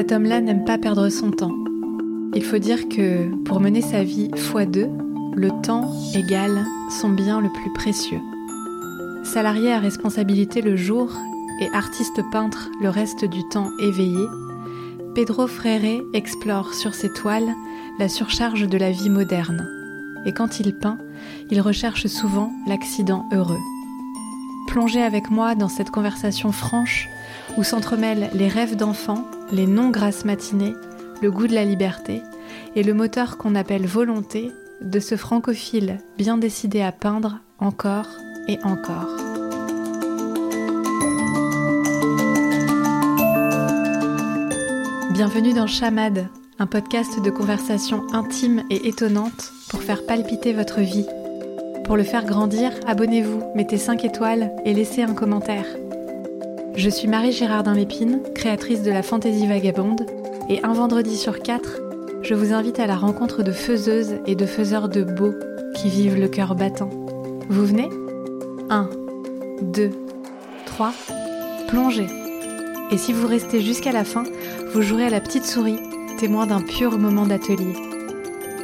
Cet 0.00 0.12
homme-là 0.12 0.40
n'aime 0.40 0.64
pas 0.64 0.78
perdre 0.78 1.10
son 1.10 1.30
temps. 1.30 1.54
Il 2.34 2.42
faut 2.42 2.56
dire 2.56 2.88
que 2.88 3.28
pour 3.44 3.60
mener 3.60 3.82
sa 3.82 4.02
vie 4.02 4.30
fois 4.34 4.64
deux, 4.64 4.88
le 5.34 5.50
temps 5.62 5.92
égale 6.14 6.64
son 7.02 7.10
bien 7.10 7.38
le 7.38 7.50
plus 7.50 7.70
précieux. 7.74 8.20
Salarié 9.24 9.70
à 9.70 9.78
responsabilité 9.78 10.62
le 10.62 10.74
jour 10.74 11.12
et 11.60 11.68
artiste 11.74 12.22
peintre 12.32 12.70
le 12.80 12.88
reste 12.88 13.26
du 13.26 13.46
temps 13.50 13.68
éveillé, 13.78 14.24
Pedro 15.14 15.46
Freire 15.46 16.00
explore 16.14 16.72
sur 16.72 16.94
ses 16.94 17.12
toiles 17.12 17.54
la 17.98 18.08
surcharge 18.08 18.66
de 18.66 18.78
la 18.78 18.92
vie 18.92 19.10
moderne. 19.10 19.68
Et 20.24 20.32
quand 20.32 20.60
il 20.60 20.72
peint, 20.72 20.96
il 21.50 21.60
recherche 21.60 22.06
souvent 22.06 22.50
l'accident 22.66 23.26
heureux. 23.34 23.60
Plongez 24.66 25.02
avec 25.02 25.30
moi 25.30 25.54
dans 25.54 25.68
cette 25.68 25.90
conversation 25.90 26.52
franche 26.52 27.06
où 27.58 27.64
s'entremêlent 27.64 28.30
les 28.32 28.48
rêves 28.48 28.76
d'enfants, 28.76 29.26
les 29.52 29.66
non-grasses 29.66 30.24
matinées, 30.24 30.74
le 31.22 31.30
goût 31.30 31.46
de 31.46 31.54
la 31.54 31.64
liberté 31.64 32.22
et 32.76 32.82
le 32.82 32.94
moteur 32.94 33.36
qu'on 33.36 33.54
appelle 33.54 33.86
volonté 33.86 34.50
de 34.80 35.00
ce 35.00 35.16
francophile 35.16 35.98
bien 36.16 36.38
décidé 36.38 36.80
à 36.80 36.92
peindre 36.92 37.40
encore 37.58 38.08
et 38.48 38.58
encore. 38.62 39.16
Bienvenue 45.10 45.52
dans 45.52 45.66
Chamade, 45.66 46.28
un 46.58 46.66
podcast 46.66 47.20
de 47.22 47.30
conversation 47.30 48.06
intime 48.12 48.62
et 48.70 48.88
étonnante 48.88 49.52
pour 49.68 49.82
faire 49.82 50.06
palpiter 50.06 50.52
votre 50.52 50.80
vie. 50.80 51.06
Pour 51.84 51.96
le 51.96 52.04
faire 52.04 52.24
grandir, 52.24 52.70
abonnez-vous, 52.86 53.42
mettez 53.54 53.76
5 53.76 54.04
étoiles 54.04 54.52
et 54.64 54.72
laissez 54.72 55.02
un 55.02 55.12
commentaire. 55.12 55.66
Je 56.76 56.88
suis 56.88 57.08
Marie 57.08 57.32
Girardin 57.32 57.74
Lépine, 57.74 58.20
créatrice 58.34 58.82
de 58.82 58.90
la 58.90 59.02
Fantaisie 59.02 59.46
Vagabonde, 59.46 60.06
et 60.48 60.62
un 60.62 60.72
vendredi 60.72 61.16
sur 61.16 61.40
quatre, 61.40 61.80
je 62.22 62.34
vous 62.34 62.52
invite 62.52 62.78
à 62.78 62.86
la 62.86 62.96
rencontre 62.96 63.42
de 63.42 63.52
faiseuses 63.52 64.16
et 64.26 64.34
de 64.34 64.46
faiseurs 64.46 64.88
de 64.88 65.02
beau 65.02 65.32
qui 65.74 65.88
vivent 65.88 66.18
le 66.18 66.28
cœur 66.28 66.54
battant. 66.54 66.90
Vous 67.48 67.66
venez? 67.66 67.88
1, 68.70 68.88
2, 69.62 69.90
3, 70.66 70.92
plongez. 71.68 72.06
Et 72.90 72.98
si 72.98 73.12
vous 73.12 73.26
restez 73.26 73.60
jusqu'à 73.60 73.92
la 73.92 74.04
fin, 74.04 74.24
vous 74.72 74.82
jouerez 74.82 75.06
à 75.06 75.10
la 75.10 75.20
petite 75.20 75.46
souris, 75.46 75.80
témoin 76.18 76.46
d'un 76.46 76.60
pur 76.60 76.98
moment 76.98 77.26
d'atelier. 77.26 77.74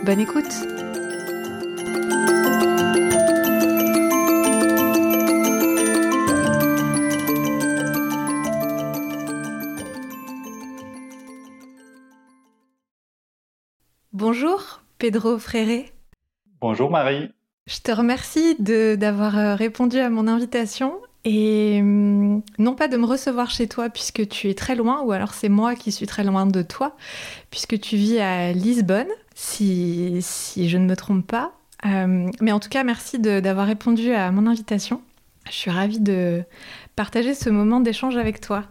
Bonne 0.04 0.20
écoute 0.20 0.54
Bonjour 14.18 14.80
Pedro 14.96 15.38
Fréré. 15.38 15.92
Bonjour 16.62 16.90
Marie. 16.90 17.28
Je 17.66 17.80
te 17.80 17.92
remercie 17.92 18.56
d'avoir 18.58 19.36
euh, 19.36 19.54
répondu 19.56 19.98
à 19.98 20.08
mon 20.08 20.26
invitation 20.26 20.94
et 21.26 21.80
hum, 21.82 22.40
non 22.58 22.74
pas 22.74 22.88
de 22.88 22.96
me 22.96 23.04
recevoir 23.04 23.50
chez 23.50 23.68
toi 23.68 23.90
puisque 23.90 24.26
tu 24.26 24.48
es 24.48 24.54
très 24.54 24.74
loin, 24.74 25.02
ou 25.02 25.12
alors 25.12 25.34
c'est 25.34 25.50
moi 25.50 25.74
qui 25.74 25.92
suis 25.92 26.06
très 26.06 26.24
loin 26.24 26.46
de 26.46 26.62
toi, 26.62 26.96
puisque 27.50 27.78
tu 27.78 27.96
vis 27.96 28.18
à 28.18 28.54
Lisbonne, 28.54 29.10
si, 29.34 30.16
si 30.22 30.70
je 30.70 30.78
ne 30.78 30.86
me 30.86 30.96
trompe 30.96 31.26
pas. 31.26 31.52
Hum, 31.84 32.30
mais 32.40 32.52
en 32.52 32.58
tout 32.58 32.70
cas, 32.70 32.84
merci 32.84 33.18
d'avoir 33.18 33.66
répondu 33.66 34.12
à 34.12 34.30
mon 34.32 34.46
invitation. 34.46 35.02
Je 35.44 35.52
suis 35.52 35.70
ravie 35.70 36.00
de 36.00 36.42
partager 36.96 37.34
ce 37.34 37.50
moment 37.50 37.80
d'échange 37.80 38.16
avec 38.16 38.40
toi. 38.40 38.64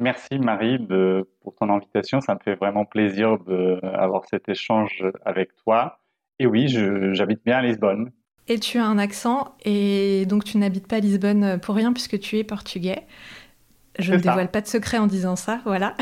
Merci 0.00 0.38
Marie 0.38 0.78
de, 0.78 1.28
pour 1.42 1.54
ton 1.54 1.68
invitation. 1.68 2.20
Ça 2.20 2.34
me 2.34 2.40
fait 2.40 2.54
vraiment 2.54 2.84
plaisir 2.84 3.38
d'avoir 3.38 4.24
cet 4.24 4.48
échange 4.48 5.04
avec 5.24 5.54
toi. 5.56 6.00
Et 6.38 6.46
oui, 6.46 6.68
j'habite 7.12 7.44
bien 7.44 7.58
à 7.58 7.62
Lisbonne. 7.62 8.10
Et 8.48 8.58
tu 8.58 8.78
as 8.78 8.84
un 8.84 8.98
accent, 8.98 9.54
et 9.64 10.26
donc 10.26 10.42
tu 10.42 10.58
n'habites 10.58 10.88
pas 10.88 10.98
Lisbonne 10.98 11.60
pour 11.60 11.76
rien 11.76 11.92
puisque 11.92 12.18
tu 12.18 12.38
es 12.38 12.44
portugais. 12.44 13.06
Je 13.98 14.14
ne 14.14 14.18
dévoile 14.18 14.50
pas 14.50 14.60
de 14.60 14.66
secret 14.66 14.98
en 14.98 15.06
disant 15.06 15.36
ça, 15.36 15.60
voilà. 15.64 15.94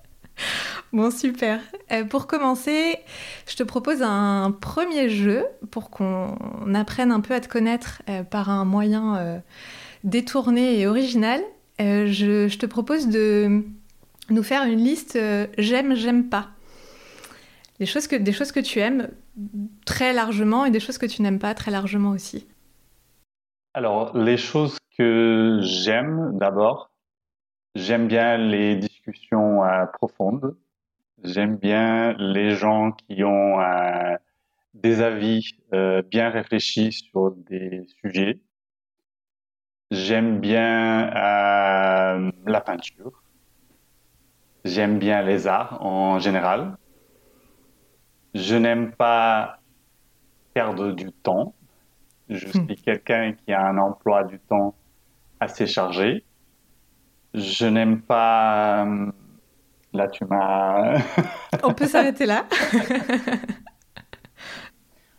bon, 0.92 1.10
super. 1.10 1.60
Euh, 1.92 2.04
pour 2.04 2.26
commencer, 2.26 2.98
je 3.48 3.56
te 3.56 3.62
propose 3.62 4.02
un 4.02 4.56
premier 4.58 5.08
jeu 5.08 5.44
pour 5.70 5.90
qu'on 5.90 6.36
apprenne 6.74 7.10
un 7.10 7.20
peu 7.20 7.34
à 7.34 7.40
te 7.40 7.48
connaître 7.48 8.02
euh, 8.08 8.22
par 8.22 8.50
un 8.50 8.64
moyen 8.64 9.16
euh, 9.16 9.38
détourné 10.04 10.78
et 10.78 10.86
original. 10.86 11.40
Je, 11.80 12.46
je, 12.48 12.58
te 12.58 12.66
propose 12.66 13.08
de 13.08 13.64
nous 14.28 14.42
faire 14.42 14.64
une 14.64 14.84
liste 14.84 15.18
j'aime, 15.56 15.94
j'aime 15.94 16.28
pas. 16.28 16.48
Des 17.78 17.86
choses, 17.86 18.06
que, 18.06 18.16
des 18.16 18.32
choses 18.32 18.52
que 18.52 18.60
tu 18.60 18.78
aimes 18.78 19.08
très 19.86 20.12
largement 20.12 20.66
et 20.66 20.70
des 20.70 20.80
choses 20.80 20.98
que 20.98 21.06
tu 21.06 21.22
n'aimes 21.22 21.38
pas 21.38 21.54
très 21.54 21.70
largement 21.70 22.10
aussi 22.10 22.46
Alors, 23.72 24.16
les 24.16 24.36
choses 24.36 24.76
que 24.98 25.60
j'aime 25.62 26.36
d'abord, 26.38 26.90
j'aime 27.74 28.06
bien 28.06 28.36
les 28.36 28.76
discussions 28.76 29.64
euh, 29.64 29.86
profondes. 29.86 30.56
J'aime 31.24 31.56
bien 31.56 32.14
les 32.18 32.50
gens 32.50 32.92
qui 32.92 33.24
ont 33.24 33.60
euh, 33.60 34.16
des 34.74 35.00
avis 35.00 35.50
euh, 35.72 36.02
bien 36.02 36.28
réfléchis 36.28 36.92
sur 36.92 37.32
des 37.32 37.86
sujets. 38.02 38.40
J'aime 39.90 40.38
bien 40.40 41.10
la 41.10 42.60
peinture. 42.64 43.22
J'aime 44.64 44.98
bien 44.98 45.22
les 45.22 45.46
arts 45.46 45.84
en 45.84 46.18
général. 46.18 46.76
Je 48.34 48.54
n'aime 48.56 48.92
pas 48.92 49.58
perdre 50.54 50.92
du 50.92 51.12
temps. 51.12 51.54
Je 52.28 52.46
hmm. 52.46 52.66
suis 52.66 52.76
quelqu'un 52.76 53.32
qui 53.32 53.52
a 53.52 53.66
un 53.66 53.78
emploi 53.78 54.24
du 54.24 54.38
temps 54.38 54.74
assez 55.40 55.66
chargé. 55.66 56.24
Je 57.34 57.66
n'aime 57.66 58.02
pas. 58.02 58.84
Euh, 58.84 59.10
là, 59.92 60.08
tu 60.08 60.24
m'as. 60.24 60.98
On 61.62 61.72
peut 61.72 61.86
s'arrêter 61.86 62.26
là. 62.26 62.46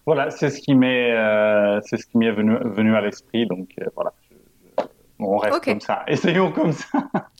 voilà, 0.06 0.30
c'est 0.30 0.50
ce 0.50 0.60
qui 0.62 0.76
m'est, 0.76 1.12
euh, 1.12 1.80
c'est 1.86 1.98
ce 1.98 2.06
qui 2.06 2.18
m'est 2.18 2.31
venu, 2.31 2.58
venu 2.64 2.96
à 2.96 3.02
l'esprit. 3.02 3.46
Donc 3.46 3.70
euh, 3.80 3.86
voilà, 3.96 4.14
on 5.22 5.38
reste 5.38 5.64
comme 5.64 5.80
ça. 5.82 6.04
Essayons 6.08 6.52
comme 6.52 6.72
ça. 6.72 6.88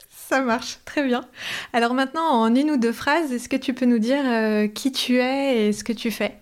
Ça 0.10 0.42
marche, 0.42 0.80
très 0.86 1.04
bien. 1.06 1.26
Alors 1.74 1.94
maintenant, 1.94 2.24
en 2.24 2.56
une 2.56 2.72
ou 2.72 2.78
deux 2.78 2.94
phrases, 2.94 3.34
est-ce 3.34 3.50
que 3.50 3.58
tu 3.58 3.74
peux 3.74 3.86
nous 3.86 4.00
dire 4.00 4.24
euh, 4.26 4.68
qui 4.68 4.92
tu 4.92 5.18
es 5.18 5.68
et 5.68 5.74
ce 5.74 5.84
que 5.84 5.94
tu 5.94 6.10
fais? 6.12 6.38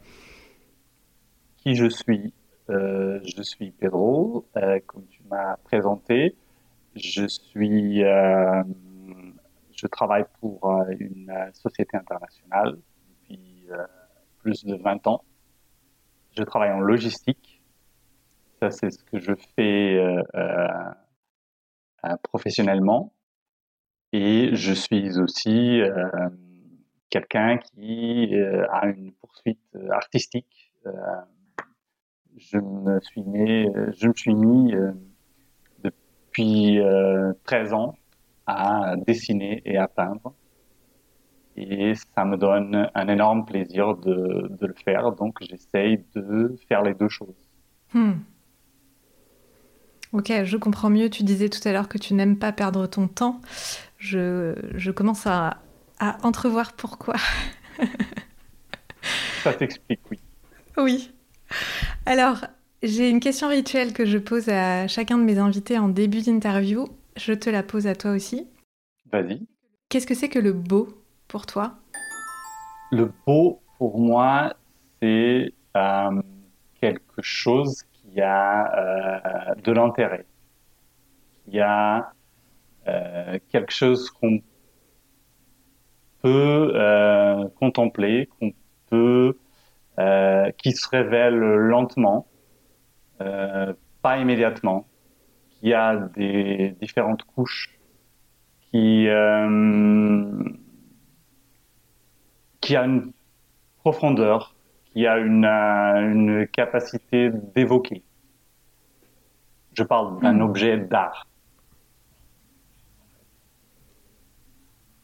Qui 1.58 1.76
je 1.76 1.88
suis? 1.90 2.34
Euh, 2.70 3.20
Je 3.24 3.42
suis 3.42 3.72
Pedro, 3.72 4.46
euh, 4.58 4.80
comme 4.86 5.06
tu 5.08 5.22
m'as 5.30 5.58
présenté. 5.64 6.36
Je 6.96 7.28
suis, 7.28 8.02
je 8.02 9.88
travaille 9.88 10.26
pour 10.40 10.72
une 11.00 11.34
société 11.54 11.98
internationale 11.98 12.78
depuis 13.30 13.68
plus 14.40 14.66
de 14.66 14.76
20 14.76 15.08
ans. 15.08 15.24
Je 16.38 16.44
travaille 16.44 16.72
en 16.72 16.80
logistique. 16.80 17.62
Ça, 18.60 18.72
c'est 18.72 18.92
ce 18.92 19.04
que 19.04 19.20
je 19.20 19.34
fais 19.56 19.98
professionnellement. 22.24 23.14
Et 24.12 24.56
je 24.56 24.74
suis 24.74 25.20
aussi 25.20 25.82
euh, 25.82 26.10
quelqu'un 27.10 27.58
qui 27.58 28.34
euh, 28.34 28.66
a 28.72 28.88
une 28.88 29.12
poursuite 29.14 29.60
euh, 29.76 29.92
artistique. 29.92 30.74
je 32.38 32.58
me 32.58 33.00
suis 33.02 34.34
mis, 34.34 34.74
depuis 35.84 36.80
13 37.44 37.74
ans 37.74 37.96
à 38.48 38.96
dessiner 38.96 39.62
et 39.66 39.78
à 39.78 39.88
peindre. 39.88 40.34
Et 41.56 41.94
ça 42.16 42.24
me 42.24 42.38
donne 42.38 42.90
un 42.96 43.08
énorme 43.10 43.46
plaisir 43.46 43.98
de, 43.98 44.48
de 44.50 44.66
le 44.66 44.74
faire. 44.74 45.12
Donc 45.12 45.38
j'essaye 45.42 46.06
de 46.16 46.56
faire 46.68 46.82
les 46.82 46.94
deux 46.94 47.10
choses. 47.10 47.36
Hmm. 47.94 48.14
Ok, 50.12 50.32
je 50.44 50.58
comprends 50.58 50.90
mieux. 50.90 51.10
Tu 51.10 51.24
disais 51.24 51.50
tout 51.50 51.66
à 51.68 51.72
l'heure 51.72 51.88
que 51.88 51.98
tu 51.98 52.14
n'aimes 52.14 52.38
pas 52.38 52.52
perdre 52.52 52.88
ton 52.88 53.08
temps. 53.08 53.42
Je, 53.98 54.56
je 54.76 54.92
commence 54.92 55.28
à, 55.28 55.58
à, 56.00 56.18
entrevoir 56.26 56.74
pourquoi. 56.74 57.16
Ça 59.44 59.54
t'explique, 59.54 60.02
oui. 60.10 60.20
Oui. 60.78 61.12
Alors, 62.06 62.46
j'ai 62.82 63.10
une 63.10 63.20
question 63.20 63.50
rituelle 63.50 63.94
que 63.94 64.06
je 64.06 64.18
pose 64.18 64.50
à 64.50 64.88
chacun 64.88 65.18
de 65.18 65.24
mes 65.24 65.38
invités 65.38 65.78
en 65.78 65.90
début 65.90 66.22
d'interview. 66.22 66.88
Je 67.16 67.34
te 67.34 67.50
la 67.50 67.64
pose 67.64 67.88
à 67.88 67.96
toi 67.96 68.12
aussi. 68.12 68.48
Vas-y. 69.12 69.42
Qu'est-ce 69.90 70.08
que 70.08 70.16
c'est 70.16 70.30
que 70.30 70.40
le 70.40 70.54
beau 70.54 70.88
pour 71.28 71.46
toi? 71.46 71.76
Le 72.92 73.12
beau, 73.26 73.62
pour 73.78 74.00
moi, 74.00 74.56
c'est 75.02 75.54
euh, 75.76 76.22
quelque 76.80 77.22
chose 77.22 77.84
il 78.12 78.18
y 78.18 78.22
a 78.22 79.52
euh, 79.52 79.56
de 79.56 79.72
l'intérêt, 79.72 80.26
il 81.48 81.56
y 81.56 81.62
a 81.62 82.12
euh, 82.88 83.40
quelque 83.52 83.72
chose 83.72 84.10
qu'on 84.10 84.40
peut 86.22 86.74
contempler, 87.56 88.28
qu'on 88.40 88.52
peut, 88.90 89.38
qui 90.58 90.74
se 90.74 90.90
révèle 90.90 91.38
lentement, 91.38 92.28
pas 93.18 94.18
immédiatement, 94.18 94.86
qui 95.52 95.74
a 95.74 95.96
des 95.96 96.76
différentes 96.82 97.24
couches, 97.24 97.80
qui 98.60 99.08
qui 102.60 102.76
a 102.76 102.84
une 102.84 103.14
profondeur, 103.78 104.56
qui 105.00 105.08
a 105.08 105.18
une, 105.18 105.46
une 105.46 106.46
capacité 106.48 107.30
d'évoquer. 107.56 108.04
Je 109.72 109.84
parle 109.84 110.20
d'un 110.20 110.34
hmm. 110.34 110.42
objet 110.42 110.78
d'art. 110.78 111.26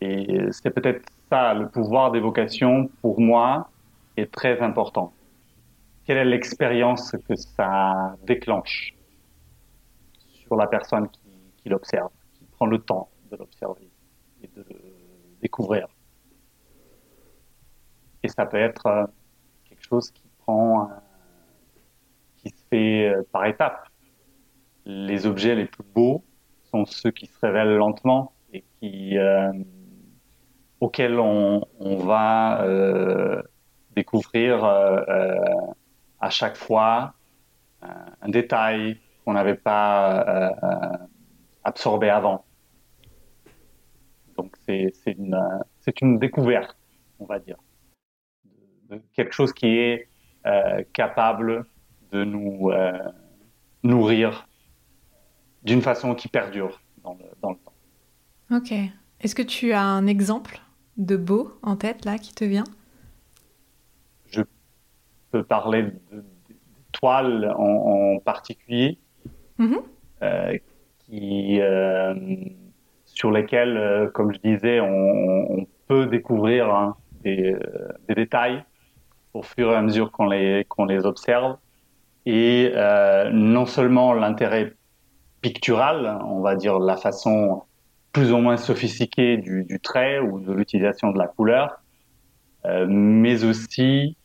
Et 0.01 0.51
c'est 0.51 0.71
peut-être 0.71 1.05
ça, 1.29 1.53
le 1.53 1.69
pouvoir 1.69 2.11
d'évocation, 2.11 2.89
pour 3.01 3.21
moi, 3.21 3.69
est 4.17 4.29
très 4.29 4.59
important. 4.59 5.13
Quelle 6.03 6.17
est 6.17 6.25
l'expérience 6.25 7.15
que 7.29 7.37
ça 7.37 8.17
déclenche 8.23 8.93
sur 10.27 10.57
la 10.57 10.67
personne 10.67 11.07
qui, 11.07 11.21
qui 11.55 11.69
l'observe, 11.69 12.11
qui 12.33 12.43
prend 12.43 12.65
le 12.65 12.79
temps 12.79 13.07
de 13.31 13.37
l'observer 13.37 13.89
et 14.43 14.47
de 14.47 14.65
le 14.69 14.75
découvrir? 15.41 15.87
Et 18.23 18.27
ça 18.27 18.45
peut 18.45 18.57
être 18.57 18.87
euh, 18.87 19.05
chose 19.87 20.11
qui 20.11 20.23
prend, 20.39 20.89
qui 22.37 22.49
se 22.49 22.63
fait 22.69 23.09
euh, 23.09 23.23
par 23.31 23.45
étapes. 23.45 23.87
Les 24.85 25.25
objets 25.25 25.55
les 25.55 25.65
plus 25.65 25.83
beaux 25.83 26.23
sont 26.63 26.85
ceux 26.85 27.11
qui 27.11 27.25
se 27.25 27.39
révèlent 27.41 27.75
lentement 27.75 28.33
et 28.53 28.63
qui, 28.79 29.17
euh, 29.17 29.51
auxquels 30.79 31.19
on, 31.19 31.65
va 31.79 32.65
découvrir 33.95 34.63
à 34.65 36.29
chaque 36.29 36.57
fois 36.57 37.13
un 37.81 38.29
détail 38.29 38.99
qu'on 39.23 39.33
n'avait 39.33 39.55
pas 39.55 40.53
absorbé 41.63 42.09
avant. 42.09 42.45
Donc 44.37 44.55
c'est 44.65 44.93
une, 45.07 45.39
une 46.01 46.19
découverte, 46.19 46.77
on 47.19 47.25
va 47.25 47.39
dire 47.39 47.57
quelque 49.13 49.33
chose 49.33 49.53
qui 49.53 49.67
est 49.67 50.07
euh, 50.45 50.83
capable 50.93 51.65
de 52.11 52.23
nous 52.23 52.69
euh, 52.69 52.99
nourrir 53.83 54.47
d'une 55.63 55.81
façon 55.81 56.13
qui 56.13 56.27
perdure 56.27 56.81
dans 57.03 57.13
le, 57.15 57.25
temps. 57.41 57.57
Ok. 58.51 58.71
Est-ce 59.21 59.33
que 59.33 59.41
tu 59.41 59.73
as 59.73 59.81
un 59.81 60.05
exemple 60.07 60.59
de 60.97 61.17
beau 61.17 61.57
en 61.63 61.75
tête 61.75 62.05
là 62.05 62.17
qui 62.17 62.33
te 62.33 62.43
vient? 62.43 62.63
Je 64.27 64.41
peux 65.31 65.43
parler 65.43 65.83
de, 66.11 66.23
toiles 66.91 67.53
en, 67.57 68.19
particulier 68.19 68.97
mm-hmm. 69.59 69.81
euh, 70.21 70.57
qui, 70.99 71.59
sur 73.05 73.31
lesquelles, 73.31 74.11
comme 74.13 74.31
je 74.33 74.39
disais, 74.39 74.79
on, 74.79 75.67
peut 75.87 76.07
découvrir 76.07 76.73
hein, 76.73 76.95
des, 77.23 77.55
détails 78.09 78.63
au 79.35 79.43
fur 79.43 79.71
et 79.71 79.75
à 79.75 79.81
mesure 79.81 80.11
qu'on 80.11 80.27
les, 80.27 80.65
qu'on 80.67 80.85
les 80.85 81.05
observe. 81.05 81.57
Et 82.25 82.71
euh, 82.73 83.29
non 83.31 83.65
seulement 83.65 84.13
l'intérêt 84.13 84.73
pictural, 85.41 86.19
on 86.25 86.39
va 86.39 86.55
dire 86.55 86.79
la 86.79 86.97
façon 86.97 87.63
plus 88.11 88.31
ou 88.31 88.37
moins 88.37 88.57
sophistiquée 88.57 89.37
du, 89.37 89.65
du 89.65 89.79
trait 89.79 90.19
ou 90.19 90.39
de 90.39 90.53
l'utilisation 90.53 91.11
de 91.11 91.17
la 91.17 91.27
couleur, 91.27 91.81
euh, 92.65 92.87
mais 92.89 93.43
aussi 93.43 94.15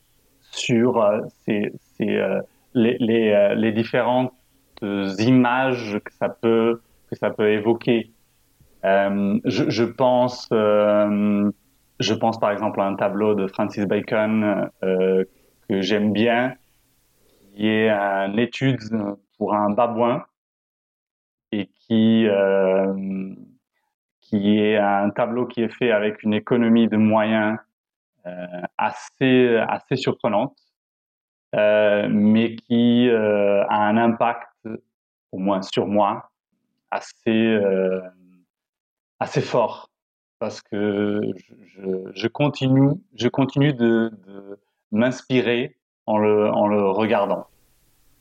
sur 0.52 1.02
euh, 1.02 1.20
ces, 1.44 1.72
euh, 2.00 2.40
les, 2.74 2.96
les, 3.00 3.54
les, 3.56 3.72
différentes 3.72 4.32
images 4.80 5.98
que 6.04 6.12
ça 6.12 6.28
peut, 6.28 6.80
que 7.10 7.16
ça 7.16 7.30
peut 7.30 7.50
évoquer. 7.50 8.12
je, 8.84 9.84
pense 9.84 10.48
je 12.00 12.14
pense 12.14 12.40
par 12.40 12.50
exemple 12.50 12.80
à 12.80 12.86
un 12.86 12.96
tableau 12.96 13.34
de 13.34 13.46
Francis 13.46 13.84
Bacon 13.84 14.70
euh, 14.82 15.24
que 15.68 15.80
j'aime 15.82 16.12
bien, 16.12 16.56
qui 17.52 17.68
est 17.68 17.90
une 17.90 18.38
étude 18.38 18.80
pour 19.36 19.54
un 19.54 19.70
babouin 19.70 20.24
et 21.52 21.66
qui 21.66 22.26
euh, 22.26 23.34
qui 24.22 24.58
est 24.58 24.76
un 24.76 25.10
tableau 25.10 25.46
qui 25.46 25.62
est 25.62 25.68
fait 25.68 25.90
avec 25.92 26.22
une 26.22 26.32
économie 26.32 26.88
de 26.88 26.96
moyens 26.96 27.58
euh, 28.26 28.46
assez 28.78 29.56
assez 29.68 29.96
surprenante, 29.96 30.56
euh, 31.54 32.08
mais 32.10 32.56
qui 32.56 33.08
euh, 33.08 33.64
a 33.68 33.76
un 33.76 33.96
impact 33.98 34.48
au 35.32 35.38
moins 35.38 35.60
sur 35.62 35.86
moi 35.86 36.30
assez 36.90 37.30
euh, 37.30 38.00
assez 39.18 39.42
fort 39.42 39.89
parce 40.40 40.62
que 40.62 41.20
je, 41.76 42.10
je, 42.14 42.26
continue, 42.26 42.94
je 43.14 43.28
continue 43.28 43.72
de, 43.74 44.10
de 44.26 44.58
m'inspirer 44.90 45.76
en 46.06 46.18
le, 46.18 46.48
en 46.48 46.66
le 46.66 46.88
regardant. 46.88 47.46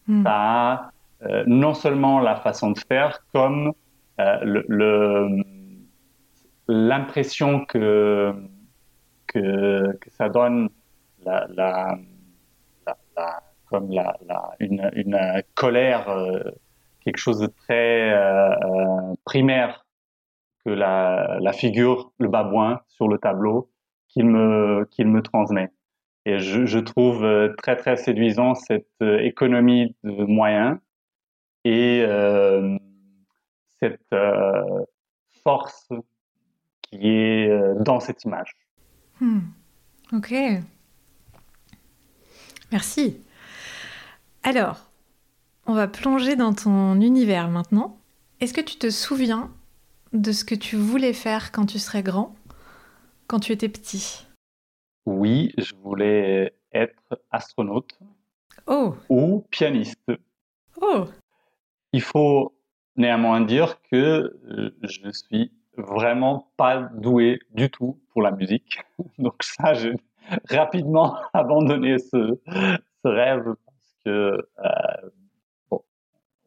Hmm. 0.07 0.23
Ça 0.23 0.33
a 0.33 0.91
euh, 1.23 1.43
non 1.47 1.73
seulement 1.73 2.19
la 2.19 2.35
façon 2.35 2.71
de 2.71 2.79
faire, 2.79 3.25
comme 3.33 3.73
euh, 4.19 4.37
le, 4.43 5.43
l'impression 6.67 7.65
que, 7.65 8.33
que, 9.27 9.97
que, 9.99 10.09
ça 10.11 10.27
donne 10.29 10.69
la, 11.25 11.47
la, 11.55 11.97
la, 13.15 13.43
comme 13.69 13.91
la, 13.91 14.17
une, 14.59 14.89
une 14.93 15.17
colère, 15.55 16.09
euh, 16.09 16.39
quelque 17.01 17.17
chose 17.17 17.39
de 17.39 17.47
très 17.47 18.11
euh, 18.11 19.13
primaire 19.23 19.85
que 20.65 20.71
la, 20.71 21.37
la 21.39 21.53
figure, 21.53 22.11
le 22.19 22.27
babouin 22.27 22.81
sur 22.87 23.07
le 23.07 23.17
tableau 23.17 23.71
qu'il 24.07 24.25
me, 24.25 24.87
qu'il 24.91 25.07
me 25.07 25.21
transmet. 25.21 25.71
Et 26.25 26.39
je, 26.39 26.79
trouve 26.79 27.23
euh, 27.23 27.53
très 27.57 27.75
très 27.75 27.95
séduisant 27.95 28.53
cette 28.53 28.87
euh, 29.01 29.19
économie 29.19 29.95
de 30.03 30.25
moyens 30.25 30.77
et 31.63 32.03
euh, 32.05 32.77
cette 33.79 34.15
force 35.43 35.89
qui 36.81 37.07
est 37.07 37.49
dans 37.79 37.99
cette 37.99 38.23
image. 38.25 38.55
Hmm. 39.21 39.39
Ok. 40.13 40.33
Merci. 42.71 43.17
Alors, 44.43 44.91
on 45.65 45.73
va 45.73 45.87
plonger 45.87 46.35
dans 46.35 46.53
ton 46.53 46.99
univers 46.99 47.49
maintenant. 47.49 47.97
Est-ce 48.41 48.53
que 48.53 48.61
tu 48.61 48.77
te 48.77 48.89
souviens 48.89 49.49
de 50.13 50.31
ce 50.31 50.43
que 50.43 50.55
tu 50.55 50.75
voulais 50.75 51.13
faire 51.13 51.51
quand 51.51 51.65
tu 51.65 51.79
serais 51.79 52.03
grand, 52.03 52.35
quand 53.27 53.39
tu 53.39 53.51
étais 53.51 53.69
petit 53.69 54.25
Oui, 55.05 55.53
je 55.57 55.75
voulais 55.75 56.53
être 56.71 57.19
astronaute 57.31 57.99
oh. 58.67 58.95
ou 59.09 59.45
pianiste. 59.51 60.11
Oh. 60.81 61.05
Il 61.93 62.01
faut 62.01 62.55
néanmoins 62.95 63.41
dire 63.41 63.81
que 63.91 63.95
euh, 63.95 64.75
je 64.83 65.09
suis 65.11 65.51
vraiment 65.77 66.51
pas 66.57 66.81
doué 66.81 67.39
du 67.51 67.69
tout 67.69 67.99
pour 68.11 68.21
la 68.21 68.31
musique. 68.31 68.79
Donc 69.17 69.41
ça, 69.41 69.73
j'ai 69.73 69.95
rapidement 70.49 71.17
abandonné 71.33 71.97
ce, 71.97 72.39
ce, 73.03 73.07
rêve 73.07 73.55
parce 73.65 73.95
que 74.05 74.09
euh, 74.09 75.09
bon, 75.69 75.83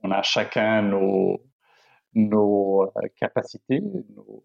on 0.03 0.11
a 0.11 0.23
chacun 0.23 0.83
nos, 0.83 1.41
nos 2.15 2.83
euh, 2.83 3.09
capacités, 3.17 3.81
nos, 3.81 4.45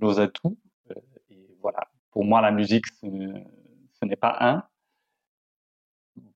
nos 0.00 0.20
atouts. 0.20 0.58
Euh, 0.90 0.94
et 1.30 1.56
voilà, 1.60 1.88
pour 2.10 2.24
moi, 2.24 2.40
la 2.40 2.50
musique, 2.50 2.86
ce, 3.00 4.04
n'est 4.04 4.16
pas 4.16 4.36
un. 4.40 4.64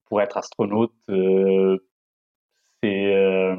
Pour 0.07 0.23
être 0.23 0.39
astronaute, 0.39 0.95
euh, 1.11 1.79
c'est 2.83 3.57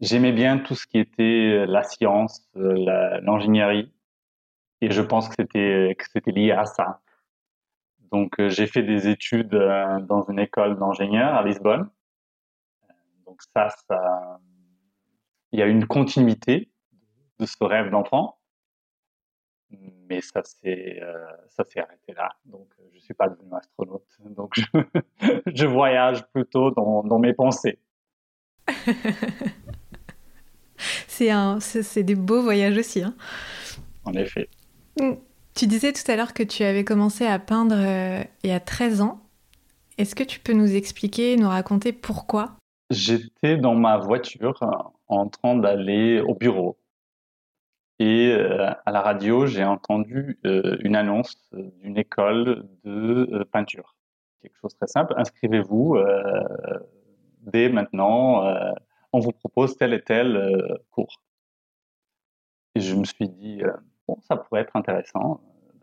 j'aimais 0.00 0.32
bien 0.32 0.58
tout 0.58 0.74
ce 0.74 0.86
qui 0.86 0.98
était 0.98 1.66
la 1.66 1.82
science, 1.82 2.48
l'ingénierie, 2.54 3.92
et 4.80 4.90
je 4.90 5.02
pense 5.02 5.28
que 5.28 5.34
c'était 5.38 5.94
que 5.98 6.04
c'était 6.10 6.32
lié 6.32 6.52
à 6.52 6.64
ça. 6.64 7.02
Donc 8.10 8.34
j'ai 8.48 8.66
fait 8.66 8.82
des 8.82 9.08
études 9.08 9.50
dans 9.50 10.22
une 10.30 10.38
école 10.38 10.78
d'ingénieurs 10.78 11.34
à 11.34 11.42
Lisbonne. 11.42 11.90
Donc 13.26 13.42
ça, 13.54 13.68
ça 13.86 14.40
il 15.52 15.58
y 15.58 15.62
a 15.62 15.66
une 15.66 15.86
continuité 15.86 16.70
de 17.38 17.46
ce 17.46 17.62
rêve 17.62 17.90
d'enfant, 17.90 18.38
mais 20.08 20.20
ça 20.20 20.42
s'est 20.44 20.98
euh, 21.00 21.26
ça 21.48 21.64
s'est 21.64 21.80
arrêté 21.80 22.12
là. 22.14 22.30
Donc 22.44 22.68
je 22.92 22.98
suis 22.98 23.14
pas 23.14 23.28
devenu 23.28 23.50
astronaute, 23.54 24.06
donc 24.20 24.52
je, 24.54 24.64
je 25.54 25.66
voyage 25.66 26.26
plutôt 26.32 26.70
dans, 26.70 27.02
dans 27.02 27.18
mes 27.18 27.34
pensées. 27.34 27.78
c'est 31.06 31.30
un 31.30 31.60
c'est 31.60 32.02
des 32.02 32.14
beaux 32.14 32.42
voyages 32.42 32.76
aussi. 32.78 33.02
Hein. 33.02 33.14
En 34.04 34.12
effet. 34.14 34.48
Mm. 34.98 35.12
Tu 35.54 35.66
disais 35.66 35.92
tout 35.92 36.10
à 36.10 36.16
l'heure 36.16 36.32
que 36.32 36.42
tu 36.42 36.62
avais 36.62 36.84
commencé 36.84 37.26
à 37.26 37.38
peindre 37.38 37.76
euh, 37.76 38.24
il 38.42 38.50
y 38.50 38.52
a 38.52 38.60
13 38.60 39.02
ans. 39.02 39.20
Est-ce 39.98 40.14
que 40.14 40.24
tu 40.24 40.40
peux 40.40 40.54
nous 40.54 40.74
expliquer, 40.74 41.36
nous 41.36 41.48
raconter 41.48 41.92
pourquoi? 41.92 42.56
J'étais 42.90 43.58
dans 43.58 43.74
ma 43.74 43.98
voiture 43.98 44.62
euh, 44.62 44.68
en 45.18 45.28
train 45.28 45.56
d'aller 45.56 46.20
au 46.20 46.34
bureau. 46.34 46.78
Et 47.98 48.32
euh, 48.32 48.70
à 48.84 48.90
la 48.90 49.00
radio, 49.00 49.46
j'ai 49.46 49.64
entendu 49.64 50.38
une 50.44 50.96
annonce 50.96 51.36
d'une 51.52 51.96
école 51.98 52.66
de 52.84 53.46
peinture. 53.52 53.94
Quelque 54.40 54.56
chose 54.56 54.72
de 54.72 54.78
très 54.78 54.88
simple. 54.88 55.14
Inscrivez-vous 55.16 55.98
dès 57.42 57.68
maintenant. 57.68 58.42
on 59.12 59.20
vous 59.20 59.30
propose 59.32 59.76
tel 59.76 59.94
et 59.94 60.02
tel 60.02 60.80
cours. 60.90 61.22
Et 62.74 62.80
je 62.80 62.96
me 62.96 63.04
suis 63.04 63.28
dit, 63.28 63.62
bon, 64.08 64.16
ça 64.22 64.36
pourrait 64.36 64.62
être 64.62 64.74
intéressant. 64.74 65.40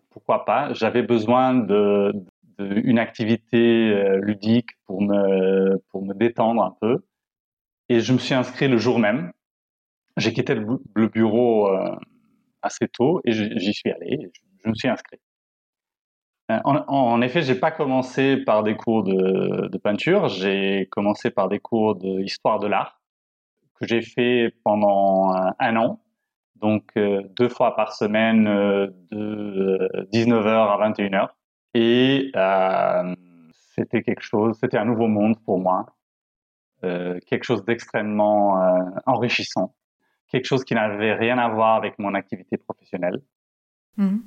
Pourquoi 0.09 0.43
pas? 0.43 0.73
J'avais 0.73 1.03
besoin 1.03 1.53
de, 1.53 2.11
une 2.59 2.99
activité 2.99 3.91
euh, 3.91 4.19
ludique 4.19 4.71
pour 4.85 5.01
me 5.01 5.77
pour 5.89 6.03
me 6.03 6.13
détendre 6.13 6.63
un 6.63 6.75
peu. 6.81 7.03
Et 7.89 7.99
je 7.99 8.13
me 8.13 8.17
suis 8.17 8.35
inscrit 8.35 8.67
le 8.67 8.77
jour 8.77 8.99
même. 8.99 9.31
J'ai 10.17 10.33
quitté 10.33 10.55
le, 10.55 11.07
bureau 11.07 11.67
euh, 11.67 11.95
assez 12.61 12.87
tôt 12.87 13.21
et 13.25 13.31
j'y 13.31 13.73
suis 13.73 13.91
allé. 13.91 14.31
Je, 14.63 14.69
me 14.69 14.75
suis 14.75 14.87
inscrit. 14.87 15.17
Euh, 16.51 16.59
en, 16.65 16.77
en 16.87 17.21
effet, 17.21 17.41
j'ai 17.41 17.55
pas 17.55 17.71
commencé 17.71 18.37
par 18.37 18.63
des 18.63 18.75
cours 18.75 19.03
de, 19.03 19.77
peinture. 19.77 20.27
J'ai 20.27 20.87
commencé 20.91 21.31
par 21.31 21.47
des 21.47 21.59
cours 21.59 21.95
d'histoire 21.95 22.59
de 22.59 22.67
l'art 22.67 23.01
que 23.79 23.87
j'ai 23.87 24.01
fait 24.01 24.53
pendant 24.63 25.33
un 25.57 25.75
an 25.77 26.01
donc 26.61 26.83
euh, 26.97 27.23
deux 27.37 27.49
fois 27.49 27.75
par 27.75 27.93
semaine 27.93 28.45
de 29.11 30.07
19h 30.13 30.47
euh, 30.47 30.67
à 30.67 30.89
21h. 30.89 31.29
Et 31.73 32.31
c'était 33.75 34.01
quelque 34.01 34.23
chose, 34.23 34.57
c'était 34.59 34.77
un 34.77 34.85
nouveau 34.85 35.07
monde 35.07 35.37
pour 35.45 35.59
moi, 35.59 35.85
quelque 36.81 37.43
chose 37.43 37.63
d'extrêmement 37.65 38.55
enrichissant, 39.05 39.75
quelque 40.27 40.45
chose 40.45 40.63
qui 40.63 40.75
n'avait 40.75 41.13
rien 41.13 41.37
à 41.37 41.49
voir 41.49 41.75
avec 41.75 41.99
mon 41.99 42.13
activité 42.13 42.57
professionnelle 42.57 43.21
mmh. 43.97 44.17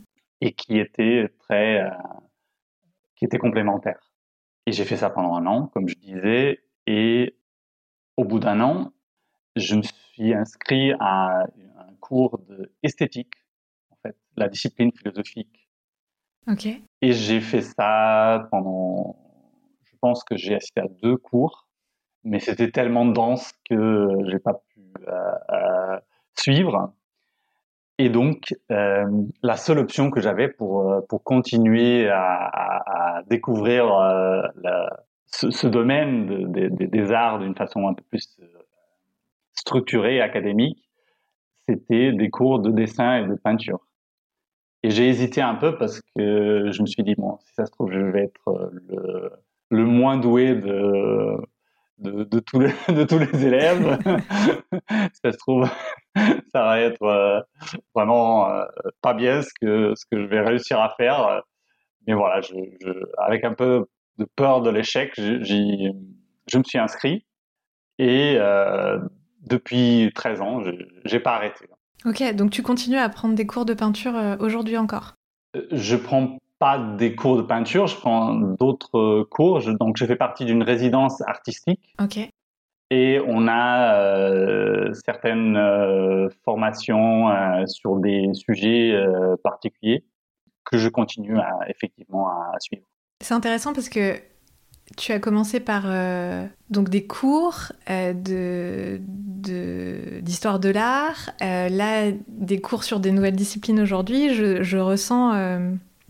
et 0.40 0.52
qui 0.52 0.78
était 0.78 1.28
très, 1.38 1.88
qui 3.16 3.24
était 3.24 3.38
complémentaire. 3.38 4.12
Et 4.66 4.72
j'ai 4.72 4.84
fait 4.84 4.96
ça 4.96 5.10
pendant 5.10 5.34
un 5.34 5.46
an, 5.46 5.66
comme 5.68 5.88
je 5.88 5.96
disais, 5.96 6.62
et 6.86 7.36
au 8.16 8.24
bout 8.24 8.38
d'un 8.38 8.60
an, 8.60 8.92
je 9.56 9.76
me 9.76 9.82
suis 9.82 10.34
inscrit 10.34 10.92
à 11.00 11.46
cours 12.00 12.38
d'esthétique, 12.82 13.34
en 13.90 13.96
fait, 14.02 14.16
la 14.36 14.48
discipline 14.48 14.92
philosophique. 14.92 15.68
Ok. 16.48 16.66
Et 16.66 17.12
j'ai 17.12 17.40
fait 17.40 17.62
ça 17.62 18.48
pendant, 18.50 19.16
je 19.84 19.96
pense 20.00 20.24
que 20.24 20.36
j'ai 20.36 20.56
assisté 20.56 20.80
à 20.80 20.88
deux 20.88 21.16
cours, 21.16 21.68
mais 22.24 22.38
c'était 22.38 22.70
tellement 22.70 23.04
dense 23.04 23.52
que 23.68 24.08
j'ai 24.30 24.38
pas 24.38 24.54
pu 24.54 24.80
euh, 25.08 25.32
euh, 25.50 26.00
suivre. 26.38 26.92
Et 27.98 28.08
donc, 28.08 28.54
euh, 28.70 29.04
la 29.42 29.56
seule 29.56 29.78
option 29.78 30.10
que 30.10 30.20
j'avais 30.20 30.48
pour, 30.48 31.06
pour 31.08 31.22
continuer 31.22 32.08
à, 32.08 33.22
découvrir 33.28 33.84
ce, 35.26 35.66
domaine 35.66 36.50
des 36.50 37.12
arts 37.12 37.38
d'une 37.38 37.54
façon 37.54 37.86
un 37.86 37.94
peu 37.94 38.02
plus 38.10 38.40
structurée, 39.52 40.20
académique, 40.20 40.88
c'était 41.68 42.12
des 42.12 42.30
cours 42.30 42.58
de 42.58 42.70
dessin 42.70 43.18
et 43.18 43.28
de 43.28 43.34
peinture. 43.34 43.80
Et 44.82 44.90
j'ai 44.90 45.08
hésité 45.08 45.40
un 45.40 45.54
peu 45.54 45.76
parce 45.76 46.00
que 46.00 46.70
je 46.72 46.82
me 46.82 46.86
suis 46.86 47.04
dit, 47.04 47.14
bon, 47.14 47.38
si 47.44 47.54
ça 47.54 47.66
se 47.66 47.70
trouve, 47.70 47.92
je 47.92 48.00
vais 48.00 48.24
être 48.24 48.48
euh, 48.48 48.70
le, 48.72 49.32
le 49.70 49.84
moins 49.84 50.16
doué 50.16 50.56
de, 50.56 51.36
de, 52.02 52.24
de, 52.24 52.40
tous, 52.40 52.60
les, 52.60 52.72
de 52.88 53.04
tous 53.04 53.18
les 53.18 53.46
élèves. 53.46 53.98
ça 55.22 55.32
se 55.32 55.36
trouve, 55.38 55.68
ça 56.52 56.64
va 56.64 56.80
être 56.80 57.02
euh, 57.02 57.40
vraiment 57.94 58.50
euh, 58.50 58.64
pas 59.00 59.14
bien 59.14 59.42
ce 59.42 59.50
que, 59.60 59.94
ce 59.94 60.04
que 60.10 60.20
je 60.20 60.26
vais 60.26 60.40
réussir 60.40 60.80
à 60.80 60.94
faire. 60.96 61.42
Mais 62.06 62.14
voilà, 62.14 62.40
je, 62.40 62.54
je, 62.80 62.90
avec 63.18 63.44
un 63.44 63.54
peu 63.54 63.86
de 64.18 64.26
peur 64.36 64.60
de 64.60 64.70
l'échec, 64.70 65.12
je 65.16 66.58
me 66.58 66.64
suis 66.64 66.78
inscrit. 66.78 67.24
Et 67.98 68.36
euh, 68.38 68.98
depuis 69.42 70.10
13 70.14 70.40
ans, 70.40 70.62
j'ai 71.04 71.20
pas 71.20 71.36
arrêté. 71.36 71.66
Ok, 72.04 72.22
donc 72.34 72.50
tu 72.50 72.62
continues 72.62 72.98
à 72.98 73.08
prendre 73.08 73.34
des 73.34 73.46
cours 73.46 73.64
de 73.64 73.74
peinture 73.74 74.14
aujourd'hui 74.40 74.76
encore? 74.76 75.14
Je 75.70 75.94
prends 75.94 76.38
pas 76.62 76.78
des 76.78 77.16
cours 77.16 77.36
de 77.36 77.42
peinture, 77.42 77.88
je 77.88 77.96
prends 77.96 78.34
d'autres 78.34 79.24
cours. 79.24 79.60
donc 79.80 79.96
je 79.96 80.06
fais 80.06 80.14
partie 80.14 80.44
d'une 80.44 80.62
résidence 80.62 81.20
artistique. 81.22 81.96
Et 82.90 83.20
on 83.26 83.48
a 83.48 83.96
euh, 83.96 84.92
certaines 85.04 85.58
formations 86.44 87.66
sur 87.66 87.96
des 87.96 88.30
sujets 88.34 88.94
particuliers 89.42 90.04
que 90.64 90.78
je 90.78 90.88
continue 90.88 91.36
à, 91.36 91.58
effectivement 91.68 92.28
à 92.28 92.60
suivre. 92.60 92.84
C'est 93.20 93.34
intéressant 93.34 93.72
parce 93.72 93.88
que 93.88 94.20
tu 94.96 95.12
as 95.12 95.18
commencé 95.18 95.60
par 95.60 95.84
euh, 95.86 96.46
donc 96.70 96.88
des 96.88 97.06
cours 97.06 97.72
euh, 97.88 98.12
de, 98.12 99.00
d'histoire 100.20 100.60
de, 100.60 100.68
l'art, 100.68 101.30
euh, 101.40 101.68
là 101.68 102.10
des 102.28 102.60
cours 102.60 102.84
sur 102.84 103.00
des 103.00 103.12
nouvelles 103.12 103.36
disciplines 103.36 103.80
aujourd'hui. 103.80 104.34
Je, 104.34 104.76
ressens 104.76 105.32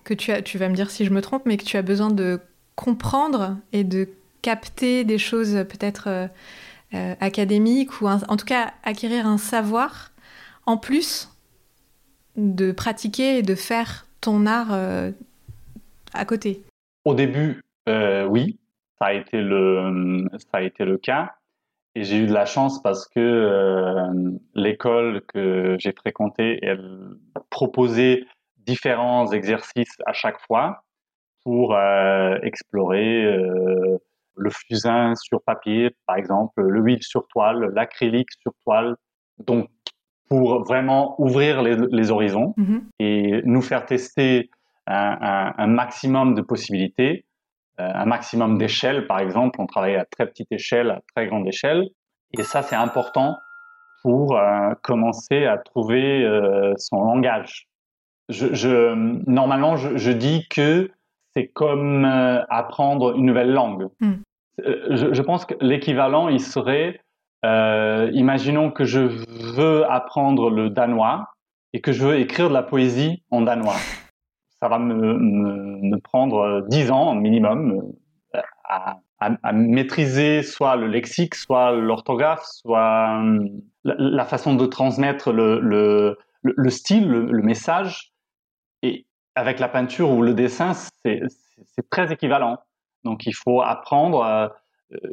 que 0.05 0.15
tu 0.15 0.33
as, 0.33 0.43
tu 0.43 0.59
vas 0.59 0.69
me 0.69 0.75
dire 0.75 0.91
si 0.91 1.05
je 1.05 1.11
me 1.11 1.21
trompe, 1.21 1.43
mais 1.47 1.57
que 1.57 1.65
tu 1.65 1.77
as 1.77 1.83
besoin 1.83 2.11
de 2.11 2.41
comprendre 2.77 3.57
et 3.73 3.85
de 3.85 4.09
capter 4.41 5.05
des 5.05 5.19
choses 5.19 5.53
peut-être 5.69 6.29
académiques 7.21 8.01
ou 8.01 8.09
en 8.09 8.19
tout 8.19 8.45
cas 8.45 8.73
acquérir 8.83 9.27
un 9.27 9.39
savoir 9.39 10.11
en 10.67 10.77
plus 10.77 11.31
de 12.37 12.73
pratiquer 12.73 13.39
et 13.39 13.43
de 13.43 13.55
faire 13.55 14.07
ton 14.21 14.47
art 14.47 14.73
à 16.13 16.25
côté. 16.25 16.63
Au 17.05 17.15
début, 17.15 17.63
oui, 17.87 18.59
ça 18.99 19.07
a 19.09 19.13
été 19.13 19.41
le, 19.41 20.27
ça 20.39 20.59
a 20.59 20.63
été 20.63 20.85
le 20.85 20.97
cas. 20.97 21.35
Et 21.95 22.05
j'ai 22.05 22.17
eu 22.17 22.27
de 22.27 22.33
la 22.33 22.47
chance 22.47 22.81
parce 22.81 23.07
que 23.07 23.21
euh, 23.21 24.31
l'école 24.55 25.23
que 25.27 25.77
j'ai 25.79 25.93
fréquentée, 25.93 26.59
elle 26.63 27.11
proposait 27.51 28.25
différents 28.67 29.31
exercices 29.33 29.97
à 30.07 30.13
chaque 30.13 30.41
fois 30.47 30.85
pour 31.45 31.75
euh, 31.75 32.39
explorer 32.43 33.25
euh, 33.25 33.99
le 34.37 34.51
fusain 34.51 35.15
sur 35.17 35.43
papier, 35.43 35.91
par 36.07 36.17
exemple, 36.17 36.63
le 36.63 36.81
huile 36.81 37.03
sur 37.03 37.27
toile, 37.29 37.73
l'acrylique 37.75 38.31
sur 38.41 38.53
toile. 38.65 38.97
Donc, 39.39 39.69
pour 40.29 40.65
vraiment 40.65 41.21
ouvrir 41.21 41.63
les, 41.63 42.11
horizons 42.11 42.55
mm-hmm. 42.57 42.81
et 43.01 43.43
nous 43.45 43.61
faire 43.61 43.85
tester 43.85 44.51
un, 44.87 45.53
un 45.57 45.67
maximum 45.67 46.35
de 46.35 46.41
possibilités 46.41 47.27
euh, 47.81 47.91
un 47.95 48.05
maximum 48.05 48.59
d'échelle, 48.59 49.07
par 49.07 49.19
exemple. 49.19 49.61
On 49.61 49.67
travaille 49.67 49.97
à 49.97 50.05
très 50.05 50.27
petite 50.27 50.53
échelle, 50.53 50.91
à 50.91 51.01
très 51.15 51.27
grande 51.27 51.47
échelle. 51.47 51.89
Et 52.39 52.43
ça, 52.43 52.63
c'est 52.63 52.77
important 52.77 53.37
pour 54.03 54.39
commencer 54.83 55.45
à 55.45 55.59
trouver 55.59 56.27
son 56.77 57.03
langage. 57.03 57.69
Je, 58.29 58.95
normalement, 59.27 59.77
je, 59.77 60.11
dis 60.11 60.47
que 60.49 60.91
c'est 61.35 61.49
comme 61.49 62.05
apprendre 62.05 63.17
une 63.17 63.27
nouvelle 63.27 63.53
langue. 63.53 63.89
Hmm. 64.01 64.15
Je, 64.59 65.23
pense 65.23 65.45
que 65.45 65.55
l'équivalent, 65.61 66.29
il 66.29 66.41
serait, 66.41 67.01
imaginons 67.43 68.71
que 68.71 68.85
je 68.85 69.01
veux 69.01 69.85
apprendre 69.91 70.51
le 70.51 70.71
danois 70.71 71.29
et 71.73 71.81
que 71.81 71.93
je 71.93 72.07
veux 72.07 72.19
écrire 72.19 72.49
de 72.49 72.55
la 72.55 72.63
poésie 72.63 73.23
en 73.31 73.43
danois 73.43 73.77
ça 74.63 74.69
va 74.69 74.79
me, 74.79 75.99
prendre 75.99 76.65
dix 76.69 76.93
ans 76.93 77.17
minimum 77.17 77.83
euh, 78.37 78.41
à, 79.19 79.53
maîtriser 79.53 80.43
soit 80.45 80.77
le 80.77 80.87
lexique, 80.87 81.35
soit 81.35 81.73
l'orthographe, 81.73 82.45
soit 82.45 83.21
euh, 83.25 83.49
la, 83.85 84.25
façon 84.25 84.55
de 84.55 84.65
transmettre 84.67 85.33
le, 85.33 85.59
le, 86.43 86.71
style, 86.71 87.09
le, 87.09 87.43
message. 87.43 88.12
Et 88.83 89.07
avec 89.35 89.59
la 89.59 89.69
peinture 89.69 90.11
ou 90.11 90.23
le 90.23 90.35
dessin, 90.35 90.75
c'est 90.75 91.21
très 91.91 92.13
équivalent. 92.13 92.59
Donc 93.05 93.27
il 93.27 93.35
faut 93.35 93.63
apprendre 93.63 94.23
euh, 94.25 94.49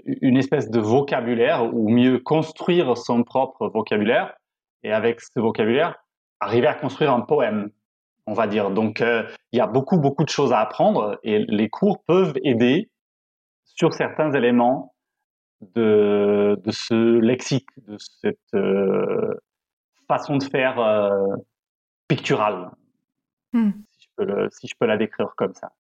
une 0.06 0.38
espèce 0.38 0.70
de 0.70 0.80
vocabulaire, 0.80 1.74
ou 1.74 1.90
mieux 1.90 2.20
construire 2.20 2.98
son 2.98 3.24
propre 3.24 3.70
vocabulaire, 3.70 4.34
et 4.84 4.92
avec 4.92 5.22
ce 5.22 5.40
vocabulaire, 5.40 5.96
arriver 6.40 6.68
à 6.68 6.74
construire 6.74 7.14
un 7.14 7.22
poème 7.22 7.72
on 8.30 8.34
va 8.34 8.48
dire. 8.48 8.70
Donc, 8.70 9.02
euh, 9.02 9.24
il 9.52 9.58
y 9.58 9.62
a 9.62 9.68
beaucoup, 9.68 9.98
beaucoup 9.98 10.24
de 10.24 10.30
choses 10.30 10.54
à 10.54 10.60
apprendre 10.60 11.20
et 11.24 11.40
les 11.40 11.70
cours 11.70 12.04
peuvent 12.04 12.36
aider 12.44 12.90
sur 13.64 13.94
certains 13.94 14.32
éléments 14.34 14.94
de, 15.76 16.56
ce 16.70 17.20
lexique, 17.20 17.68
de 17.88 17.98
cette 17.98 18.38
euh, 18.54 19.34
façon 20.08 20.38
de 20.38 20.44
faire 20.44 20.80
euh, 20.80 21.36
picturale, 22.08 22.70
hmm. 23.54 23.72
si 23.92 24.08
je 24.18 24.48
si 24.52 24.68
je 24.68 24.74
peux 24.80 24.86
la 24.86 24.98
décrire 24.98 25.34
comme 25.36 25.54
ça. 25.54 25.72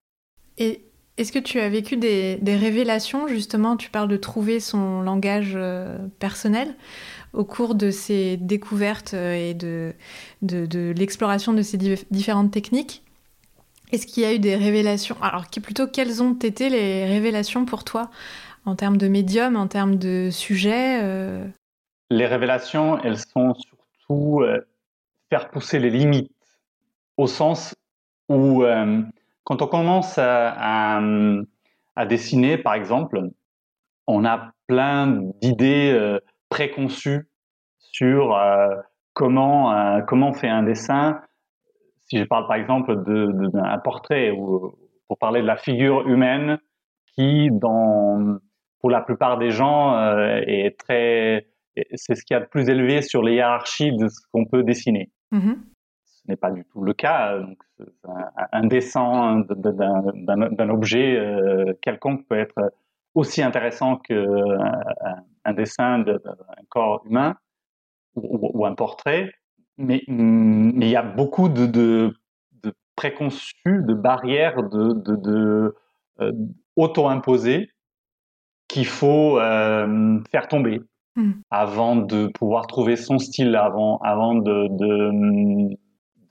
Et 0.58 0.90
est-ce 1.20 1.34
que 1.34 1.40
tu 1.40 1.60
as 1.60 1.68
vécu 1.68 1.98
des, 1.98 2.40
révélations, 2.46 3.28
justement, 3.28 3.76
tu 3.76 3.90
parles 3.90 4.08
de 4.08 4.16
trouver 4.16 4.62
son 4.62 5.02
langage 5.02 5.52
euh, 5.54 5.98
personnel 6.18 6.76
au 7.34 7.44
cours 7.44 7.76
de 7.76 7.92
ces 7.92 8.38
découvertes 8.38 9.14
euh, 9.14 9.34
et 9.34 9.54
de, 9.54 9.94
de, 10.42 10.94
l'exploration 10.98 11.52
de 11.52 11.62
ces 11.62 11.78
différentes 12.10 12.52
techniques? 12.52 13.04
Est-ce 13.92 14.08
qu'il 14.08 14.24
y 14.24 14.26
a 14.26 14.34
eu 14.34 14.40
des 14.40 14.56
révélations? 14.56 15.18
Alors, 15.22 15.48
plutôt, 15.62 15.88
quelles 15.88 16.24
ont 16.24 16.36
été 16.36 16.70
les 16.70 17.04
révélations 17.04 17.66
pour 17.66 17.84
toi 17.84 18.10
en 18.64 18.76
termes 18.76 18.96
de 18.96 19.10
médium, 19.10 19.58
en 19.58 19.68
termes 19.68 19.98
de 19.98 20.30
sujet 20.32 21.02
euh? 21.04 21.46
Les 22.10 22.28
révélations, 22.28 22.98
elles 23.04 23.20
sont 23.20 23.56
surtout 23.56 24.42
faire 25.30 25.50
pousser 25.50 25.80
les 25.80 25.90
limites, 25.90 26.32
au 27.20 27.28
sens 27.28 27.76
où 28.30 28.64
quand 29.50 29.64
on 29.64 29.68
commence 29.68 30.20
à, 30.20 31.02
dessiner, 32.08 32.58
par 32.58 32.76
exemple, 32.76 33.20
on 34.08 34.24
a 34.24 34.54
plein 34.68 35.08
d'idées 35.42 35.92
euh, 35.92 36.20
préconçues 36.48 37.28
sur 37.80 38.38
euh, 38.38 38.76
comment, 39.14 39.74
euh, 39.74 40.02
comment 40.08 40.30
on 40.30 40.34
fait 40.34 40.48
un 40.48 40.64
dessin. 40.64 41.20
Si 42.08 42.18
je 42.18 42.24
parle 42.24 42.48
par 42.48 42.56
exemple 42.58 42.96
d'un 43.04 43.78
portrait 43.80 44.32
ou 44.32 44.76
pour 45.08 45.18
parler 45.18 45.42
de 45.42 45.48
la 45.48 45.58
figure 45.58 46.08
humaine 46.08 46.60
qui, 47.16 47.50
pour 47.60 48.90
la 48.90 49.02
plupart 49.02 49.40
des 49.40 49.50
gens, 49.50 50.00
est 50.46 50.80
très, 50.80 51.48
c'est 51.96 52.16
ce 52.16 52.24
qui 52.24 52.34
a 52.34 52.40
de 52.40 52.46
plus 52.46 52.70
élevé 52.70 53.02
sur 53.02 53.24
les 53.24 53.34
hiérarchies 53.34 53.92
de 53.92 54.08
ce 54.08 54.20
qu'on 54.32 54.46
peut 54.46 54.64
dessiner. 54.64 55.10
Mm-hmm 55.34 55.58
n'est 56.30 56.38
pas 56.38 56.52
du 56.52 56.64
tout 56.66 56.82
le 56.82 56.94
cas. 56.94 57.40
Donc, 57.40 57.58
un, 58.52 58.68
dessin 58.68 59.46
d'un 59.50 60.70
objet 60.70 61.18
euh, 61.18 61.74
quelconque 61.82 62.26
peut 62.28 62.38
être 62.38 62.74
aussi 63.16 63.42
intéressant 63.42 63.98
qu'un 63.98 64.82
un 65.46 65.54
dessin 65.54 66.00
d'un 66.00 66.20
corps 66.70 67.02
humain 67.06 67.36
ou, 68.16 68.66
un 68.66 68.76
portrait, 68.76 69.32
mais, 69.78 70.04
il 70.08 70.88
y 70.88 70.96
a 70.96 71.04
beaucoup 71.04 71.50
de, 71.50 71.66
de, 71.66 72.14
préconçus, 72.96 73.54
de 73.66 73.94
barrières, 73.94 74.64
de, 74.64 75.74
euh, 76.20 76.32
auto-imposées 76.76 77.70
qu'il 78.68 78.86
faut 78.86 79.40
euh, 79.40 80.20
faire 80.32 80.48
tomber 80.48 80.82
hmm. 81.16 81.32
avant 81.50 81.96
de 81.96 82.28
pouvoir 82.28 82.68
trouver 82.68 82.98
son 82.98 83.18
style, 83.18 83.56
avant, 83.56 83.98
avant 84.00 84.36
de, 84.36 84.68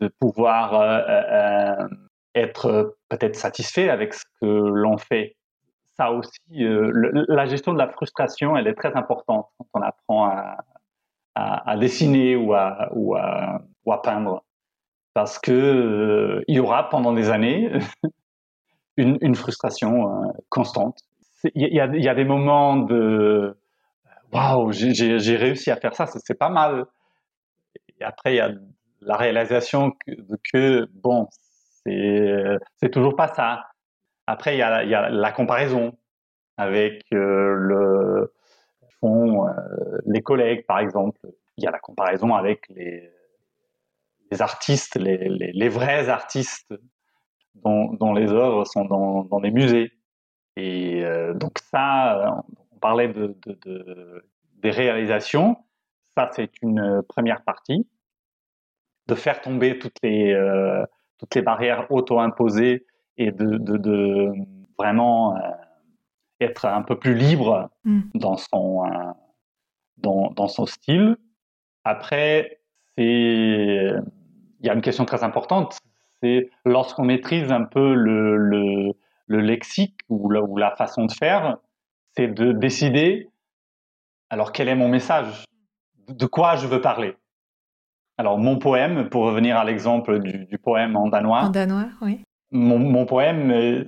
de 0.00 0.08
pouvoir 0.08 0.74
euh, 0.74 0.98
euh, 1.08 1.84
euh, 1.84 1.88
être 2.34 2.96
peut-être 3.08 3.36
satisfait 3.36 3.88
avec 3.88 4.14
ce 4.14 4.24
que 4.40 4.46
l'on 4.46 4.96
fait. 4.98 5.36
Ça 5.96 6.12
aussi, 6.12 6.38
la 6.50 7.46
gestion 7.46 7.72
de 7.72 7.78
la 7.78 7.88
frustration, 7.88 8.56
elle 8.56 8.68
est 8.68 8.74
très 8.74 8.94
importante 8.96 9.48
quand 9.58 9.66
on 9.74 9.82
apprend 9.82 10.30
à, 11.34 11.76
dessiner 11.76 12.36
ou 12.36 12.54
à, 12.54 12.88
ou 12.92 13.16
à, 13.16 14.02
peindre. 14.04 14.44
Parce 15.14 15.40
que 15.40 16.44
il 16.46 16.54
y 16.54 16.60
aura 16.60 16.88
pendant 16.88 17.12
des 17.12 17.30
années 17.30 17.72
une, 18.96 19.34
frustration 19.34 20.32
constante. 20.50 21.00
Il 21.56 21.66
y, 21.66 21.74
y, 21.74 22.08
a 22.08 22.14
des 22.14 22.24
moments 22.24 22.76
de 22.76 23.58
waouh, 24.32 24.70
j'ai 24.70 25.36
réussi 25.36 25.72
à 25.72 25.76
faire 25.76 25.94
ça, 25.94 26.06
c'est 26.06 26.38
pas 26.38 26.50
mal. 26.50 26.86
Et 27.98 28.04
après, 28.04 28.34
il 28.34 28.36
y 28.36 28.40
a 28.40 28.52
la 29.00 29.16
réalisation 29.16 29.92
que, 30.52 30.86
bon, 30.92 31.28
c'est 31.84 32.90
toujours 32.90 33.16
pas 33.16 33.28
ça. 33.28 33.64
Après, 34.26 34.54
il 34.56 34.58
y 34.58 34.62
a, 34.62 34.84
y 34.84 34.94
a 34.94 35.08
la 35.08 35.32
comparaison 35.32 35.96
avec 36.56 37.04
euh, 37.12 37.54
le 37.54 38.34
font 39.00 39.48
euh, 39.48 39.52
les 40.06 40.22
collègues, 40.22 40.66
par 40.66 40.80
exemple. 40.80 41.20
Il 41.56 41.64
y 41.64 41.66
a 41.66 41.70
la 41.70 41.78
comparaison 41.78 42.34
avec 42.34 42.68
les, 42.68 43.10
les 44.30 44.42
artistes, 44.42 44.96
les, 44.96 45.16
les, 45.28 45.68
vrais 45.68 46.08
artistes 46.08 46.74
dont, 47.54 47.92
dont, 47.94 48.12
les 48.12 48.30
œuvres 48.30 48.64
sont 48.64 48.84
dans, 48.84 49.24
dans 49.24 49.40
des 49.40 49.50
musées. 49.50 49.92
Et 50.56 51.04
euh, 51.04 51.32
donc 51.34 51.58
ça, 51.58 52.44
on 52.72 52.78
parlait 52.78 53.08
de, 53.08 53.36
de 53.46 54.24
des 54.54 54.70
réalisations. 54.70 55.56
Ça, 56.16 56.30
c'est 56.32 56.50
une 56.62 57.02
première 57.08 57.42
partie 57.42 57.86
de 59.08 59.14
faire 59.14 59.40
tomber 59.40 59.78
toutes 59.78 59.96
les, 60.02 60.32
euh, 60.32 60.84
toutes 61.18 61.34
les 61.34 61.42
barrières 61.42 61.90
auto-imposées 61.90 62.86
et 63.16 63.32
de, 63.32 63.56
de, 63.58 64.32
vraiment 64.78 65.34
euh, 65.34 65.40
être 66.40 66.66
un 66.66 66.82
peu 66.82 66.98
plus 66.98 67.14
libre 67.14 67.70
mm. 67.84 68.02
dans, 68.14 68.36
son, 68.36 68.84
euh, 68.84 68.88
dans, 69.96 70.30
dans, 70.30 70.46
son 70.46 70.66
style. 70.66 71.16
Après, 71.84 72.60
il 72.96 74.02
y 74.62 74.68
a 74.68 74.74
une 74.74 74.82
question 74.82 75.04
très 75.04 75.24
importante, 75.24 75.78
c'est 76.22 76.50
lorsqu'on 76.64 77.04
maîtrise 77.04 77.50
un 77.50 77.64
peu 77.64 77.94
le, 77.94 78.36
le, 78.36 78.92
le 79.26 79.40
lexique 79.40 80.00
ou 80.08 80.30
la, 80.30 80.42
ou 80.42 80.56
la 80.56 80.76
façon 80.76 81.06
de 81.06 81.12
faire, 81.12 81.58
c'est 82.16 82.28
de 82.28 82.52
décider, 82.52 83.30
alors 84.30 84.52
quel 84.52 84.68
est 84.68 84.74
mon 84.74 84.88
message? 84.88 85.44
De 86.08 86.26
quoi 86.26 86.56
je 86.56 86.66
veux 86.66 86.80
parler? 86.80 87.16
Alors, 88.18 88.36
mon 88.36 88.58
poème, 88.58 89.08
pour 89.08 89.22
revenir 89.22 89.56
à 89.56 89.64
l'exemple 89.64 90.18
du, 90.18 90.58
poème 90.58 90.96
en 90.96 91.06
danois. 91.06 91.44
En 91.44 91.50
danois, 91.50 91.86
oui. 92.02 92.20
Mon, 92.50 93.06
poème, 93.06 93.52
euh, 93.52 93.84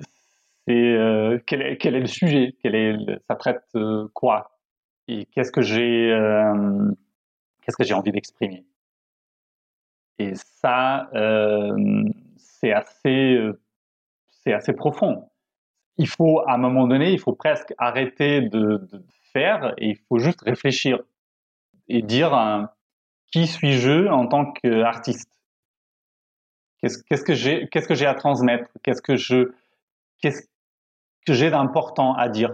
c'est 0.69 0.73
euh, 0.73 1.41
quel, 1.47 1.63
est, 1.63 1.77
quel, 1.79 1.97
est, 1.97 2.01
le 2.01 2.07
sujet? 2.07 2.55
Quel 2.63 2.77
est 2.77 2.97
Ça 3.27 3.35
traite 3.35 3.65
euh, 3.75 4.07
quoi? 4.15 4.53
Et 5.09 5.27
qu'est-ce 5.27 5.51
que 5.51 5.63
j'ai 5.63 6.17
qu'est-ce 7.63 7.77
que 7.77 7.83
j'ai 7.83 7.95
envie 7.95 8.13
d'exprimer? 8.13 8.65
Et 10.21 10.35
ça, 10.37 11.11
c'est 12.37 12.73
assez, 12.73 13.37
c'est 14.29 14.53
assez 14.53 14.73
profond. 14.73 15.29
Il 15.97 16.07
faut, 16.07 16.41
à 16.47 16.55
un 16.55 16.59
moment 16.59 16.87
donné, 16.87 17.11
il 17.13 17.19
faut 17.19 17.33
presque 17.33 17.75
arrêter 17.79 18.43
de, 18.43 18.87
de 18.93 19.05
faire 19.33 19.75
et 19.79 19.89
il 19.89 19.97
faut 20.09 20.19
juste 20.19 20.43
réfléchir 20.43 21.01
et 21.89 22.03
dire 22.03 22.33
qui 23.31 23.47
suis-je 23.47 24.09
en 24.09 24.27
tant 24.27 24.53
qu'artiste? 24.53 25.31
Qu'est-ce 26.83 27.25
que 27.25 27.35
j'ai 27.35 27.69
Qu'est-ce 27.69 27.89
que 27.89 27.95
j'ai 27.95 28.07
à 28.07 28.15
transmettre? 28.15 28.71
Qu'est-ce 28.83 29.03
que 29.03 29.17
je 29.17 29.53
Qu'est-ce 30.21 30.43
que 31.27 31.35
j'ai 31.35 31.51
d'important 31.51 32.15
à 32.15 32.29
dire? 32.29 32.51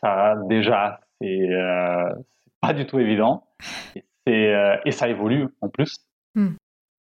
Ça 0.00 0.36
déjà, 0.48 1.00
c'est 1.20 1.50
euh, 1.50 2.12
pas 2.60 2.72
du 2.72 2.86
tout 2.86 2.98
évident. 2.98 3.46
Et, 4.26 4.48
euh, 4.48 4.76
et, 4.84 4.92
ça 4.92 5.08
évolue 5.08 5.48
en 5.60 5.68
plus. 5.68 5.96
Hmm. 6.34 6.52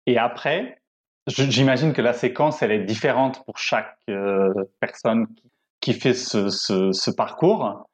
Et 0.07 0.19
après, 0.19 0.79
j'imagine 1.27 1.93
que 1.93 2.03
la 2.03 2.13
séquence, 2.13 2.63
elle 2.63 2.73
est 2.73 2.85
différente 2.85 3.45
pour 3.45 3.57
chaque 3.57 3.97
euh, 4.11 4.53
personne 4.81 5.27
qui, 5.35 5.51
qui 5.81 5.95
fait 5.95 6.13
ce, 6.13 6.51
ce, 6.51 6.93
ce, 6.93 7.11
parcours. 7.11 7.89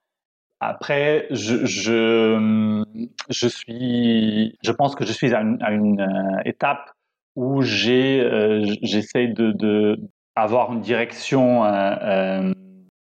Après, 0.60 1.26
je, 1.30 1.64
je, 1.64 2.84
je, 3.30 3.48
suis, 3.48 4.58
je 4.62 4.72
pense 4.72 4.94
que 4.94 5.06
je 5.06 5.12
suis 5.12 5.34
à 5.34 5.40
une, 5.40 5.60
à 5.62 5.72
une 5.72 6.02
euh, 6.02 6.42
étape 6.44 6.90
où 7.34 7.62
j'ai, 7.62 8.20
euh, 8.20 8.66
j'essaye 8.82 9.32
de, 9.32 9.52
de, 9.52 9.98
avoir 10.36 10.72
une 10.72 10.82
direction 10.82 11.64
euh, 11.64 11.94
euh 12.02 12.54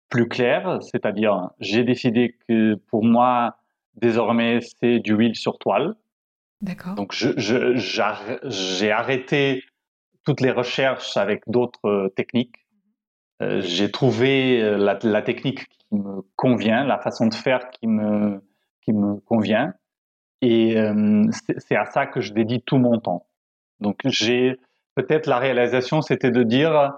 plus 0.10 0.30
claire, 0.30 0.82
c'est-à-dire 0.84 1.50
j'ai 1.60 1.84
décidé 1.84 2.38
que 2.48 2.76
pour 2.76 3.04
moi 3.04 3.58
désormais 3.96 4.60
c'est 4.62 5.00
du 5.00 5.14
huile 5.14 5.36
sur 5.36 5.58
toile. 5.58 5.96
D'accord. 6.62 6.96
Donc 6.96 7.14
je, 7.14 7.32
je, 7.36 7.76
j'ai 8.46 8.90
arrêté 8.90 9.66
toutes 10.24 10.40
les 10.40 10.52
recherches 10.52 11.18
avec 11.18 11.44
d'autres 11.48 12.14
techniques. 12.16 12.56
J'ai 13.42 13.92
trouvé 13.92 14.62
la, 14.78 14.98
la, 15.04 15.22
technique 15.22 15.66
qui 15.90 15.96
me 15.96 16.22
convient, 16.36 16.84
la 16.84 17.00
façon 17.00 17.28
de 17.28 17.34
faire 17.34 17.70
qui 17.70 17.88
me, 17.88 18.42
qui 18.82 18.94
me 18.94 19.16
convient. 19.22 19.74
Et 20.42 20.78
euh, 20.78 21.26
c'est 21.58 21.76
à 21.76 21.86
ça 21.86 22.06
que 22.06 22.22
je 22.22 22.34
dédie 22.34 22.62
tout 22.62 22.78
mon 22.78 23.00
temps. 23.00 23.28
Donc 23.80 24.02
j'ai 24.06 24.60
peut-être 24.96 25.28
la 25.28 25.38
réalisation, 25.40 26.02
c'était 26.02 26.32
de 26.32 26.44
dire 26.44 26.94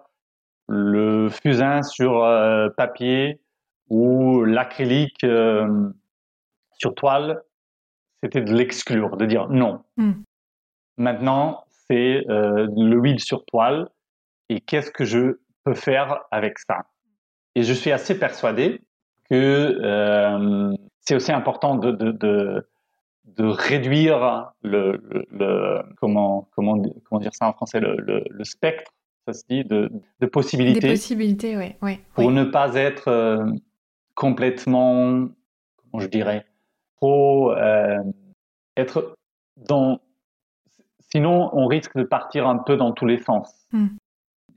le 0.68 1.30
fusain 1.30 1.82
sur 1.82 2.24
euh, 2.24 2.70
papier 2.70 3.42
ou 3.90 4.44
l'acrylique 4.44 5.24
euh, 5.24 5.90
sur 6.78 6.94
toile, 6.96 7.42
c'était 8.22 8.42
de 8.42 8.54
l'exclure, 8.54 9.18
de 9.18 9.26
dire 9.26 9.48
non. 9.50 9.84
Hmm. 9.98 10.14
Maintenant, 10.98 11.64
c'est 11.88 12.24
le 12.28 12.96
huile 12.98 13.22
sur 13.22 13.46
toile 13.46 13.90
et 14.50 14.60
qu'est-ce 14.60 14.92
que 14.92 15.06
je 15.06 15.40
peux 15.64 15.74
faire 15.74 16.20
avec 16.30 16.60
ça? 16.60 16.86
Et 17.56 17.64
je 17.64 17.74
suis 17.74 17.92
assez 17.92 18.18
persuadé 18.18 18.82
que 19.30 19.80
euh, 19.82 20.74
c'est 21.02 21.16
aussi 21.16 21.32
important 21.32 21.76
de, 21.76 21.92
de, 21.92 22.12
de, 22.12 22.68
de 23.26 23.46
réduire 23.46 24.52
le, 24.62 25.02
le, 25.32 25.82
comment, 26.00 26.48
comment, 26.56 26.82
comment 27.04 27.22
dire 27.22 27.34
ça 27.34 27.48
en 27.48 27.54
français, 27.54 27.80
le, 27.80 27.98
le, 28.30 28.44
spectre, 28.44 28.92
ça 29.28 29.34
se 29.34 29.44
dit, 29.50 29.64
de, 29.64 29.92
de 30.20 30.26
possibilités. 30.26 30.80
Des 30.80 30.90
possibilités, 30.90 31.58
oui. 31.58 31.76
Ouais, 31.82 32.00
pour 32.14 32.32
ne 32.32 32.44
pas 32.44 32.76
être 32.76 33.08
euh, 33.08 33.46
complètement, 34.16 35.28
comment 35.78 36.02
je 36.02 36.08
dirais, 36.08 36.46
trop 36.98 37.52
euh, 37.52 37.98
être 38.78 39.16
dans. 39.58 40.00
Sinon, 41.12 41.50
on 41.54 41.66
risque 41.66 41.96
de 41.98 42.04
partir 42.04 42.48
un 42.48 42.58
peu 42.58 42.78
dans 42.78 42.92
tous 42.92 43.06
les 43.06 43.18
sens. 43.18 43.52
Hmm. 43.72 43.88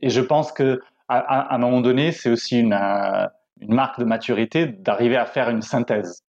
Et 0.02 0.10
je 0.10 0.20
pense 0.20 0.52
que 0.52 0.82
à, 1.18 1.54
un 1.54 1.58
moment 1.58 1.80
donné, 1.80 2.12
c'est 2.12 2.30
aussi 2.30 2.60
une, 2.60 2.72
euh, 2.72 3.26
une 3.60 3.74
marque 3.74 3.98
de 3.98 4.04
maturité 4.04 4.66
d'arriver 4.66 5.16
à 5.16 5.26
faire 5.26 5.50
une 5.50 5.62
synthèse. 5.62 6.24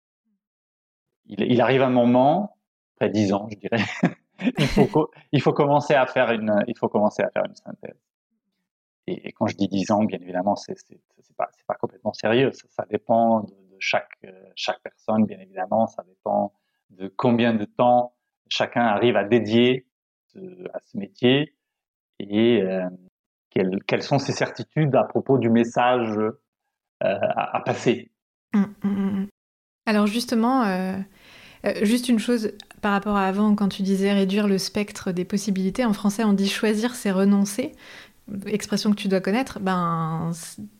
Il, 1.27 1.61
arrive 1.61 1.83
un 1.83 1.91
moment, 1.91 2.57
après 2.97 3.11
dix 3.11 3.35
ans, 3.35 3.49
je 3.51 3.57
dirais, 3.59 3.85
il, 5.31 5.43
faut, 5.43 5.53
commencer 5.53 5.93
à 5.93 6.07
faire 6.07 6.31
une, 6.31 6.65
il 6.67 6.77
faut 6.79 6.89
commencer 6.89 7.23
à 7.23 7.31
faire 7.31 7.45
une 7.47 7.55
synthèse. 7.55 8.01
Et, 9.07 9.33
quand 9.33 9.47
je 9.47 9.57
dis 9.57 9.69
dix 9.69 9.91
ans, 9.91 10.05
bien 10.05 10.19
évidemment, 10.21 10.57
c'est 10.57 10.75
pas, 11.37 11.51
pas 11.67 11.75
complètement 11.75 12.15
sérieux. 12.15 12.51
Ça, 12.53 12.87
dépend 12.91 13.41
de, 13.41 13.55
chaque, 13.79 14.19
chaque 14.55 14.81
personne, 14.81 15.27
bien 15.27 15.39
évidemment. 15.39 15.87
Ça 15.87 16.03
dépend 16.03 16.55
de 16.91 17.09
combien 17.15 17.53
de 17.53 17.67
temps 17.67 18.15
chacun 18.49 18.87
arrive 18.87 19.17
à 19.17 19.25
dédier 19.25 19.87
à 20.73 20.79
ce 20.85 20.97
métier 20.97 21.55
et 22.19 22.63
euh, 22.63 22.89
quelles, 23.51 23.83
quelles, 23.87 24.03
sont 24.03 24.19
ses 24.19 24.33
certitudes 24.33 24.95
à 24.95 25.05
propos 25.05 25.39
du 25.39 25.51
message 25.51 26.19
euh, 26.19 26.33
à, 27.01 27.57
à, 27.57 27.61
passer. 27.61 28.11
Mmh, 28.55 28.65
mmh, 28.83 28.89
mmh. 28.89 29.27
Alors 29.87 30.07
justement, 30.07 30.65
euh, 30.65 30.97
euh, 31.65 31.73
juste 31.83 32.09
une 32.09 32.19
chose 32.19 32.53
par 32.83 32.93
rapport 32.93 33.17
à 33.17 33.27
avant, 33.27 33.55
quand 33.55 33.69
tu 33.69 33.83
disais 33.83 34.13
réduire 34.13 34.47
le 34.47 34.59
spectre 34.59 35.13
des 35.13 35.25
possibilités, 35.25 35.85
en 35.85 35.93
français 35.93 36.25
on 36.25 36.33
dit 36.33 36.49
choisir, 36.49 36.95
c'est 36.95 37.11
renoncer. 37.11 37.73
Expression 38.47 38.91
que 38.91 38.97
tu 38.97 39.09
dois 39.09 39.21
connaître, 39.21 39.59
ben 39.59 40.33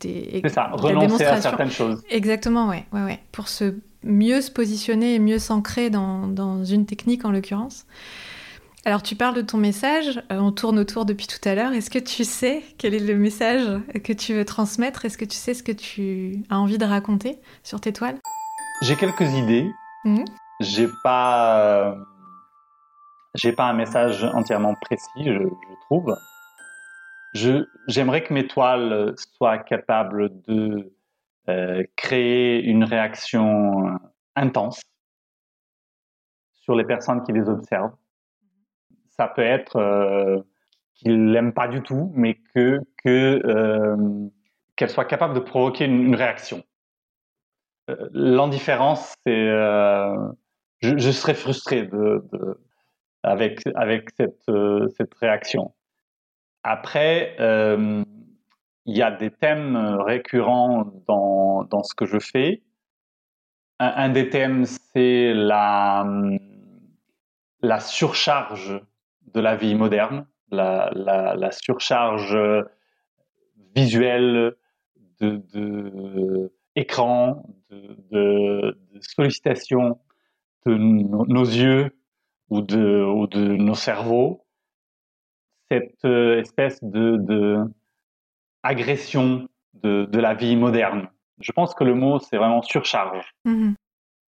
c'est 0.03 0.47
ça, 0.49 0.69
renoncer 0.73 1.25
à 1.25 1.41
certaines 1.41 1.71
choses. 1.71 2.03
Exactement, 2.11 2.69
ouais, 2.69 2.85
ouais, 2.93 3.03
ouais, 3.03 3.21
pour 3.33 3.49
se 3.49 3.75
mieux 4.03 4.43
se 4.43 4.51
positionner 4.51 5.15
et 5.15 5.19
mieux 5.19 5.39
s'ancrer 5.39 5.89
dans, 5.89 6.27
dans, 6.27 6.63
une 6.65 6.85
technique 6.85 7.25
en 7.25 7.31
l'occurrence. 7.31 7.87
Alors 8.85 9.03
tu 9.03 9.17
parles 9.17 9.35
de 9.35 9.43
ton 9.43 9.59
message, 9.59 10.19
euh, 10.31 10.39
on 10.39 10.53
tourne 10.53 10.79
autour 10.79 11.05
depuis 11.05 11.27
tout 11.27 11.47
à 11.49 11.55
l'heure. 11.55 11.73
Est-ce 11.73 11.91
que 11.91 11.99
tu 11.99 12.25
sais 12.25 12.63
quel 12.79 12.95
est 12.95 13.01
le 13.01 13.17
message 13.17 13.83
que 14.05 14.13
tu 14.13 14.35
veux 14.35 14.45
transmettre? 14.45 15.05
Est-ce 15.05 15.19
que 15.19 15.25
tu 15.25 15.37
sais 15.37 15.53
ce 15.53 15.63
que 15.63 15.73
tu 15.73 16.45
as 16.49 16.59
envie 16.59 16.79
de 16.79 16.85
raconter 16.85 17.39
sur 17.63 17.81
tes 17.81 17.93
toiles? 17.93 18.19
J'ai 18.83 18.97
quelques 18.97 19.33
idées. 19.35 19.71
Mmh 20.05 20.25
j'ai 20.61 20.89
pas 21.05 21.97
j'ai 23.37 23.53
pas 23.53 23.69
un 23.69 23.75
message 23.75 24.25
entièrement 24.25 24.75
précis, 24.75 25.25
je, 25.25 25.33
je 25.33 25.75
trouve. 25.83 26.17
Je 27.35 27.65
j'aimerais 27.87 28.25
que 28.25 28.35
mes 28.35 28.47
toiles 28.49 29.15
soient 29.37 29.59
capables 29.59 30.31
de 30.49 30.93
euh, 31.49 31.85
créer 31.95 32.63
une 32.65 32.83
réaction 32.85 33.99
intense 34.35 34.81
sur 36.55 36.75
les 36.75 36.85
personnes 36.85 37.23
qui 37.23 37.33
les 37.33 37.49
observent. 37.49 37.95
Ça 39.19 39.29
peut 39.29 39.43
être 39.43 39.77
euh, 39.77 40.41
qu'ils 40.95 41.33
l'aiment 41.33 41.53
pas 41.53 41.69
du 41.69 41.83
tout, 41.83 42.13
mais 42.15 42.39
que 42.55 42.81
euh, 43.07 43.97
qu'elle 44.77 44.91
soit 44.91 45.05
capable 45.05 45.35
de 45.35 45.41
provoquer 45.41 45.87
une, 45.87 46.15
réaction. 46.15 46.63
Euh, 47.91 48.09
l'indifférence, 48.13 49.15
c'est 49.27 49.49
je, 50.81 50.97
je, 50.97 51.11
serais 51.11 51.35
frustré 51.35 51.83
de, 51.83 52.23
avec, 53.23 53.63
avec 53.75 54.11
cette, 54.17 54.49
euh, 54.49 54.89
cette 54.97 55.15
réaction. 55.15 55.75
Après, 56.63 57.37
euh, 57.41 58.03
il 58.87 58.97
y 58.97 59.03
a 59.03 59.11
des 59.11 59.31
thèmes 59.31 59.77
récurrents 59.77 60.85
dans, 61.07 61.65
dans 61.65 61.83
ce 61.83 61.95
que 61.95 62.07
je 62.07 62.19
fais. 62.19 62.63
Un, 63.79 63.93
un 63.97 64.09
des 64.11 64.29
thèmes, 64.31 64.65
c'est 64.65 65.33
la, 65.35 66.07
la 67.63 67.81
surcharge 67.81 68.81
de 69.33 69.41
la 69.41 69.57
vie 69.57 69.75
moderne, 69.75 70.27
la, 70.51 70.91
la, 70.95 71.35
la 71.35 71.51
surcharge 71.51 72.37
visuelle 73.75 74.55
de, 75.21 75.43
de 75.53 76.53
écran, 76.77 77.43
de, 77.71 77.97
de, 78.11 78.79
de 78.93 79.01
sollicitation 79.01 79.99
de 80.67 80.75
nos 80.75 81.45
yeux 81.45 81.91
ou 82.51 82.63
de, 82.63 83.05
ou 83.05 83.27
de 83.27 83.41
nos 83.41 83.75
cerveaux, 83.75 84.45
cette 85.71 86.05
euh, 86.05 86.41
espèce 86.41 86.83
de, 86.83 87.17
de 87.17 87.59
agression 88.63 89.49
de, 89.75 90.07
de, 90.07 90.19
la 90.19 90.35
vie 90.35 90.57
moderne. 90.57 91.09
Je 91.41 91.53
pense 91.53 91.75
que 91.75 91.85
le 91.85 91.95
mot, 91.95 92.19
c'est 92.19 92.37
vraiment 92.37 92.63
surcharge. 92.63 93.35
Mmh. 93.45 93.73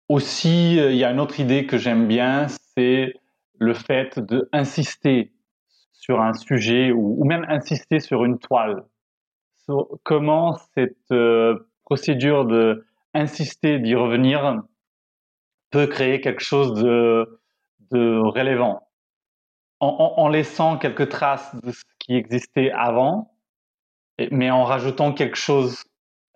Aussi, 0.09 0.79
euh, 0.79 0.93
il 0.93 0.99
y 0.99 1.05
a 1.05 1.11
une 1.11 1.21
autre 1.21 1.41
idée 1.41 1.67
que 1.67 1.79
j'aime 1.79 2.07
bien, 2.07 2.47
c'est 2.49 3.15
le 3.61 3.75
fait 3.75 4.19
d'insister 4.19 5.33
sur 5.93 6.21
un 6.21 6.33
sujet 6.33 6.91
ou, 6.93 7.25
même 7.25 7.45
insister 7.49 8.01
sur 8.01 8.25
une 8.25 8.39
toile. 8.39 8.85
Sur 9.65 9.87
comment 10.03 10.57
cette 10.75 10.97
euh, 11.13 11.69
procédure 11.85 12.47
de 12.47 12.87
insister, 13.13 13.79
d'y 13.79 13.95
revenir, 13.95 14.63
peut 15.71 15.87
créer 15.87 16.21
quelque 16.21 16.43
chose 16.43 16.73
de, 16.83 17.41
de 17.91 18.19
relevant? 18.19 18.89
En, 19.83 20.29
laissant 20.29 20.77
quelques 20.77 21.09
traces 21.09 21.57
de 21.63 21.73
ce 21.73 21.83
qui 21.99 22.15
existait 22.15 22.71
avant, 22.71 23.35
mais 24.31 24.51
en 24.51 24.65
rajoutant 24.65 25.15
quelque 25.15 25.39
chose 25.39 25.85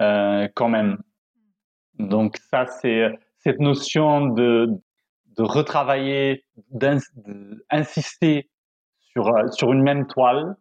euh, 0.01 0.49
quand 0.55 0.71
même. 0.71 0.97
Donc 1.99 2.39
ça, 2.39 2.67
c'est 2.67 3.11
cette 3.37 3.61
notion 3.61 4.29
de, 4.29 4.71
de 5.37 5.43
retravailler, 5.43 6.45
d'insister 6.71 8.51
sur, 9.01 9.33
sur 9.53 9.73
une 9.73 9.83
même 9.83 10.07
toile. 10.07 10.57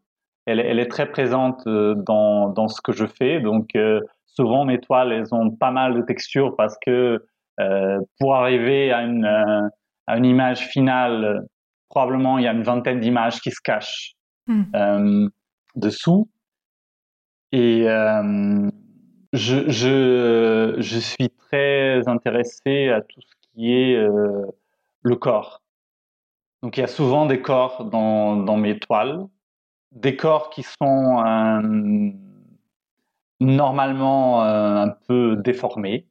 Elle, 0.45 0.59
elle 0.59 0.79
est 0.79 0.89
très 0.89 1.05
présente 1.09 1.65
euh, 1.67 1.95
dans, 1.95 2.49
dans 2.49 2.67
ce 2.67 2.81
que 2.81 2.91
je 2.91 3.05
fais. 3.05 3.39
Donc 3.39 3.75
euh, 3.75 4.01
souvent, 4.25 4.65
mes 4.65 4.79
toiles, 4.79 5.11
elles 5.11 5.33
ont 5.33 5.51
pas 5.51 5.71
mal 5.71 5.93
de 5.95 6.01
textures 6.01 6.55
parce 6.55 6.75
que 6.85 7.25
euh, 7.59 7.99
pour 8.19 8.35
arriver 8.35 8.91
à 8.91 9.03
une, 9.03 9.25
euh, 9.25 9.69
à 10.07 10.17
une 10.17 10.25
image 10.25 10.67
finale, 10.67 11.45
probablement 11.89 12.37
il 12.39 12.43
y 12.43 12.47
a 12.47 12.53
une 12.53 12.63
vingtaine 12.63 12.99
d'images 12.99 13.39
qui 13.39 13.51
se 13.51 13.61
cachent 13.63 14.15
mm. 14.47 14.63
euh, 14.75 15.29
dessous. 15.75 16.27
Et 17.51 17.87
euh, 17.87 18.69
je, 19.31 19.69
je, 19.69 20.75
je, 20.79 20.97
suis 20.97 21.29
très 21.29 22.07
intéressé 22.07 22.89
à 22.89 23.01
tout 23.01 23.21
ce 23.21 23.35
qui 23.53 23.71
est 23.71 23.95
euh, 23.95 24.45
le 25.03 25.15
corps. 25.15 25.61
Donc 26.61 26.77
il 26.77 26.81
y 26.81 26.83
a 26.83 26.87
souvent 26.87 27.25
des 27.25 27.41
corps 27.41 27.85
dans, 27.85 28.57
mes 28.57 28.79
toiles, 28.79 29.25
des 29.91 30.15
corps 30.15 30.49
qui 30.49 30.63
sont 30.63 31.23
euh, 31.25 31.61
normalement 33.39 34.41
un 34.41 34.89
peu 34.89 35.35
déformés, 35.35 36.07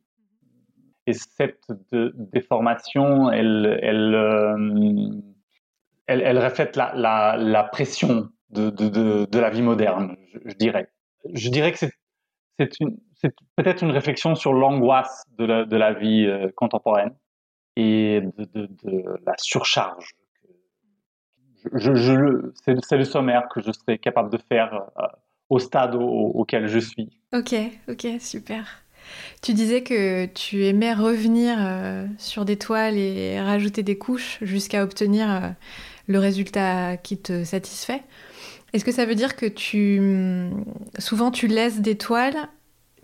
et 1.07 1.15
cette 1.15 1.65
déformation, 1.91 3.29
euh, 3.31 3.77
elle, 6.07 6.39
reflète 6.39 6.77
la, 6.77 7.69
pression 7.73 8.29
de, 8.51 9.39
la 9.39 9.51
vie 9.51 9.63
moderne, 9.63 10.17
je, 10.45 10.55
dirais. 10.55 10.89
Je 11.35 11.49
dirais 11.49 11.73
que 11.73 11.79
c'est 11.79 11.93
peut-être 13.57 13.83
une 13.83 13.91
réflexion 13.91 14.35
sur 14.37 14.53
l'angoisse 14.53 15.25
de 15.39 15.77
la, 15.77 15.93
vie 15.93 16.27
euh, 16.27 16.51
contemporaine 16.55 17.15
et 17.77 18.21
de, 18.37 18.69
la 19.27 19.35
surcharge. 19.39 20.15
C'est 21.65 22.97
le 22.97 23.05
sommaire 23.05 23.49
que 23.55 23.61
je 23.61 23.71
serais 23.73 23.99
capable 23.99 24.31
de 24.31 24.39
faire 24.39 24.91
euh, 24.99 25.07
au 25.49 25.59
stade 25.59 25.95
au, 25.95 26.01
auquel 26.01 26.67
je 26.67 26.79
suis. 26.79 27.11
Ok, 27.33 27.55
ok, 27.89 28.07
super. 28.21 28.83
Tu 29.43 29.55
disais 29.55 29.83
que 29.83 30.27
tu 30.27 30.65
aimais 30.65 30.95
revenir 30.95 31.57
euh, 31.59 32.07
sur 32.19 32.45
des 32.45 32.57
toiles 32.57 32.97
et 32.97 33.41
rajouter 33.41 33.83
des 33.83 33.99
couches 33.99 34.39
jusqu'à 34.43 34.83
obtenir 34.83 35.31
euh, 35.31 35.49
le 36.07 36.19
résultat 36.19 36.97
qui 36.97 37.19
te 37.19 37.45
satisfait. 37.45 38.03
Est-ce 38.73 38.85
que 38.85 38.93
ça 38.93 39.05
veut 39.05 39.15
dire 39.15 39.37
que 39.37 39.47
tu 39.47 40.01
mm, 40.01 40.65
souvent 40.99 41.31
tu 41.31 41.47
laisses 41.47 41.81
des 41.81 41.97
toiles, 41.97 42.49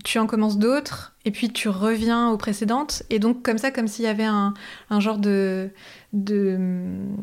tu 0.04 0.18
en 0.18 0.26
commences 0.26 0.58
d'autres 0.58 1.16
et 1.24 1.30
puis 1.30 1.50
tu 1.50 1.68
reviens 1.68 2.30
aux 2.30 2.36
précédentes 2.36 3.02
et 3.10 3.18
donc 3.18 3.42
comme 3.42 3.58
ça 3.58 3.70
comme 3.70 3.88
s'il 3.88 4.04
y 4.04 4.08
avait 4.08 4.24
un, 4.24 4.54
un 4.90 5.00
genre 5.00 5.18
de 5.18 5.70
mm, 6.12 7.16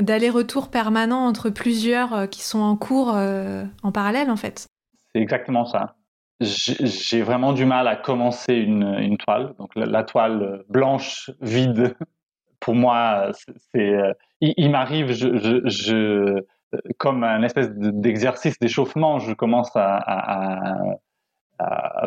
d'aller-retour 0.00 0.68
permanent 0.68 1.26
entre 1.26 1.50
plusieurs 1.50 2.14
euh, 2.14 2.26
qui 2.26 2.42
sont 2.42 2.60
en 2.60 2.76
cours 2.76 3.08
en 3.08 3.92
parallèle 3.92 4.30
en 4.30 4.36
fait. 4.36 4.66
C'est 5.14 5.20
exactement 5.20 5.64
ça 5.64 5.94
j'ai 6.40 7.22
vraiment 7.22 7.52
du 7.52 7.64
mal 7.64 7.88
à 7.88 7.96
commencer 7.96 8.54
une, 8.54 8.94
une 9.00 9.16
toile. 9.16 9.54
Donc 9.58 9.70
la, 9.74 10.04
toile 10.04 10.62
blanche, 10.68 11.30
vide, 11.40 11.96
pour 12.60 12.74
moi, 12.74 13.30
c'est, 13.74 14.14
il, 14.40 14.54
il 14.56 14.70
m'arrive, 14.70 15.12
je, 15.12 16.42
comme 16.98 17.24
un 17.24 17.42
espèce 17.42 17.70
d'exercice 17.72 18.58
d'échauffement, 18.58 19.18
je 19.18 19.32
commence 19.32 19.70
à, 19.74 20.86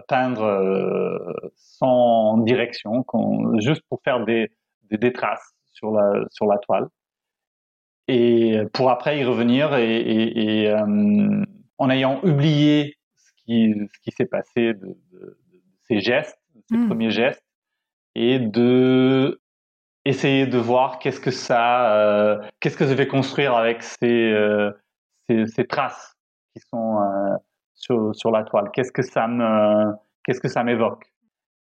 peindre 0.08 1.50
sans 1.56 2.38
direction, 2.38 3.06
juste 3.60 3.84
pour 3.90 4.02
faire 4.04 4.26
des, 4.26 4.52
des, 4.90 5.14
traces 5.14 5.54
sur 5.72 5.92
la, 5.92 6.26
sur 6.32 6.46
la 6.46 6.58
toile. 6.58 6.88
Et 8.08 8.60
pour 8.74 8.90
après 8.90 9.20
y 9.20 9.24
revenir 9.24 9.76
et, 9.76 10.74
en 11.78 11.90
ayant 11.90 12.22
oublié 12.24 12.98
ce 13.16 13.32
qui, 13.38 13.74
ce 13.94 14.00
qui 14.02 14.12
s'est 14.12 14.26
passé 14.26 14.74
de, 14.74 14.98
ces 15.88 16.00
gestes, 16.00 16.40
ces 16.70 16.78
mmh. 16.78 16.88
premiers 16.88 17.12
gestes, 17.12 17.44
et 18.16 18.40
de 18.40 19.42
essayer 20.06 20.48
de 20.48 20.58
voir 20.58 21.00
qu'est-ce 21.00 21.20
que 21.20 21.32
ça, 21.32 21.96
euh, 21.96 22.40
qu'est-ce 22.60 22.78
que 22.78 22.88
je 22.88 22.94
vais 22.94 23.08
construire 23.08 23.56
avec 23.56 23.84
ces, 23.84 24.32
euh, 24.32 24.72
ces, 25.30 25.46
ces, 25.48 25.66
traces 25.66 26.16
qui 26.54 26.62
sont 26.70 27.02
euh, 27.02 27.36
sur, 27.82 28.16
sur, 28.16 28.32
la 28.32 28.44
toile. 28.44 28.70
Qu'est-ce 28.74 28.92
que 28.92 29.02
ça 29.02 29.28
me, 29.28 29.94
qu'est-ce 30.24 30.40
que 30.40 30.48
ça 30.48 30.64
m'évoque? 30.64 31.06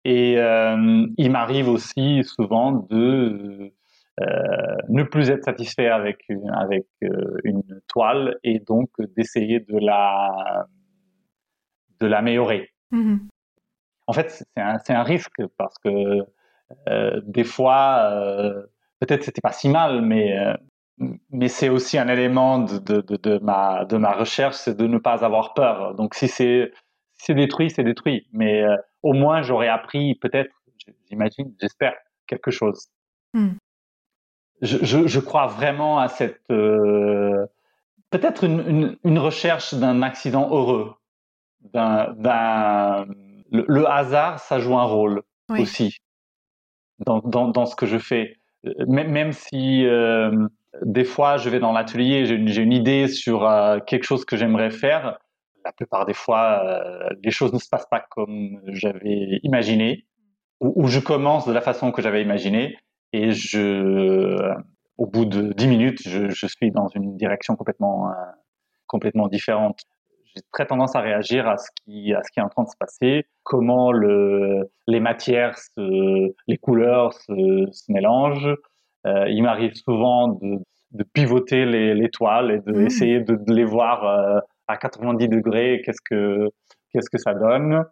Et 0.06 0.34
il 0.34 1.32
m'arrive 1.32 1.70
aussi 1.70 2.24
souvent 2.26 2.74
de 2.74 3.72
ne 4.90 5.04
plus 5.04 5.30
être 5.30 5.46
satisfait 5.46 5.88
avec 5.88 6.26
une, 6.28 6.50
avec 6.50 6.88
une 7.46 7.64
toile 7.88 8.38
et 8.44 8.60
donc 8.60 8.90
d'essayer 9.16 9.62
de 9.62 9.78
la 9.78 10.68
de 12.02 12.08
l'améliorer. 12.08 12.70
Mmh 12.92 13.30
en 14.08 14.14
fait, 14.14 14.30
c'est 14.30 14.62
un, 14.62 14.78
un 14.90 15.04
risque 15.04 15.42
parce 15.58 15.78
que 15.80 16.26
euh, 16.90 17.22
des 17.26 17.44
fois, 17.44 18.10
euh, 18.12 18.64
peut-être 19.00 19.24
c'était 19.24 19.42
pas 19.42 19.52
si 19.52 19.70
mal, 19.70 20.02
mais 20.02 20.38
euh, 20.38 20.54
mais 21.32 21.48
c'est 21.48 21.70
aussi 21.70 21.98
un 21.98 22.08
élément 22.08 22.60
de, 22.60 22.78
de, 22.78 23.18
de, 23.18 23.38
ma 23.40 23.86
de 23.86 23.98
ma 23.98 24.14
recherche, 24.14 24.56
c'est 24.56 24.78
de 24.78 24.88
ne 24.88 24.98
pas 24.98 25.26
avoir 25.26 25.54
peur. 25.54 25.96
Donc 25.96 26.16
si 26.16 26.28
c'est 26.28 26.72
c'est 27.14 27.34
détruit, 27.34 27.72
c'est 27.72 27.84
détruit. 27.84 28.28
Mais 28.32 28.64
au 29.02 29.14
moins 29.14 29.42
j'aurais 29.42 29.70
appris 29.70 30.16
peut-être, 30.16 30.52
j'imagine, 31.10 31.54
j'espère 31.60 31.94
quelque 32.28 32.52
chose. 32.52 32.88
Hmm. 33.34 33.54
Je, 34.62 34.78
je, 34.82 35.08
je, 35.08 35.20
crois 35.20 35.48
vraiment 35.48 36.00
à 36.00 36.08
cette 36.08 36.48
peut-être 36.48 38.44
une, 38.44 38.60
une, 38.68 38.98
une, 39.04 39.20
recherche 39.20 39.74
d'un 39.74 40.04
accident 40.04 40.48
heureux, 40.50 40.94
d'un 41.62 43.06
le, 43.52 43.66
le, 43.68 43.90
hasard, 43.90 44.40
ça 44.40 44.60
joue 44.60 44.78
un 44.78 44.84
rôle 44.84 45.24
aussi 45.50 45.98
dans, 47.00 47.20
dans, 47.20 47.48
dans, 47.48 47.66
ce 47.66 47.76
que 47.76 47.86
je 47.86 47.98
fais. 47.98 48.38
Euh, 48.66 48.86
même 48.88 49.32
si 49.34 49.86
euh, 49.86 50.48
des 50.82 51.04
fois 51.04 51.38
je 51.38 51.50
vais 51.50 51.60
dans 51.60 51.72
l'atelier, 51.72 52.26
j'ai 52.26 52.36
une, 52.36 52.74
idée 52.74 53.08
sur 53.08 53.48
euh, 53.48 53.80
quelque 53.80 54.04
chose 54.04 54.26
que 54.26 54.38
j'aimerais 54.38 54.72
faire, 54.72 55.20
la 55.66 55.72
plupart 55.72 56.06
des 56.06 56.14
fois 56.14 56.62
euh, 56.64 57.10
les 57.24 57.32
choses 57.32 57.54
ne 57.54 57.60
se 57.60 57.70
passent 57.70 57.90
pas 57.90 58.06
comme 58.10 58.60
j'avais 58.68 59.40
imaginé, 59.44 60.06
ou, 60.60 60.88
je 60.88 61.00
commence 61.00 61.46
de 61.46 61.52
la 61.52 61.62
façon 61.62 61.92
que 61.92 62.02
j'avais 62.02 62.22
imaginé, 62.22 62.78
et 63.12 63.32
je, 63.32 64.54
au 64.98 65.06
bout 65.08 65.26
de 65.26 65.52
dix 65.52 65.68
minutes, 65.68 66.00
je, 66.08 66.48
suis 66.48 66.72
dans 66.72 66.88
une 66.88 67.18
direction 67.18 67.58
complètement, 67.58 68.14
complètement 68.88 69.28
différente 69.28 69.82
j'ai 70.36 70.42
très 70.52 70.66
tendance 70.66 70.96
à 70.96 71.02
réagir 71.02 71.48
à 71.48 71.58
ce 71.58 71.70
qui 71.84 72.12
est 72.12 72.42
en 72.42 72.50
train 72.50 72.64
de 72.64 72.70
se 72.70 72.78
passer, 72.78 73.26
comment 73.44 73.92
le, 73.92 74.72
les 74.88 75.00
matières, 75.00 75.58
les 75.78 76.58
couleurs 76.58 77.14
se 77.14 77.92
mélangent. 77.92 78.56
Euh, 79.06 79.28
il 79.30 79.44
m'arrive 79.44 79.74
souvent 79.76 80.30
de, 80.30 80.60
de, 80.92 81.04
pivoter 81.04 81.66
les, 81.66 81.94
les 81.94 82.10
toiles 82.10 82.52
et 82.52 82.72
d'essayer 82.72 83.20
de, 83.20 83.34
mmh. 83.34 83.46
de, 83.46 83.54
les 83.54 83.66
voir 83.66 84.06
euh, 84.06 84.40
à 84.68 84.78
90 84.78 85.28
degrés. 85.28 85.82
Qu'est-ce 85.84 86.02
que 86.02 86.50
qu'est-ce 86.92 87.10
que 87.10 87.18
ça 87.18 87.34
donne 87.34 87.84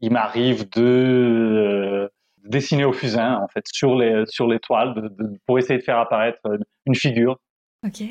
Il 0.00 0.12
m'arrive 0.12 0.68
de 0.70 0.82
euh, 0.82 2.08
dessiner 2.44 2.84
au 2.84 2.92
fusain 2.92 3.36
en 3.36 3.48
fait 3.48 3.64
sur 3.66 3.96
les 3.96 4.24
sur 4.26 4.46
les 4.46 4.60
toiles 4.60 5.10
pour 5.46 5.58
essayer 5.58 5.78
de 5.78 5.84
faire 5.84 5.98
apparaître 5.98 6.40
une 6.86 6.94
figure. 6.94 7.38
Ok. 7.84 8.02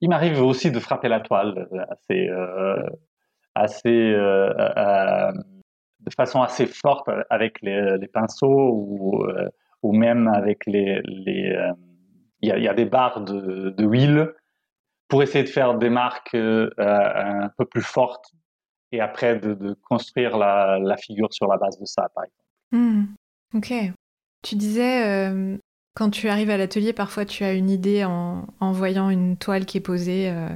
Il 0.00 0.10
m'arrive 0.10 0.42
aussi 0.42 0.70
de 0.70 0.78
frapper 0.78 1.08
la 1.08 1.20
toile 1.20 1.68
assez, 1.88 2.28
euh, 2.28 2.86
assez, 3.54 3.88
euh, 3.88 4.52
euh, 4.58 5.32
de 6.00 6.10
façon 6.14 6.42
assez 6.42 6.66
forte 6.66 7.08
avec 7.30 7.60
les, 7.62 7.96
les 7.98 8.08
pinceaux 8.08 8.70
ou, 8.72 9.26
ou 9.86 9.92
même 9.92 10.28
avec 10.28 10.66
les, 10.66 11.00
les 11.04 11.56
il 12.42 12.48
y, 12.48 12.52
a, 12.52 12.58
y, 12.58 12.68
a, 12.68 12.74
des 12.74 12.84
barres 12.84 13.22
de, 13.22 13.70
de 13.70 13.84
huile 13.84 14.34
pour 15.08 15.22
essayer 15.22 15.44
de 15.44 15.48
faire 15.48 15.78
des 15.78 15.88
marques 15.88 16.34
un 16.34 17.50
peu 17.56 17.64
plus 17.64 17.82
fortes 17.82 18.32
et 18.92 19.00
après 19.00 19.38
de, 19.38 19.54
de 19.54 19.74
construire 19.88 20.36
la, 20.36 20.78
la, 20.78 20.96
figure 20.96 21.32
sur 21.32 21.48
la 21.48 21.56
base 21.56 21.78
de 21.78 21.86
ça, 21.86 22.08
par 22.14 22.24
exemple. 22.24 22.42
Mmh. 22.72 23.04
Ok. 23.54 23.72
Tu 24.42 24.54
disais 24.54 25.58
quand 25.96 26.10
tu 26.10 26.28
arrives 26.28 26.50
à 26.50 26.58
l'atelier, 26.58 26.92
parfois 26.92 27.24
tu 27.24 27.42
as 27.42 27.54
une 27.54 27.70
idée 27.70 28.04
en, 28.04 28.46
en, 28.60 28.70
voyant 28.70 29.08
une 29.08 29.38
toile 29.38 29.64
qui 29.64 29.78
est 29.78 29.80
posée 29.80 30.28
euh, 30.28 30.48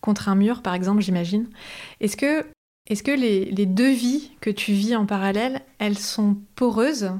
contre 0.00 0.28
un 0.28 0.36
mur, 0.36 0.62
par 0.62 0.74
exemple, 0.74 1.02
j'imagine. 1.02 1.48
Est-ce 2.00 2.16
que, 2.16 2.46
est 2.88 3.04
que 3.04 3.10
les, 3.10 3.46
les, 3.46 3.66
deux 3.66 3.90
vies 3.90 4.30
que 4.40 4.48
tu 4.48 4.72
vis 4.72 4.94
en 4.94 5.06
parallèle, 5.06 5.60
elles 5.80 5.98
sont 5.98 6.36
poreuses? 6.54 7.10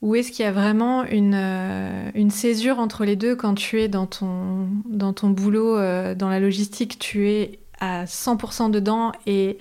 Ou 0.00 0.14
est-ce 0.14 0.30
qu'il 0.30 0.44
y 0.44 0.48
a 0.48 0.52
vraiment 0.52 1.04
une, 1.04 1.34
euh, 1.34 2.10
une, 2.14 2.30
césure 2.30 2.78
entre 2.78 3.04
les 3.04 3.16
deux 3.16 3.34
quand 3.34 3.54
tu 3.54 3.80
es 3.80 3.88
dans 3.88 4.06
ton, 4.06 4.68
dans 4.86 5.12
ton 5.12 5.30
boulot, 5.30 5.76
euh, 5.76 6.14
dans 6.14 6.28
la 6.28 6.38
logistique, 6.38 6.98
tu 6.98 7.28
es 7.28 7.58
à 7.80 8.04
100% 8.04 8.70
dedans 8.70 9.12
et 9.26 9.58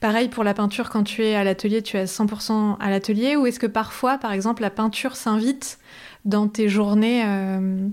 pareil 0.00 0.28
pour 0.28 0.44
la 0.44 0.54
peinture 0.54 0.90
quand 0.90 1.04
tu 1.04 1.22
es 1.22 1.34
à 1.34 1.44
l'atelier 1.44 1.82
tu 1.82 1.96
es 1.96 2.00
à 2.00 2.04
100% 2.04 2.76
à 2.78 2.90
l'atelier? 2.90 3.36
Ou 3.36 3.46
est-ce 3.46 3.60
que 3.60 3.66
parfois 3.66 4.18
par 4.18 4.32
exemple 4.32 4.62
la 4.62 4.70
peinture 4.70 5.16
s'invite 5.16 5.78
dans 6.24 6.48
tes 6.48 6.68
journées, 6.68 7.24
euh, 7.26 7.88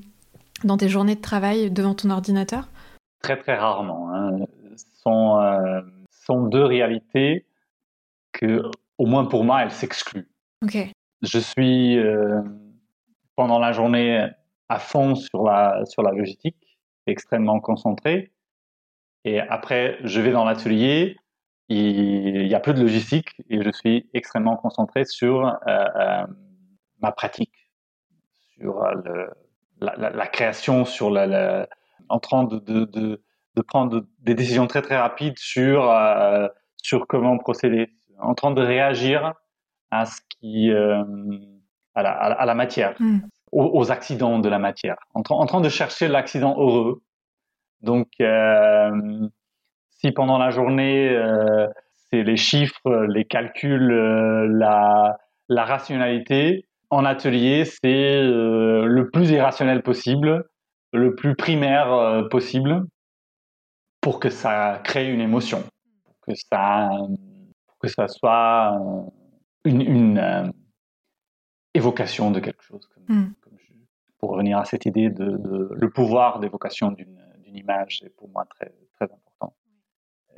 dans 0.63 0.77
tes 0.77 0.89
journées 0.89 1.15
de 1.15 1.21
travail 1.21 1.71
devant 1.71 1.93
ton 1.93 2.09
ordinateur? 2.09 2.67
Très 3.21 3.37
très 3.37 3.55
rarement. 3.55 4.13
Hein. 4.13 4.39
Ce 4.75 5.01
sont, 5.01 5.39
euh, 5.39 5.81
sont 6.11 6.43
deux 6.43 6.63
réalités 6.63 7.45
que, 8.31 8.61
au 8.97 9.05
moins 9.05 9.25
pour 9.25 9.43
moi, 9.43 9.63
elles 9.63 9.71
s'excluent. 9.71 10.27
Ok. 10.63 10.77
Je 11.21 11.39
suis 11.39 11.97
euh, 11.97 12.41
pendant 13.35 13.59
la 13.59 13.71
journée 13.71 14.27
à 14.69 14.79
fond 14.79 15.15
sur 15.15 15.43
la 15.43 15.83
sur 15.85 16.03
la 16.03 16.11
logistique, 16.11 16.77
extrêmement 17.07 17.59
concentré. 17.59 18.31
Et 19.23 19.39
après, 19.39 19.97
je 20.03 20.21
vais 20.21 20.31
dans 20.31 20.45
l'atelier, 20.45 21.17
il 21.69 22.47
y 22.47 22.55
a 22.55 22.59
peu 22.59 22.73
de 22.73 22.81
logistique 22.81 23.35
et 23.49 23.61
je 23.63 23.71
suis 23.71 24.09
extrêmement 24.13 24.57
concentré 24.57 25.05
sur 25.05 25.47
euh, 25.47 25.51
euh, 25.67 26.27
ma 27.01 27.11
pratique 27.11 27.53
sur 28.57 28.83
la, 29.79 30.27
création, 30.27 30.83
sur 30.83 31.11
la, 31.11 31.67
en 32.09 32.19
train 32.19 32.43
de, 32.45 32.57
de, 32.57 32.85
de, 33.55 33.61
prendre 33.61 34.03
des 34.19 34.33
décisions 34.33 34.65
très 34.65 34.81
très 34.81 34.97
rapides 34.97 35.37
sur 35.37 35.93
sur 36.77 37.05
comment 37.05 37.37
procéder, 37.37 37.93
en 38.17 38.33
train 38.33 38.49
de 38.49 38.61
réagir 38.61 39.35
à 39.91 40.05
ce 40.05 40.19
qui 40.29 40.71
euh, 40.71 41.03
à, 41.95 42.03
la, 42.03 42.11
à, 42.11 42.45
la, 42.45 42.53
matière, 42.53 42.95
mm. 42.99 43.19
aux, 43.51 43.79
aux, 43.79 43.91
accidents 43.91 44.39
de 44.39 44.49
la 44.49 44.59
matière, 44.59 44.97
en, 45.13 45.21
en 45.29 45.45
train 45.45 45.61
de 45.61 45.69
chercher 45.69 46.07
l'accident 46.07 46.55
heureux. 46.59 47.01
Donc, 47.81 48.07
euh, 48.21 48.91
si 49.89 50.11
pendant 50.11 50.37
la 50.37 50.49
journée 50.51 51.09
euh, 51.09 51.67
c'est 52.09 52.23
les 52.23 52.37
chiffres, 52.37 53.05
les 53.09 53.25
calculs, 53.25 53.87
la, 53.87 55.17
la 55.49 55.65
rationalité, 55.65 56.65
en 56.89 57.03
atelier, 57.03 57.65
c'est 57.65 58.21
le 58.23 59.09
plus 59.11 59.29
irrationnel 59.31 59.83
possible, 59.83 60.45
le 60.93 61.15
plus 61.15 61.35
primaire 61.35 62.23
possible, 62.31 62.85
pour 63.99 64.21
que 64.21 64.29
ça 64.29 64.79
crée 64.85 65.11
une 65.11 65.19
émotion, 65.19 65.63
pour 66.05 66.15
que 66.21 66.33
ça, 66.33 66.89
pour 67.67 67.77
que 67.79 67.89
ça 67.89 68.07
soit 68.07 68.79
une, 69.67 69.81
une 69.81 70.17
euh, 70.17 70.49
évocation 71.73 72.31
de 72.31 72.39
quelque 72.39 72.63
chose. 72.63 72.87
Comme, 72.87 73.03
mm. 73.07 73.33
comme 73.41 73.57
je, 73.57 73.73
pour 74.19 74.31
revenir 74.31 74.57
à 74.57 74.65
cette 74.65 74.85
idée 74.85 75.09
de, 75.09 75.37
de 75.37 75.69
le 75.71 75.89
pouvoir 75.89 76.39
d'évocation 76.39 76.91
d'une 76.91 77.55
image, 77.55 77.99
c'est 78.01 78.15
pour 78.15 78.29
moi 78.29 78.45
très, 78.45 78.73
très 78.95 79.05
important. 79.05 79.55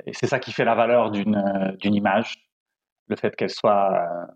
Et 0.06 0.12
c'est 0.12 0.26
ça 0.26 0.38
qui 0.38 0.52
fait 0.52 0.64
la 0.64 0.74
valeur 0.74 1.10
d'une 1.10 1.94
image, 1.94 2.50
le 3.08 3.16
fait 3.16 3.34
qu'elle 3.36 3.50
soit 3.50 4.28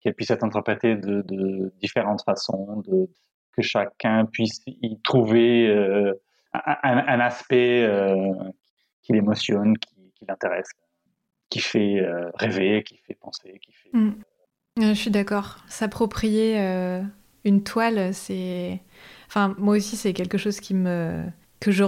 qu'elle 0.00 0.14
puisse 0.14 0.30
être 0.30 0.44
interprétée 0.44 0.96
de, 0.96 1.22
de, 1.22 1.74
différentes 1.78 2.22
façons, 2.24 2.80
de, 2.86 3.10
que 3.52 3.62
chacun 3.62 4.24
puisse 4.24 4.62
y 4.66 5.00
trouver 5.02 5.68
euh, 5.68 6.14
un, 6.52 7.04
un, 7.06 7.20
aspect 7.20 7.84
euh, 7.84 8.32
qui 9.02 9.12
l'émotionne, 9.12 9.76
qui, 9.76 10.12
qui 10.14 10.24
l'intéresse, 10.26 10.70
qui 11.50 11.60
fait 11.60 12.00
euh, 12.00 12.30
rêver, 12.34 12.82
qui 12.82 12.96
fait 13.06 13.14
penser, 13.14 13.60
qui 13.62 13.72
fait. 13.72 13.90
Mmh. 13.92 14.12
Je 14.80 14.92
suis 14.94 15.10
d'accord. 15.10 15.58
S'approprier 15.68 16.58
euh, 16.58 17.02
une 17.44 17.62
toile, 17.62 18.14
c'est, 18.14 18.80
enfin 19.26 19.54
moi 19.58 19.76
aussi 19.76 19.96
c'est 19.96 20.12
quelque 20.12 20.38
chose 20.38 20.60
que 20.60 21.70
je 21.70 21.82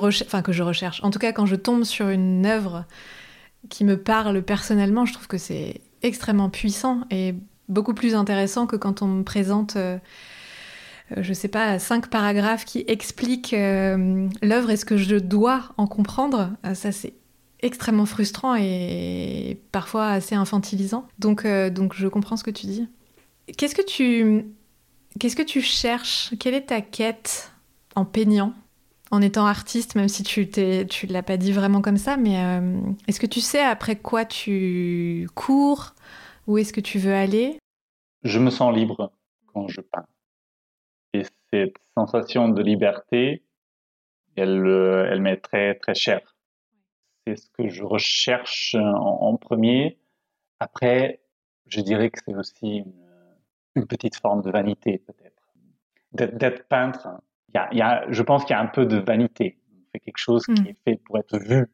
recherche. 0.63 1.03
En 1.03 1.11
tout 1.11 1.19
cas, 1.19 1.33
quand 1.33 1.47
je 1.47 1.57
tombe 1.57 1.85
sur 1.85 2.09
une 2.09 2.45
œuvre 2.45 2.85
qui 3.69 3.85
me 3.85 3.97
parle 3.97 4.43
personnellement, 4.43 5.07
je 5.07 5.13
trouve 5.13 5.29
que 5.29 5.39
c'est 5.39 5.81
extrêmement 6.03 6.51
puissant 6.51 7.03
et 7.11 7.35
beaucoup 7.69 7.95
plus 7.95 8.15
intéressant 8.15 8.67
que 8.67 8.77
quand 8.77 9.03
on 9.03 9.09
me 9.09 9.23
présente, 9.23 9.77
euh, 9.77 9.99
euh, 11.17 11.23
je 11.23 11.33
sais 11.33 11.49
pas, 11.49 11.79
cinq 11.79 12.09
paragraphes 12.09 12.65
qui 12.65 12.85
expliquent 12.87 13.55
euh, 13.55 14.29
l'œuvre 14.43 14.71
et 14.71 14.77
ce 14.77 14.85
que 14.85 14.97
je 14.97 15.17
dois 15.17 15.71
en 15.77 15.87
comprendre. 15.87 16.51
ça, 16.75 16.93
c'est 16.93 17.15
extrêmement 17.63 18.07
frustrant 18.07 18.55
et 18.57 19.61
parfois 19.73 20.09
assez 20.09 20.35
infantilisant. 20.35 21.07
Donc, 21.19 21.47
donc 21.47 21.95
je 21.95 22.09
comprends 22.09 22.37
ce 22.37 22.45
que 22.45 22.51
tu 22.51 22.67
dis. 22.67 22.89
Qu'est-ce 23.57 23.75
que 23.75 23.85
tu, 23.85 24.45
qu'est-ce 25.19 25.37
que 25.37 25.43
tu 25.43 25.61
cherches? 25.61 26.35
Quelle 26.39 26.55
est 26.55 26.67
ta 26.67 26.81
quête 26.81 27.53
en 27.95 28.05
peignant 28.05 28.53
en 29.11 29.21
étant 29.21 29.47
artiste, 29.47 29.95
même 29.95 30.09
si 30.09 30.23
tu 30.23 30.49
ne 30.57 30.85
tu 30.85 31.07
l'as 31.07 31.23
pas 31.23 31.37
dit 31.37 31.53
vraiment 31.53 31.83
comme 31.83 31.99
ça, 31.99 32.17
mais 32.17 32.37
est-ce 33.07 33.21
que 33.21 33.27
tu 33.27 33.41
sais 33.41 33.61
après 33.61 33.97
quoi 33.97 34.25
tu 34.25 35.29
cours? 35.35 35.95
Où 36.47 36.59
est-ce 36.59 36.73
que 36.73 36.81
tu 36.81 36.99
veux 36.99 37.15
aller? 37.15 37.59
Je 38.25 38.39
me 38.39 38.51
sens 38.51 38.75
libre 38.75 39.13
quand 39.53 39.69
je 39.69 39.81
peins. 39.81 40.07
Et 41.13 41.23
cette 41.53 41.77
sensation 41.97 42.49
de 42.49 42.63
liberté, 42.63 43.43
elle, 44.37 44.67
euh, 44.67 45.09
elle 45.11 45.21
m'est 45.21 45.37
très, 45.37 45.75
très 45.75 45.95
chère. 45.95 46.32
C'est 47.27 47.37
ce 47.37 47.49
que 47.51 47.69
je 47.69 47.85
recherche 47.85 48.75
en, 48.75 49.37
premier. 49.37 49.99
Après, 50.61 51.21
je 51.67 51.81
dirais 51.81 52.11
que 52.11 52.19
c'est 52.25 52.35
aussi 52.35 52.85
une, 53.75 53.87
petite 53.87 54.17
forme 54.17 54.43
de 54.43 54.51
vanité, 54.51 54.99
peut-être. 54.99 55.55
D'être 56.13 56.69
peintre, 56.69 57.09
y 57.55 57.77
y 57.77 57.81
a, 57.81 58.05
je 58.11 58.23
pense 58.23 58.45
qu'il 58.45 58.55
y 58.55 58.59
a 58.59 58.61
un 58.61 58.67
peu 58.67 58.85
de 58.85 58.99
vanité. 58.99 59.59
On 59.71 59.91
fait 59.93 60.01
quelque 60.01 60.19
chose 60.19 60.45
qui 60.45 60.63
hmm. 60.63 60.67
est 60.67 60.79
fait 60.85 60.97
pour 60.97 61.19
être 61.19 61.39
vu 61.39 61.67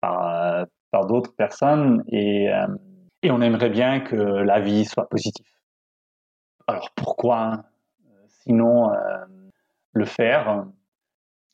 par, 0.00 0.66
par 0.90 1.06
d'autres 1.06 1.34
personnes 1.34 2.02
et, 2.08 2.52
euh, 2.52 2.66
et 3.22 3.30
on 3.30 3.40
aimerait 3.40 3.70
bien 3.70 4.00
que 4.00 4.16
la 4.16 4.60
vie 4.60 4.84
soit 4.84 5.08
positive. 5.08 5.46
Alors 6.66 6.90
pourquoi 6.94 7.64
sinon 8.28 8.92
euh, 8.92 9.24
le 9.92 10.04
faire? 10.04 10.66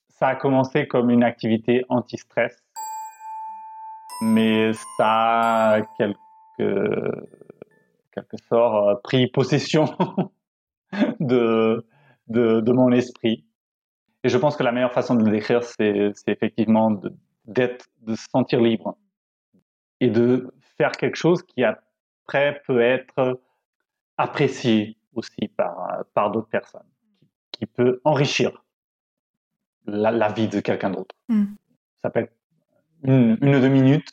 Ça 0.09 0.29
a 0.29 0.37
commencé 0.37 0.87
comme 0.87 1.11
une 1.11 1.25
activité 1.25 1.85
anti-stress, 1.89 2.63
mais 4.23 4.73
ça 4.97 5.71
a 5.71 5.83
quelque, 5.99 7.11
quelque 8.13 8.37
sorte 8.49 9.03
pris 9.03 9.27
possession 9.27 9.87
de, 11.21 11.85
de, 12.29 12.61
de, 12.61 12.73
mon 12.73 12.93
esprit. 12.93 13.45
Et 14.23 14.29
je 14.29 14.39
pense 14.39 14.57
que 14.57 14.63
la 14.63 14.73
meilleure 14.73 14.93
façon 14.93 15.17
de 15.17 15.25
le 15.25 15.31
décrire, 15.31 15.65
c'est 15.65 16.13
effectivement 16.27 17.01
d'être, 17.45 17.87
de 18.03 18.15
se 18.15 18.29
sentir 18.31 18.61
libre 18.61 18.97
et 20.01 20.09
de 20.09 20.53
faire 20.77 20.93
quelque 20.93 21.17
chose 21.17 21.43
qui 21.43 21.65
après 21.65 22.63
peut 22.67 22.81
être 22.81 23.41
apprécié 24.17 24.97
aussi 25.15 25.49
par, 25.57 26.05
par 26.15 26.31
d'autres 26.31 26.49
personnes, 26.49 26.89
qui, 27.51 27.67
peut 27.67 28.01
enrichir 28.05 28.65
la, 29.87 30.29
vie 30.33 30.49
de 30.49 30.61
quelqu'un 30.61 30.91
d'autre. 30.91 31.15
Hmm. 31.29 31.55
Ça 32.03 32.11
peut 32.11 32.21
être 32.21 32.33
une, 33.03 33.39
une 33.41 33.55
ou 33.57 33.61
deux 33.61 33.69
minutes 33.69 34.11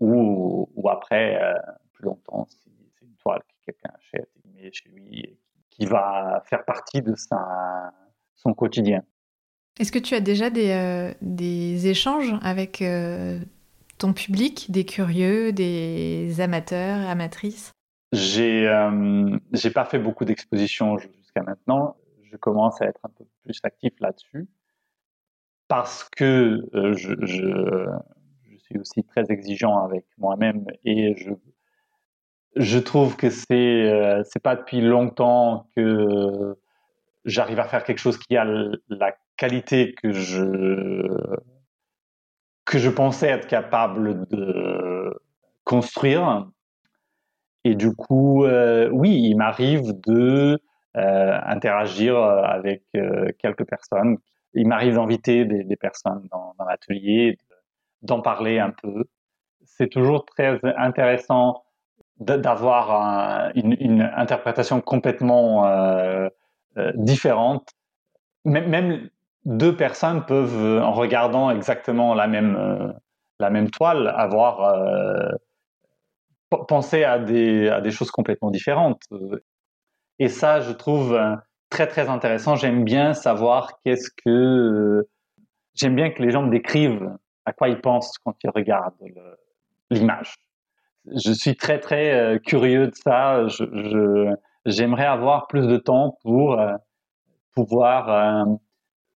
ou, 0.00 0.68
ou 0.74 0.88
après 0.88 1.42
euh, 1.42 1.54
plus 1.92 2.04
longtemps, 2.04 2.46
si 2.48 2.58
c'est 2.98 3.06
une 3.06 3.14
toile 3.16 3.40
que 3.40 3.66
quelqu'un 3.66 3.90
achète 3.96 4.30
et 4.58 4.72
chez 4.72 4.88
lui, 4.88 5.38
qui 5.70 5.86
va 5.86 6.42
faire 6.46 6.64
partie 6.64 7.02
de 7.02 7.14
sa, 7.14 7.92
son 8.36 8.54
quotidien. 8.54 9.02
Est-ce 9.78 9.92
que 9.92 9.98
tu 9.98 10.14
as 10.14 10.20
déjà 10.20 10.48
des, 10.50 10.70
euh, 10.70 11.12
des 11.20 11.88
échanges 11.88 12.32
avec 12.42 12.80
euh, 12.80 13.40
ton 13.98 14.12
public, 14.12 14.70
des 14.70 14.84
curieux, 14.84 15.52
des 15.52 16.40
amateurs, 16.40 17.06
amatrices? 17.08 17.72
J'ai 18.12 18.70
j'ai 19.52 19.70
pas 19.70 19.84
fait 19.84 19.98
beaucoup 19.98 20.24
d'expositions 20.24 20.98
jusqu'à 20.98 21.42
maintenant. 21.42 21.96
Je 22.22 22.36
commence 22.36 22.80
à 22.80 22.86
être 22.86 23.00
un 23.02 23.08
peu 23.08 23.24
plus 23.42 23.58
actif 23.64 23.92
là-dessus 23.98 24.46
parce 25.66 26.08
que 26.16 26.68
je, 26.72 27.86
aussi 28.78 29.04
très 29.04 29.30
exigeant 29.30 29.84
avec 29.84 30.04
moi-même 30.18 30.66
et 30.84 31.16
je 31.16 31.30
je 32.56 32.78
trouve 32.78 33.16
que 33.16 33.30
c'est 33.30 34.22
c'est 34.24 34.42
pas 34.42 34.54
depuis 34.54 34.80
longtemps 34.80 35.66
que 35.74 36.56
j'arrive 37.24 37.58
à 37.58 37.64
faire 37.64 37.82
quelque 37.82 37.98
chose 37.98 38.16
qui 38.16 38.36
a 38.36 38.44
la 38.88 39.12
qualité 39.36 39.94
que 39.94 40.12
je 40.12 41.08
que 42.64 42.78
je 42.78 42.90
pensais 42.90 43.28
être 43.28 43.46
capable 43.46 44.26
de 44.28 45.20
construire. 45.64 46.48
Et 47.64 47.74
du 47.74 47.92
coup, 47.94 48.44
euh, 48.44 48.88
oui, 48.90 49.10
il 49.10 49.36
m'arrive 49.36 49.92
de 50.06 50.58
euh, 50.96 51.40
interagir 51.46 52.16
avec 52.16 52.82
euh, 52.96 53.28
quelques 53.38 53.66
personnes. 53.66 54.18
Il 54.54 54.68
m'arrive 54.68 54.94
d'inviter 54.94 55.44
des, 55.44 55.64
des, 55.64 55.76
personnes 55.76 56.28
dans, 56.30 56.54
dans 56.58 56.64
l'atelier, 56.64 57.38
d'en 58.04 58.20
parler 58.20 58.58
un 58.58 58.70
peu. 58.70 59.04
C'est 59.64 59.88
toujours 59.88 60.24
très 60.24 60.60
intéressant 60.76 61.64
d'avoir 62.20 63.50
une, 63.56 64.08
interprétation 64.16 64.80
complètement 64.80 65.66
euh, 65.66 66.28
euh, 66.76 66.92
différente. 66.94 67.68
Même, 68.44 69.08
deux 69.46 69.76
personnes 69.76 70.24
peuvent, 70.24 70.80
en 70.82 70.92
regardant 70.92 71.50
exactement 71.50 72.14
la 72.14 72.26
même, 72.28 72.56
euh, 72.56 72.92
la 73.40 73.50
même 73.50 73.70
toile, 73.70 74.08
avoir 74.16 74.72
pensé 76.68 77.02
à 77.04 77.18
des, 77.18 77.68
à 77.68 77.80
des 77.80 77.90
choses 77.90 78.10
complètement 78.10 78.50
différentes. 78.50 79.02
Et 80.18 80.28
ça, 80.28 80.60
je 80.60 80.70
trouve 80.70 81.18
très 81.68 81.88
très 81.88 82.08
intéressant. 82.08 82.54
J'aime 82.54 82.84
bien 82.84 83.12
savoir 83.12 83.80
qu'est-ce 83.84 84.10
que 84.24 85.06
j'aime 85.74 85.96
bien 85.96 86.10
que 86.10 86.22
les 86.22 86.30
gens 86.30 86.42
me 86.42 86.50
décrivent 86.50 87.10
à 87.46 87.52
quoi 87.52 87.68
ils 87.68 87.80
pensent 87.80 88.18
quand 88.18 88.36
ils 88.42 88.50
regardent 88.50 88.94
l'image. 89.90 90.34
Je 91.06 91.32
suis 91.32 91.56
très 91.56 91.80
très 91.80 92.40
curieux 92.44 92.88
de 92.88 92.94
ça. 92.94 93.46
Je, 93.48 94.34
j'aimerais 94.64 95.06
avoir 95.06 95.46
plus 95.48 95.66
de 95.66 95.76
temps 95.76 96.16
pour 96.22 96.58
pouvoir 97.54 98.46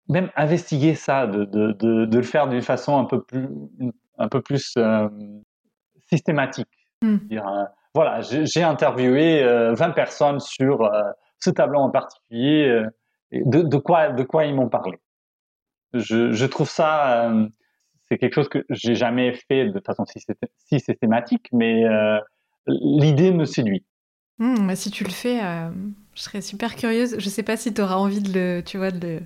même 0.10 0.30
investiguer 0.36 0.96
ça, 0.96 1.28
de, 1.28 1.46
de, 1.46 1.72
de, 1.74 2.06
de 2.06 2.18
le 2.18 2.24
faire 2.24 2.48
d'une 2.48 2.62
façon 2.62 2.98
un 2.98 3.06
peu 3.06 3.22
plus, 3.24 3.48
un 4.18 4.28
peu 4.28 4.42
plus 4.42 4.74
euh, 4.78 5.08
systématique. 6.10 6.70
Hmm. 7.02 7.18
Dire, 7.28 7.48
euh, 7.48 7.64
voilà, 7.94 8.22
j'ai 8.22 8.64
interviewé 8.64 9.44
20 9.44 9.48
euh, 9.48 9.94
personnes 9.94 10.40
sur 10.40 10.90
ce 11.40 11.50
tableau 11.50 11.80
en 11.80 11.90
particulier. 11.90 12.84
de, 13.32 13.62
de, 13.62 13.78
quoi, 13.78 14.10
de 14.10 14.24
quoi 14.24 14.46
ils 14.46 14.56
m'ont 14.56 14.70
parlé. 14.70 15.00
Je, 15.94 16.32
je, 16.32 16.46
trouve 16.46 16.70
ça, 16.70 17.32
c'est 18.10 18.18
quelque 18.18 18.34
chose 18.34 18.50
que 18.50 18.66
j'ai 18.70 18.96
jamais 18.96 19.34
fait 19.50 19.66
de 19.70 19.80
façon 19.80 20.06
si, 20.06 20.80
systématique, 20.80 21.48
mais 21.52 21.84
l'idée 22.68 23.32
me 23.32 23.46
séduit. 23.46 23.84
Hmm, 24.38 24.74
si 24.76 24.92
tu 24.92 25.04
le 25.04 25.12
fais, 25.12 25.40
je 26.14 26.22
serais 26.22 26.42
super 26.42 26.76
curieuse. 26.76 27.16
Je 27.18 27.30
sais 27.30 27.44
pas 27.44 27.58
si 27.58 27.74
tu 27.74 27.82
auras 27.82 27.96
envie 27.96 28.22
de 28.22 28.32
le, 28.34 28.62
tu 28.62 28.78
vois, 28.78 28.92
de 28.92 29.08
le 29.08 29.20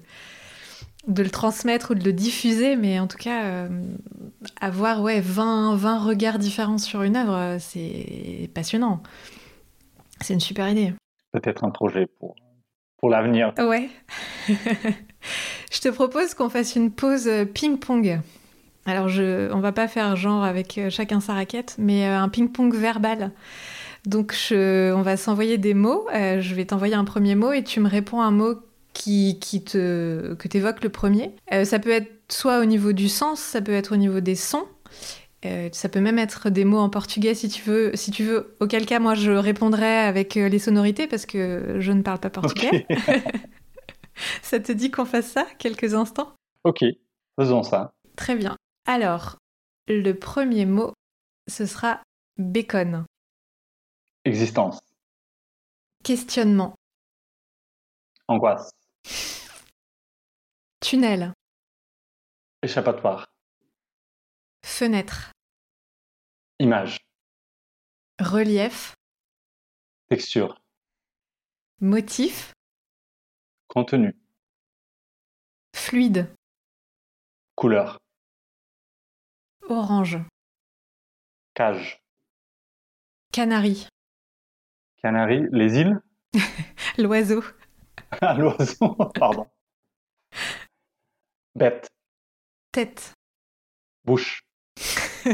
de 1.07 1.23
le 1.23 1.29
transmettre 1.29 1.91
ou 1.91 1.95
de 1.95 2.03
le 2.03 2.13
diffuser, 2.13 2.75
mais 2.75 2.99
en 2.99 3.07
tout 3.07 3.17
cas, 3.17 3.43
euh, 3.45 3.69
avoir 4.59 5.01
ouais, 5.01 5.21
20, 5.21 5.75
20 5.75 5.99
regards 5.99 6.39
différents 6.39 6.77
sur 6.77 7.03
une 7.03 7.15
œuvre, 7.15 7.35
euh, 7.35 7.57
c'est 7.59 8.49
passionnant. 8.53 9.01
C'est 10.21 10.33
une 10.33 10.39
super 10.39 10.69
idée. 10.69 10.93
Peut-être 11.31 11.63
un 11.63 11.71
projet 11.71 12.07
pour, 12.19 12.35
pour 12.97 13.09
l'avenir. 13.09 13.53
Ouais. 13.57 13.89
je 14.47 15.79
te 15.79 15.89
propose 15.89 16.33
qu'on 16.33 16.49
fasse 16.49 16.75
une 16.75 16.91
pause 16.91 17.27
euh, 17.27 17.45
ping-pong. 17.45 18.19
Alors, 18.89 19.07
je, 19.07 19.51
on 19.53 19.59
va 19.59 19.71
pas 19.71 19.87
faire 19.87 20.15
genre 20.15 20.43
avec 20.43 20.79
chacun 20.89 21.19
sa 21.19 21.33
raquette, 21.33 21.75
mais 21.77 22.05
un 22.05 22.29
ping-pong 22.29 22.75
verbal. 22.75 23.31
Donc, 24.05 24.33
je, 24.33 24.91
on 24.93 25.01
va 25.01 25.17
s'envoyer 25.17 25.57
des 25.57 25.73
mots. 25.73 26.07
je 26.13 26.55
vais 26.55 26.65
t'envoyer 26.65 26.95
un 26.95 27.05
premier 27.05 27.35
mot 27.35 27.51
et 27.51 27.63
tu 27.63 27.79
me 27.79 27.87
réponds 27.87 28.21
un 28.21 28.31
mot 28.31 28.55
qui, 28.93 29.39
qui 29.39 29.63
te, 29.63 30.33
que 30.35 30.47
t'évoques 30.47 30.83
le 30.83 30.89
premier. 30.89 31.31
Euh, 31.53 31.65
ça 31.65 31.79
peut 31.79 31.91
être 31.91 32.11
soit 32.29 32.59
au 32.59 32.65
niveau 32.65 32.91
du 32.91 33.09
sens, 33.09 33.39
ça 33.39 33.61
peut 33.61 33.71
être 33.71 33.93
au 33.93 33.97
niveau 33.97 34.19
des 34.19 34.35
sons. 34.35 34.65
Euh, 35.45 35.69
ça 35.71 35.87
peut 35.87 36.01
même 36.01 36.19
être 36.19 36.49
des 36.49 36.65
mots 36.65 36.79
en 36.79 36.89
portugais 36.89 37.33
si 37.33 37.47
tu 37.47 37.63
veux. 37.63 37.91
Si 37.95 38.11
tu 38.11 38.23
veux, 38.23 38.55
auquel 38.59 38.85
cas 38.85 38.99
moi 38.99 39.15
je 39.15 39.31
répondrai 39.31 39.99
avec 39.99 40.35
euh, 40.35 40.49
les 40.49 40.59
sonorités 40.59 41.07
parce 41.07 41.25
que 41.25 41.77
je 41.79 41.91
ne 41.91 42.01
parle 42.01 42.19
pas 42.19 42.29
portugais. 42.29 42.85
ça 44.41 44.59
te 44.59 44.71
dit 44.71 44.91
qu'on 44.91 45.05
fasse 45.05 45.27
ça 45.27 45.45
quelques 45.57 45.93
instants? 45.93 46.33
Ok, 46.65 46.83
faisons 47.39 47.63
ça. 47.63 47.91
Très 48.17 48.35
bien. 48.35 48.57
Alors, 48.91 49.37
le 49.87 50.13
premier 50.13 50.65
mot, 50.65 50.93
ce 51.47 51.67
sera 51.67 52.01
bacon. 52.37 53.05
Existence. 54.25 54.79
Questionnement. 56.03 56.73
Angoisse. 58.27 58.71
Tunnel. 60.81 61.35
Échappatoire. 62.63 63.27
Fenêtre. 64.65 65.33
Image. 66.57 66.97
Relief. 68.19 68.95
Texture. 70.09 70.59
Motif. 71.79 72.53
Contenu. 73.67 74.17
Fluide. 75.75 76.33
Couleur. 77.53 77.99
Orange. 79.69 80.17
Cage. 81.53 82.01
Canari. 83.31 83.87
Canari. 85.01 85.45
Les 85.51 85.77
îles? 85.77 86.01
L'oiseau. 86.97 87.43
Ah, 88.21 88.33
l'oiseau, 88.33 88.95
pardon. 89.13 89.45
Bête. 91.53 91.87
Tête. 92.71 93.13
Bouche. 94.03 94.41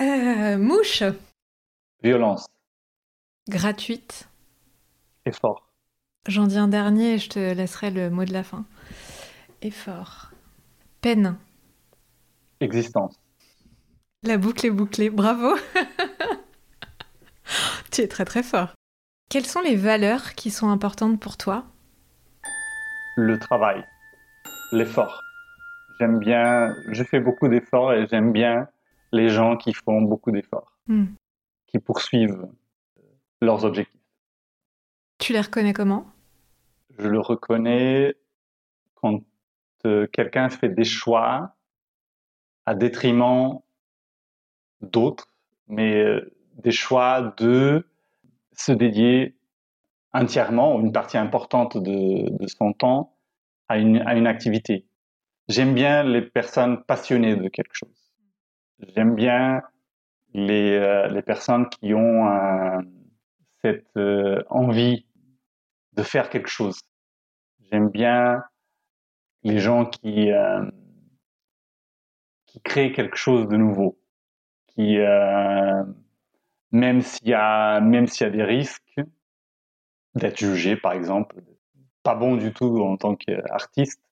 Euh, 0.00 0.56
mouche. 0.56 1.02
Violence. 2.04 2.46
Gratuite. 3.48 4.28
Effort. 5.26 5.68
J'en 6.28 6.46
dis 6.46 6.56
un 6.56 6.68
dernier 6.68 7.14
et 7.14 7.18
je 7.18 7.28
te 7.28 7.52
laisserai 7.52 7.90
le 7.90 8.08
mot 8.08 8.24
de 8.24 8.32
la 8.32 8.44
fin. 8.44 8.64
Effort. 9.60 10.27
Peine. 11.00 11.36
Existence. 12.60 13.14
La 14.24 14.36
boucle 14.36 14.66
est 14.66 14.70
bouclée. 14.70 15.10
Bravo. 15.10 15.54
tu 17.92 18.00
es 18.02 18.08
très 18.08 18.24
très 18.24 18.42
fort. 18.42 18.72
Quelles 19.30 19.46
sont 19.46 19.60
les 19.60 19.76
valeurs 19.76 20.34
qui 20.34 20.50
sont 20.50 20.68
importantes 20.70 21.20
pour 21.20 21.36
toi? 21.36 21.64
Le 23.16 23.38
travail. 23.38 23.84
L'effort. 24.72 25.22
J'aime 26.00 26.18
bien, 26.18 26.74
je 26.88 27.02
fais 27.04 27.20
beaucoup 27.20 27.48
d'efforts 27.48 27.92
et 27.92 28.06
j'aime 28.08 28.32
bien 28.32 28.68
les 29.12 29.28
gens 29.28 29.56
qui 29.56 29.72
font 29.72 30.02
beaucoup 30.02 30.30
d'efforts, 30.30 30.76
Hmm. 30.86 31.06
qui 31.66 31.78
poursuivent 31.78 32.46
leurs 33.40 33.64
objectifs. 33.64 34.00
Tu 35.18 35.32
les 35.32 35.40
reconnais 35.40 35.72
comment? 35.72 36.06
Je 36.98 37.08
le 37.08 37.20
reconnais 37.20 38.14
quand 38.94 39.20
quelqu'un 39.82 40.48
fait 40.48 40.68
des 40.68 40.84
choix 40.84 41.56
à 42.66 42.74
détriment 42.74 43.60
d'autres, 44.80 45.32
mais 45.68 45.94
euh, 45.96 46.34
des 46.56 46.70
choix 46.70 47.34
de 47.38 47.86
se 48.52 48.72
dédier 48.72 49.36
entièrement 50.12 50.76
ou 50.76 50.80
une 50.80 50.92
partie 50.92 51.18
importante 51.18 51.76
de, 51.76 52.46
son 52.46 52.72
temps 52.72 53.16
à 53.68 53.78
une, 53.78 53.98
à 54.06 54.14
une 54.14 54.26
activité. 54.26 54.86
J'aime 55.48 55.74
bien 55.74 56.02
les 56.02 56.22
personnes 56.22 56.82
passionnées 56.84 57.36
de 57.36 57.48
quelque 57.48 57.74
chose. 57.74 58.12
J'aime 58.94 59.14
bien 59.14 59.62
les, 60.34 60.72
euh, 60.72 61.08
les 61.08 61.22
personnes 61.22 61.68
qui 61.68 61.94
ont 61.94 62.26
cette 63.62 63.96
euh, 63.96 64.42
envie 64.50 65.06
de 65.94 66.02
faire 66.02 66.30
quelque 66.30 66.48
chose. 66.48 66.80
J'aime 67.70 67.88
bien 67.88 68.42
les 69.42 69.58
gens 69.58 69.86
qui, 69.86 70.30
euh, 70.32 70.64
qui 72.46 72.60
créent 72.60 72.92
quelque 72.92 73.16
chose 73.16 73.48
de 73.48 73.56
nouveau, 73.56 73.98
qui, 74.68 74.98
euh, 74.98 75.84
même 76.72 77.00
s'il 77.00 77.28
y 77.28 77.34
a, 77.34 77.80
même 77.80 78.06
y 78.20 78.24
a 78.24 78.30
des 78.30 78.44
risques 78.44 79.00
d'être 80.14 80.38
jugé, 80.38 80.76
par 80.76 80.92
exemple, 80.92 81.42
pas 82.02 82.14
bon 82.14 82.36
du 82.36 82.52
tout 82.52 82.80
en 82.80 82.96
tant 82.96 83.14
qu'artiste, 83.14 84.02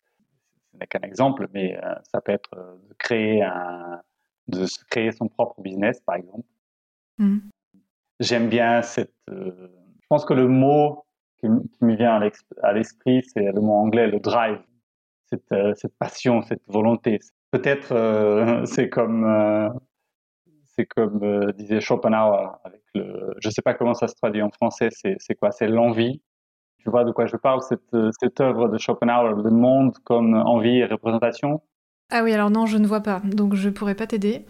ce 0.72 0.79
n'est 0.79 0.87
qu'un 0.87 1.01
exemple, 1.01 1.49
mais 1.53 1.77
euh, 1.83 1.95
ça 2.05 2.20
peut 2.20 2.33
être 2.33 2.51
de 2.89 2.95
créer 2.95 3.43
un, 3.43 4.03
de 4.49 4.66
se 4.66 4.85
créer 4.85 5.12
son 5.12 5.29
propre 5.29 5.61
business, 5.61 6.01
par 6.01 6.16
exemple. 6.16 6.47
Hmm. 7.18 7.39
J'aime 8.20 8.49
bien 8.49 8.83
cette. 8.83 9.14
euh, 9.31 9.68
je 10.01 10.07
pense 10.09 10.24
que 10.24 10.35
le 10.35 10.47
mot 10.47 11.05
qui, 11.39 11.49
me 11.49 11.97
vient 11.97 12.20
à 12.62 12.72
l'esprit, 12.72 13.22
c'est 13.24 13.53
le 13.53 13.61
mot 13.61 13.74
anglais, 13.74 14.07
le 14.07 14.20
drive. 14.20 14.61
Cette, 15.29 15.51
euh, 15.53 15.72
cette 15.74 15.97
passion, 15.99 16.43
cette 16.43 16.62
volonté. 16.68 17.18
Peut-être 17.51 17.93
euh, 17.93 18.64
c'est 18.66 18.89
comme 18.89 19.24
euh, 19.24 19.68
c'est 20.66 20.87
comme 20.87 21.22
euh, 21.22 21.53
disait 21.53 21.81
Schopenhauer 21.81 22.59
avec 22.64 22.83
le. 22.95 23.35
Je 23.41 23.51
sais 23.51 23.62
pas 23.62 23.74
comment 23.74 23.95
ça 23.95 24.09
se 24.09 24.14
traduit 24.14 24.43
en 24.43 24.51
français. 24.51 24.89
C'est 24.93 25.35
quoi? 25.35 25.51
C'est 25.51 25.68
l'envie. 25.68 26.20
Tu 26.79 26.91
vois 26.91 27.05
de 27.05 27.11
quoi 27.11 27.27
je 27.27 27.37
parle 27.37 27.62
Cette 27.62 27.97
cette 28.20 28.41
œuvre 28.41 28.68
de 28.68 28.79
Schopenhauer, 28.79 29.43
le 29.43 29.51
monde 29.51 29.97
comme 30.05 30.35
envie 30.35 30.79
et 30.79 30.85
représentation? 30.85 31.62
Ah 32.12 32.22
oui, 32.22 32.33
alors 32.33 32.51
non, 32.51 32.66
je 32.66 32.79
ne 32.79 32.87
vois 32.87 33.01
pas, 33.01 33.20
donc 33.24 33.55
je 33.55 33.68
pourrais 33.68 33.97
pas 33.97 34.07
t'aider. 34.07 34.47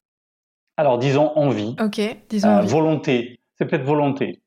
Alors 0.76 0.98
disons 0.98 1.32
envie. 1.36 1.74
Ok, 1.80 2.00
disons. 2.28 2.48
Envie. 2.50 2.68
volonté, 2.68 3.40
c'est 3.54 3.64
peut-être 3.64 3.84
volonté. 3.86 4.42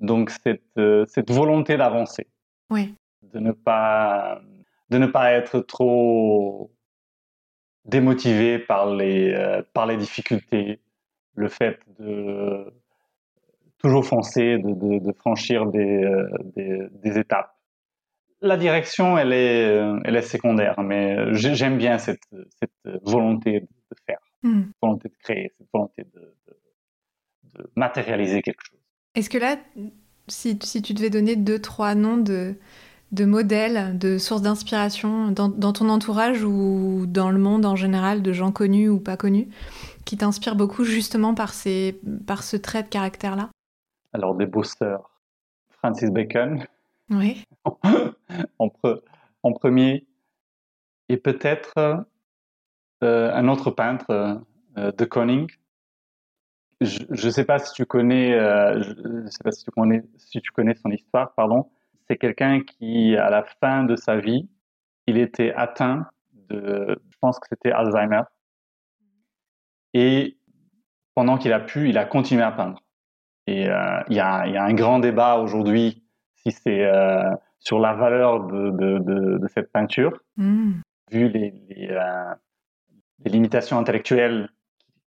Donc 0.00 0.30
cette, 0.30 0.80
cette 1.06 1.30
volonté 1.30 1.76
d'avancer, 1.76 2.26
Oui. 2.70 2.94
de 3.22 3.38
ne 3.38 3.52
pas 3.52 4.40
de 4.90 4.98
ne 4.98 5.06
pas 5.06 5.32
être 5.32 5.60
trop 5.60 6.72
démotivé 7.84 8.58
par 8.58 8.94
les 8.94 9.32
euh, 9.32 9.62
par 9.72 9.86
les 9.86 9.96
difficultés, 9.96 10.80
le 11.34 11.48
fait 11.48 11.80
de 11.98 12.72
toujours 13.78 14.04
foncer, 14.04 14.58
de, 14.58 14.72
de, 14.74 14.98
de 14.98 15.12
franchir 15.12 15.66
des, 15.66 16.02
euh, 16.04 16.28
des, 16.56 16.88
des 16.90 17.18
étapes. 17.18 17.54
La 18.40 18.56
direction, 18.56 19.18
elle 19.18 19.32
est 19.32 19.66
euh, 19.66 19.98
elle 20.04 20.16
est 20.16 20.22
secondaire, 20.22 20.80
mais 20.80 21.34
j'ai- 21.34 21.54
j'aime 21.54 21.76
bien 21.78 21.98
cette 21.98 22.22
cette 22.60 23.02
volonté 23.04 23.60
de 23.60 23.96
faire, 24.06 24.18
Hmm. 24.42 24.62
cette 24.66 24.76
volonté 24.82 25.08
de 25.08 25.14
créer, 25.18 25.52
cette 25.58 25.66
volonté 25.72 26.04
de, 26.14 26.20
de, 26.46 26.56
de 27.54 27.70
matérialiser 27.74 28.42
quelque 28.42 28.62
chose. 28.62 28.78
Est-ce 29.16 29.28
que 29.30 29.38
là, 29.38 29.56
si, 30.28 30.58
si 30.62 30.82
tu 30.82 30.94
devais 30.94 31.10
donner 31.10 31.34
deux, 31.34 31.58
trois 31.60 31.94
noms 31.96 32.18
de, 32.18 32.54
de 33.12 33.24
modèles, 33.24 33.98
de 33.98 34.18
sources 34.18 34.42
d'inspiration 34.42 35.30
dans, 35.30 35.48
dans 35.48 35.72
ton 35.72 35.88
entourage 35.88 36.44
ou 36.44 37.04
dans 37.06 37.30
le 37.30 37.38
monde 37.38 37.64
en 37.64 37.76
général, 37.76 38.22
de 38.22 38.32
gens 38.32 38.52
connus 38.52 38.88
ou 38.88 39.00
pas 39.00 39.16
connus, 39.16 39.48
qui 40.04 40.16
t'inspirent 40.16 40.56
beaucoup 40.56 40.84
justement 40.84 41.34
par, 41.34 41.54
ces, 41.54 42.00
par 42.26 42.42
ce 42.42 42.56
trait 42.56 42.82
de 42.82 42.88
caractère-là? 42.88 43.48
Alors, 44.12 44.34
des 44.34 44.46
bosseurs. 44.46 45.10
Francis 45.70 46.10
Bacon, 46.10 46.64
Oui. 47.10 47.44
en, 48.58 48.66
pre- 48.66 49.00
en 49.42 49.52
premier. 49.52 50.06
Et 51.08 51.16
peut-être 51.16 52.04
euh, 53.04 53.32
un 53.32 53.48
autre 53.48 53.70
peintre, 53.70 54.10
euh, 54.76 54.92
de 54.92 55.04
Koning. 55.04 55.48
Je 56.80 57.26
ne 57.26 57.30
sais 57.30 57.44
pas 57.44 57.58
si 57.58 57.72
tu 57.72 57.86
connais, 57.86 58.34
euh, 58.34 58.82
je, 58.82 59.22
je 59.24 59.28
sais 59.28 59.42
pas 59.42 59.52
si 59.52 59.64
tu 59.64 59.70
connais, 59.70 60.04
si 60.16 60.40
tu 60.40 60.50
connais 60.52 60.74
son 60.74 60.90
histoire, 60.90 61.32
pardon. 61.34 61.68
C'est 62.08 62.16
quelqu'un 62.16 62.62
qui, 62.62 63.16
à 63.16 63.30
la 63.30 63.44
fin 63.60 63.84
de 63.84 63.96
sa 63.96 64.16
vie, 64.16 64.48
il 65.06 65.18
était 65.18 65.52
atteint 65.54 66.06
de, 66.48 67.00
je 67.10 67.16
pense 67.20 67.38
que 67.38 67.46
c'était 67.48 67.72
Alzheimer. 67.72 68.22
Et 69.94 70.38
pendant 71.14 71.38
qu'il 71.38 71.52
a 71.52 71.60
pu, 71.60 71.88
il 71.88 71.98
a 71.98 72.04
continué 72.04 72.42
à 72.42 72.52
peindre. 72.52 72.82
Et 73.46 73.68
euh, 73.68 74.00
il 74.08 74.16
y, 74.16 74.20
a, 74.20 74.46
il 74.46 74.54
y 74.54 74.56
a 74.56 74.64
un 74.64 74.74
grand 74.74 74.98
débat 74.98 75.38
aujourd'hui 75.38 76.04
si 76.36 76.52
c'est 76.52 76.84
euh, 76.84 77.30
sur 77.58 77.78
la 77.80 77.94
valeur 77.94 78.46
de, 78.46 78.70
de, 78.70 78.98
de, 78.98 79.38
de 79.38 79.48
cette 79.48 79.72
peinture, 79.72 80.20
Hmm. 80.36 80.80
vu 81.10 81.28
les, 81.28 81.50
les, 81.68 81.88
euh, 81.90 82.34
les 83.24 83.30
limitations 83.32 83.76
intellectuelles 83.78 84.48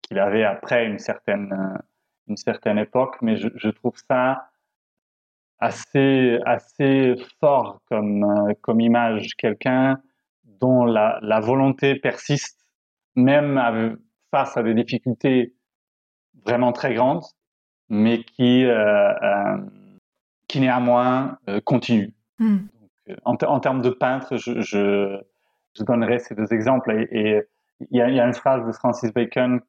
qu'il 0.02 0.18
avait 0.18 0.44
après 0.44 0.86
une 0.86 0.98
certaine, 0.98 1.78
une 2.28 2.36
certaine 2.38 2.78
époque. 2.78 3.16
Mais 3.20 3.36
je, 3.36 3.48
je 3.56 3.68
trouve 3.68 3.94
ça 4.08 4.48
assez, 5.60 6.38
assez 6.46 7.14
fort 7.40 7.80
comme, 7.88 8.24
euh, 8.24 8.52
comme 8.62 8.80
image. 8.80 9.34
Quelqu'un 9.36 10.00
dont 10.60 10.84
la, 10.84 11.18
la 11.22 11.40
volonté 11.40 11.94
persiste, 11.96 12.58
même 13.16 13.58
avec- 13.58 13.96
face 14.30 14.56
à 14.56 14.62
des 14.62 14.74
difficultés 14.74 15.54
vraiment 16.44 16.72
très 16.72 16.94
grandes, 16.94 17.24
mais 17.88 18.22
qui, 18.22 18.64
euh, 18.64 19.12
euh, 19.22 19.56
qui 20.46 20.60
néanmoins 20.60 21.38
euh, 21.48 21.60
continue. 21.60 22.12
Hmm. 22.38 22.58
En, 23.24 23.34
en 23.34 23.60
termes 23.60 23.80
de 23.80 23.90
peintre, 23.90 24.36
je, 24.36 24.60
je, 24.60 25.18
je 25.74 25.82
donnerai 25.82 26.18
ces 26.18 26.34
deux 26.34 26.52
exemples. 26.52 27.06
Et 27.10 27.42
y, 27.80 27.98
il 27.98 28.14
y 28.14 28.20
a 28.20 28.26
une 28.26 28.34
phrase 28.34 28.66
de 28.66 28.72
Francis 28.72 29.12
Bacon 29.12 29.60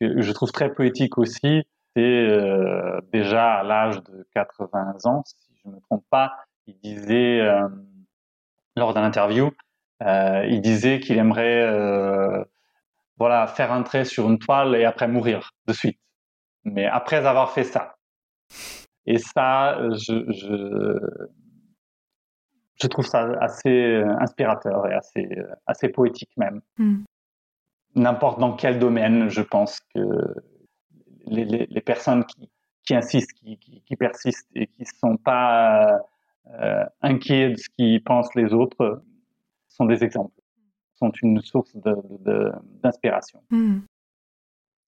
que 0.00 0.20
je 0.20 0.32
trouve 0.32 0.52
très 0.52 0.72
poétique 0.72 1.18
aussi. 1.18 1.64
Euh, 2.00 3.00
déjà 3.12 3.54
à 3.54 3.62
l'âge 3.62 4.02
de 4.04 4.26
80 4.34 4.96
ans, 5.04 5.22
si 5.24 5.54
je 5.62 5.68
ne 5.68 5.74
me 5.74 5.80
trompe 5.80 6.04
pas, 6.10 6.32
il 6.66 6.78
disait 6.78 7.40
euh, 7.40 7.68
lors 8.76 8.92
d'un 8.92 9.02
interview, 9.02 9.50
euh, 10.02 10.44
il 10.48 10.60
disait 10.60 11.00
qu'il 11.00 11.18
aimerait 11.18 12.44
voilà 13.18 13.46
faire 13.46 13.72
un 13.72 13.82
trait 13.82 14.04
sur 14.04 14.28
une 14.28 14.38
toile 14.38 14.76
et 14.76 14.84
après 14.84 15.08
mourir 15.08 15.52
de 15.66 15.72
suite. 15.72 15.98
Mais 16.64 16.84
après 16.84 17.24
avoir 17.24 17.52
fait 17.52 17.64
ça. 17.64 17.96
Et 19.06 19.18
ça, 19.18 19.78
je, 19.92 20.30
je 20.32 20.98
je 22.78 22.88
trouve 22.88 23.06
ça 23.06 23.26
assez 23.40 24.02
inspirateur 24.20 24.86
et 24.86 24.92
assez, 24.92 25.26
assez 25.66 25.88
poétique 25.88 26.32
même. 26.36 26.60
Hmm. 26.76 27.04
N'importe 27.94 28.38
dans 28.38 28.54
quel 28.54 28.78
domaine, 28.78 29.30
je 29.30 29.40
pense 29.40 29.80
que 29.94 30.00
les, 31.26 31.44
les, 31.44 31.80
personnes 31.80 32.24
qui, 32.24 32.50
qui 32.86 32.94
insistent, 32.94 33.32
qui, 33.32 33.58
qui, 33.58 33.96
persistent 33.96 34.48
et 34.54 34.66
qui 34.66 34.82
ne 34.82 34.98
sont 34.98 35.16
pas 35.16 36.00
euh, 36.60 36.84
inquiets 37.02 37.50
de 37.50 37.56
ce 37.56 37.68
qu'ils 37.70 38.02
pensent 38.02 38.34
les 38.34 38.52
autres 38.52 39.02
sont 39.68 39.84
des 39.84 40.04
exemples, 40.04 40.40
sont 40.94 41.12
une 41.22 41.40
source 41.40 41.76
d'inspiration. 41.76 43.42
De, 43.50 43.56
hmm. 43.56 43.82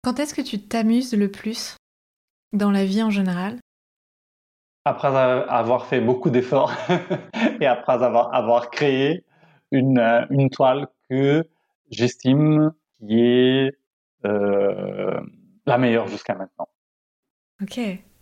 Quand 0.03 0.19
est-ce 0.19 0.35
que 0.35 0.43
tu 0.43 0.61
t'amuses 0.61 1.15
le 1.15 1.31
plus 1.31 1.77
dans 2.53 2.71
la 2.71 2.85
vie 2.85 3.03
en 3.03 3.11
général? 3.11 3.59
Après 4.85 5.09
avoir 5.09 5.87
fait 5.87 6.01
beaucoup 6.01 6.31
d'efforts 6.31 6.73
et 7.61 7.67
après 7.67 8.03
avoir, 8.03 8.35
avoir 8.35 8.71
créé 8.71 9.25
une, 9.71 10.01
une 10.31 10.49
toile 10.49 10.89
que 11.11 11.47
j'estime 11.91 12.73
qui 12.99 13.21
est 13.21 13.73
euh, 14.25 15.21
la 15.67 15.79
meilleure 15.79 16.09
jusqu'à 16.09 16.35
maintenant. 16.35 16.69
Ok. 17.63 17.79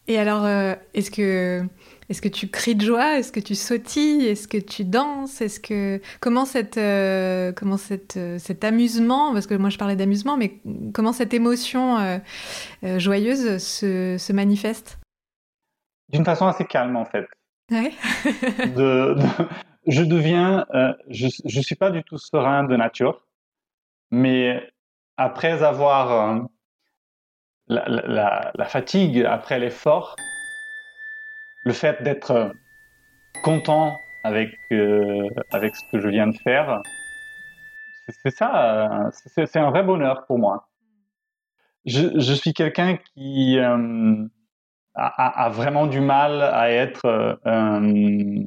Et 0.08 0.18
alors, 0.18 0.44
euh, 0.46 0.74
est-ce 0.94 1.10
que 1.10 1.62
est-ce 2.08 2.22
que 2.22 2.28
tu 2.28 2.48
cries 2.48 2.74
de 2.74 2.80
joie? 2.80 3.18
Est-ce 3.18 3.30
que 3.30 3.40
tu 3.40 3.54
sautilles? 3.54 4.26
Est-ce 4.26 4.48
que 4.48 4.56
tu 4.56 4.84
danses? 4.84 5.42
Est-ce 5.42 5.60
que 5.60 6.00
comment 6.20 6.46
cette 6.46 6.78
euh, 6.78 7.52
comment 7.52 7.76
cette, 7.76 8.16
euh, 8.16 8.38
cet 8.38 8.64
amusement 8.64 9.34
parce 9.34 9.46
que 9.46 9.54
moi 9.54 9.68
je 9.68 9.76
parlais 9.76 9.96
d'amusement 9.96 10.38
mais 10.38 10.60
comment 10.94 11.12
cette 11.12 11.34
émotion 11.34 12.20
joyeuse 12.82 13.58
se, 13.62 14.16
se 14.18 14.32
manifeste? 14.32 14.98
D'une 16.08 16.24
façon 16.24 16.46
assez 16.46 16.64
calme 16.64 16.96
en 16.96 17.04
fait. 17.04 17.26
Ouais. 17.70 17.92
de, 18.76 19.14
je 19.86 20.02
deviens 20.02 20.66
je 21.10 21.28
je 21.44 21.60
suis 21.60 21.76
pas 21.76 21.90
du 21.90 22.02
tout 22.02 22.16
serein 22.16 22.64
de 22.64 22.76
nature 22.76 23.26
mais 24.10 24.72
après 25.18 25.62
avoir 25.62 26.48
la, 27.68 28.64
fatigue 28.66 29.24
après 29.24 29.58
l'effort, 29.58 30.16
le 31.64 31.72
fait 31.72 32.02
d'être 32.02 32.52
content 33.42 33.96
avec, 34.24 34.54
euh, 34.72 35.28
avec 35.52 35.76
ce 35.76 35.82
que 35.92 36.00
je 36.00 36.08
viens 36.08 36.26
de 36.26 36.36
faire, 36.36 36.82
c'est 38.22 38.30
ça, 38.30 39.10
c'est 39.12 39.56
un 39.58 39.70
vrai 39.70 39.82
bonheur 39.82 40.24
pour 40.26 40.38
moi. 40.38 40.68
Je, 41.84 42.18
je 42.18 42.32
suis 42.32 42.52
quelqu'un 42.54 42.96
qui 42.96 43.58
euh, 43.58 44.26
a, 44.94 45.48
vraiment 45.50 45.86
du 45.86 46.00
mal 46.00 46.42
à 46.42 46.70
être, 46.70 47.04
euh, 47.04 48.44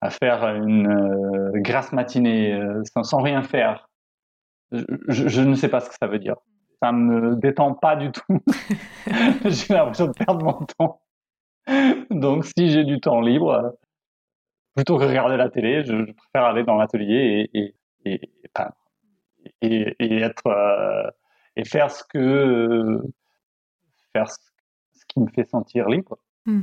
à 0.00 0.10
faire 0.10 0.54
une 0.54 1.50
grasse 1.56 1.92
matinée 1.92 2.58
sans, 3.02 3.20
rien 3.20 3.42
faire. 3.42 3.88
Je, 4.70 5.40
ne 5.40 5.54
sais 5.56 5.68
pas 5.68 5.80
ce 5.80 5.88
que 5.88 5.96
ça 6.00 6.06
veut 6.06 6.20
dire 6.20 6.36
ça 6.82 6.92
me 6.92 7.36
détend 7.36 7.74
pas 7.74 7.96
du 7.96 8.10
tout. 8.10 8.40
j'ai 9.44 9.74
l'impression 9.74 10.06
de 10.06 10.12
perdre 10.12 10.44
mon 10.44 10.66
temps. 10.66 11.00
Donc, 12.10 12.44
si 12.44 12.70
j'ai 12.70 12.84
du 12.84 13.00
temps 13.00 13.20
libre, 13.20 13.76
plutôt 14.74 14.98
que 14.98 15.04
regarder 15.04 15.36
la 15.36 15.50
télé, 15.50 15.84
je, 15.84 16.12
préfère 16.12 16.44
aller 16.48 16.64
dans 16.64 16.76
l'atelier 16.76 17.50
et, 17.52 17.74
et, 18.04 18.30
peindre. 18.54 18.74
Et, 19.62 19.94
être 20.00 20.46
euh, 20.46 21.10
et 21.56 21.64
faire 21.64 21.90
ce 21.90 22.04
que 22.04 23.00
faire 24.12 24.30
ce, 24.30 24.36
qui 25.08 25.20
me 25.20 25.28
fait 25.28 25.48
sentir 25.48 25.88
libre. 25.88 26.18
Hmm. 26.46 26.62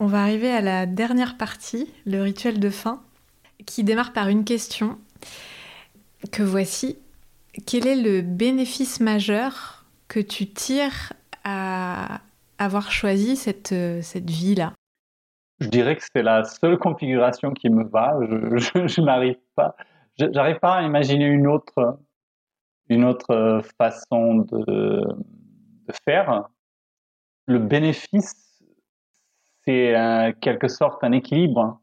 On 0.00 0.06
va 0.06 0.22
arriver 0.22 0.50
à 0.50 0.60
la 0.60 0.86
dernière 0.86 1.36
partie, 1.36 1.92
le 2.06 2.22
rituel 2.22 2.60
de 2.60 2.70
fin, 2.70 3.02
qui 3.66 3.84
démarre 3.84 4.12
par 4.12 4.28
une 4.28 4.44
question 4.44 4.98
que 6.32 6.42
voici. 6.42 6.98
Quel 7.66 7.86
est 7.86 7.96
le 8.00 8.22
bénéfice 8.22 9.00
majeur 9.00 9.86
que 10.08 10.20
tu 10.20 10.46
tires 10.46 11.12
à 11.44 12.20
avoir 12.58 12.90
choisi 12.90 13.36
cette, 13.36 13.74
cette 14.02 14.30
vie-là? 14.30 14.72
Je 15.60 15.68
dirais 15.68 15.96
que 15.96 16.02
c'est 16.14 16.22
la 16.22 16.44
seule 16.44 16.78
configuration 16.78 17.52
qui 17.52 17.68
me 17.68 17.84
va. 17.84 18.16
Je, 18.22 19.00
n'arrive 19.00 19.38
pas, 19.56 20.74
à 20.74 20.82
imaginer 20.82 21.26
une 21.26 21.48
autre, 21.48 21.98
une 22.88 23.04
autre 23.04 23.62
façon 23.76 24.36
de, 24.36 25.04
faire. 26.06 26.48
Le 27.46 27.58
bénéfice, 27.58 28.62
c'est 29.64 29.96
en 29.96 30.32
quelque 30.40 30.68
sorte 30.68 31.02
un 31.02 31.12
équilibre 31.12 31.80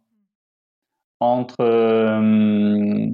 entre 1.19 1.61
euh, 1.61 3.09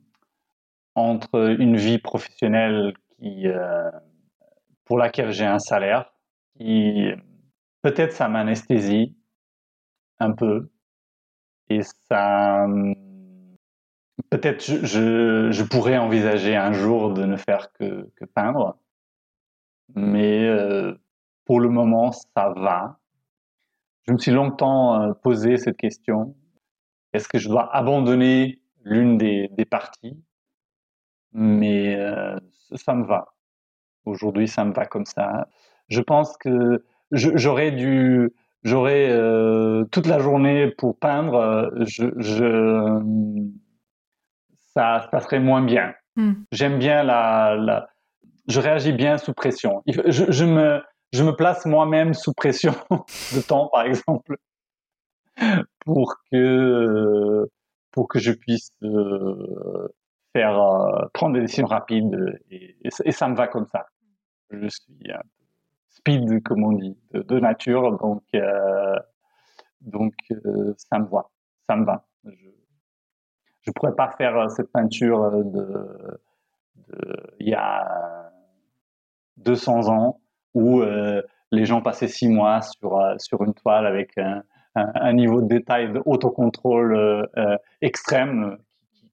entre 1.01 1.55
une 1.59 1.75
vie 1.77 1.99
professionnelle 1.99 2.93
qui, 3.19 3.47
euh, 3.47 3.89
pour 4.85 4.97
laquelle 4.97 5.31
j'ai 5.31 5.45
un 5.45 5.59
salaire, 5.59 6.13
qui 6.57 7.09
peut-être 7.81 8.13
ça 8.13 8.27
m'anesthésie 8.27 9.15
un 10.19 10.31
peu, 10.33 10.69
et 11.69 11.81
ça, 12.09 12.67
peut-être 14.29 14.63
je, 14.63 15.49
je, 15.51 15.63
pourrais 15.63 15.97
envisager 15.97 16.55
un 16.55 16.73
jour 16.73 17.13
de 17.13 17.25
ne 17.25 17.37
faire 17.37 17.71
que, 17.73 18.09
que 18.15 18.25
peindre, 18.25 18.77
mais 19.95 20.45
euh, 20.47 20.93
pour 21.45 21.59
le 21.59 21.69
moment 21.69 22.11
ça 22.11 22.53
va. 22.55 22.99
Je 24.07 24.13
me 24.13 24.17
suis 24.17 24.31
longtemps 24.31 25.01
euh, 25.01 25.13
posé 25.13 25.57
cette 25.57 25.77
question. 25.77 26.35
Est-ce 27.13 27.27
que 27.27 27.37
je 27.37 27.49
dois 27.49 27.73
abandonner 27.75 28.61
l'une 28.83 29.17
des, 29.17 29.49
des 29.49 29.65
parties? 29.65 30.17
Mais 31.33 31.95
euh, 31.95 32.37
ça 32.75 32.93
me 32.93 33.05
va. 33.05 33.33
Aujourd'hui, 34.05 34.47
ça 34.47 34.65
me 34.65 34.73
va 34.73 34.85
comme 34.85 35.05
ça. 35.05 35.47
Je 35.89 36.01
pense 36.01 36.37
que 36.37 36.83
j'aurais 37.11 37.71
dû, 37.71 38.31
j'aurais 38.63 39.09
euh, 39.09 39.85
toute 39.91 40.07
la 40.07 40.19
journée 40.19 40.71
pour 40.77 40.97
peindre. 40.97 41.71
Je, 41.79 42.05
je 42.17 43.01
ça, 44.73 45.07
ça 45.11 45.19
serait 45.19 45.39
moins 45.39 45.61
bien. 45.61 45.93
Hmm. 46.15 46.33
J'aime 46.51 46.79
bien 46.79 47.03
la, 47.03 47.55
la, 47.55 47.89
je 48.47 48.59
réagis 48.59 48.93
bien 48.93 49.17
sous 49.17 49.33
pression. 49.33 49.83
Je, 49.87 50.31
je 50.31 50.45
me, 50.45 50.81
je 51.13 51.23
me 51.23 51.31
place 51.31 51.65
moi-même 51.65 52.13
sous 52.13 52.33
pression 52.33 52.73
de 52.89 53.41
temps, 53.41 53.69
par 53.71 53.83
exemple, 53.83 54.37
pour 55.85 56.15
que, 56.31 57.47
pour 57.91 58.07
que 58.07 58.19
je 58.19 58.31
puisse 58.31 58.71
euh, 58.83 59.87
faire 60.33 60.59
euh, 60.59 61.07
prendre 61.13 61.33
des 61.35 61.41
décisions 61.41 61.67
rapides 61.67 62.39
et, 62.49 62.75
ça 63.11 63.27
me 63.27 63.35
va 63.35 63.47
comme 63.47 63.67
ça. 63.67 63.87
Je 64.49 64.67
suis 64.67 65.11
un 65.11 65.21
speed 65.89 66.43
comme 66.43 66.63
on 66.63 66.73
dit 66.73 66.97
de, 67.13 67.39
nature 67.39 67.97
donc 67.97 68.23
euh, 68.35 68.95
donc 69.81 70.13
euh, 70.31 70.73
ça 70.77 70.99
me 70.99 71.07
va 71.07 71.29
ça 71.67 71.75
me 71.75 71.85
va. 71.85 72.05
Je 72.25 72.31
je 73.61 73.71
pourrais 73.71 73.95
pas 73.95 74.09
faire 74.17 74.49
cette 74.49 74.71
peinture 74.71 75.31
de, 75.31 76.19
il 77.39 77.49
y 77.49 77.53
a 77.53 78.31
200 79.37 79.89
ans 79.89 80.19
où 80.55 80.81
les 81.51 81.65
gens 81.65 81.81
passaient 81.81 82.07
six 82.07 82.27
mois 82.27 82.61
sur 82.61 82.99
sur 83.19 83.43
une 83.43 83.53
toile 83.53 83.85
avec 83.85 84.17
un, 84.17 84.41
un, 84.73 85.13
niveau 85.13 85.41
de 85.41 85.47
détail 85.47 85.93
de 85.93 86.01
autocontrôle 86.05 87.29
extrême 87.81 88.57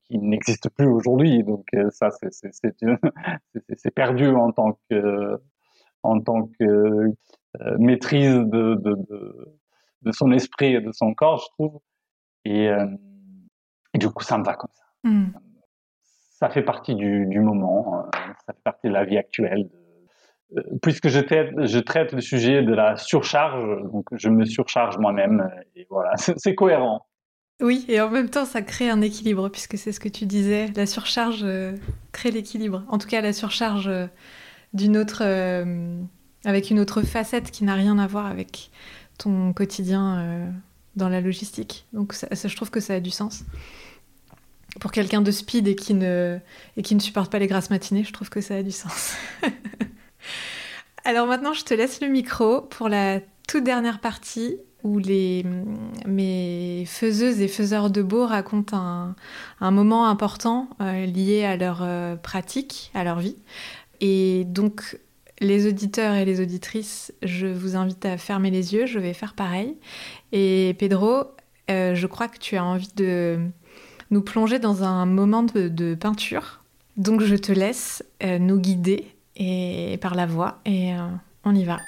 qui 0.08 0.18
n'existe 0.18 0.68
plus 0.70 0.86
aujourd'hui. 0.86 1.42
Donc 1.44 1.66
euh, 1.74 1.90
ça, 1.90 2.08
c'est 3.76 3.90
perdu 3.94 4.28
en 4.28 4.52
tant 4.52 4.78
que 4.90 5.40
en 6.02 6.20
tant 6.20 6.48
que 6.58 6.64
euh, 6.64 7.78
maîtrise 7.78 8.34
de, 8.34 8.74
de, 8.74 8.94
de, 9.10 9.58
de, 10.02 10.12
son 10.12 10.30
esprit 10.30 10.74
et 10.74 10.80
de 10.80 10.92
son 10.92 11.12
corps, 11.12 11.40
je 11.40 11.48
trouve. 11.54 11.80
Et, 12.44 12.68
euh, 12.68 12.86
et 13.94 13.98
du 13.98 14.08
coup, 14.08 14.22
ça 14.22 14.38
me 14.38 14.44
va 14.44 14.54
comme 14.54 14.70
ça. 14.72 14.84
Hmm. 15.02 15.32
Ça 16.30 16.50
fait 16.50 16.62
partie 16.62 16.94
du, 16.94 17.26
du, 17.26 17.40
moment, 17.40 18.04
ça 18.46 18.52
fait 18.52 18.62
partie 18.62 18.86
de 18.86 18.92
la 18.92 19.04
vie 19.04 19.18
actuelle. 19.18 19.68
Puisque 20.82 21.08
je 21.08 21.18
traite, 21.18 21.50
je 21.64 21.78
traite 21.80 22.12
le 22.12 22.20
sujet 22.20 22.62
de 22.62 22.72
la 22.72 22.96
surcharge, 22.96 23.82
donc 23.92 24.06
je 24.12 24.28
me 24.28 24.44
surcharge 24.44 24.96
moi-même, 24.98 25.50
et 25.74 25.86
voilà, 25.90 26.12
c'est 26.16 26.54
cohérent. 26.54 27.07
Oui, 27.60 27.84
et 27.88 28.00
en 28.00 28.08
même 28.08 28.30
temps, 28.30 28.44
ça 28.44 28.62
crée 28.62 28.88
un 28.88 29.00
équilibre, 29.00 29.48
puisque 29.48 29.76
c'est 29.76 29.90
ce 29.90 29.98
que 29.98 30.08
tu 30.08 30.26
disais, 30.26 30.70
la 30.76 30.86
surcharge 30.86 31.40
euh, 31.42 31.76
crée 32.12 32.30
l'équilibre. 32.30 32.84
En 32.88 32.98
tout 32.98 33.08
cas, 33.08 33.20
la 33.20 33.32
surcharge 33.32 33.88
euh, 33.88 34.06
d'une 34.74 34.96
autre, 34.96 35.22
euh, 35.22 36.00
avec 36.44 36.70
une 36.70 36.78
autre 36.78 37.02
facette 37.02 37.50
qui 37.50 37.64
n'a 37.64 37.74
rien 37.74 37.98
à 37.98 38.06
voir 38.06 38.26
avec 38.26 38.70
ton 39.18 39.52
quotidien 39.52 40.52
dans 40.94 41.08
la 41.08 41.20
logistique. 41.20 41.86
Donc, 41.92 42.12
ça, 42.12 42.28
je 42.32 42.54
trouve 42.54 42.70
que 42.70 42.78
ça 42.78 42.94
a 42.94 43.00
du 43.00 43.10
sens. 43.10 43.42
Pour 44.78 44.92
quelqu'un 44.92 45.22
de 45.22 45.32
speed 45.32 45.66
et 45.66 45.74
qui, 45.74 45.94
ne, 45.94 46.38
et 46.76 46.82
qui 46.82 46.94
ne 46.94 47.00
supporte 47.00 47.32
pas 47.32 47.40
les 47.40 47.48
grasses 47.48 47.70
matinées, 47.70 48.04
je 48.04 48.12
trouve 48.12 48.30
que 48.30 48.40
ça 48.40 48.54
a 48.54 48.62
du 48.62 48.70
sens. 48.70 49.14
Alors 51.04 51.26
maintenant, 51.26 51.52
je 51.52 51.64
te 51.64 51.74
laisse 51.74 52.00
le 52.00 52.06
micro 52.06 52.60
pour 52.60 52.88
la 52.88 53.18
toute 53.48 53.64
dernière 53.64 54.00
partie 54.00 54.58
où 54.84 54.98
les, 54.98 55.44
mes 56.06 56.84
faiseuses 56.86 57.40
et 57.40 57.48
faiseurs 57.48 57.90
de 57.90 58.02
beau 58.02 58.26
racontent 58.26 59.14
un, 59.60 59.70
moment 59.70 60.08
important 60.08 60.68
euh, 60.80 61.06
lié 61.06 61.44
à 61.44 61.56
leur 61.56 61.80
euh, 61.82 62.16
pratique, 62.16 62.90
à 62.94 63.02
leur 63.02 63.18
vie. 63.18 63.36
Et 64.00 64.44
donc, 64.46 64.98
les 65.40 65.66
auditeurs 65.66 66.14
et 66.14 66.24
les 66.24 66.40
auditrices, 66.40 67.12
je 67.22 67.46
vous 67.46 67.76
invite 67.76 68.04
à 68.04 68.16
fermer 68.18 68.50
les 68.50 68.74
yeux, 68.74 68.86
je 68.86 68.98
vais 68.98 69.14
faire 69.14 69.34
pareil. 69.34 69.76
Et 70.32 70.76
Pedro, 70.78 71.24
euh, 71.70 71.94
je 71.94 72.06
crois 72.06 72.28
que 72.28 72.38
tu 72.38 72.56
as 72.56 72.64
envie 72.64 72.92
de 72.94 73.38
nous 74.10 74.22
plonger 74.22 74.58
dans 74.58 74.84
un 74.84 75.06
moment 75.06 75.42
de, 75.42 75.94
peinture. 75.94 76.62
Donc 76.96 77.22
je 77.22 77.36
te 77.36 77.52
laisse 77.52 78.02
nous 78.22 78.58
guider 78.58 79.06
et, 79.36 79.98
par 80.00 80.14
la 80.14 80.26
voix 80.26 80.60
et 80.64 80.92
on 81.44 81.54
y 81.54 81.64
va. 81.64 81.78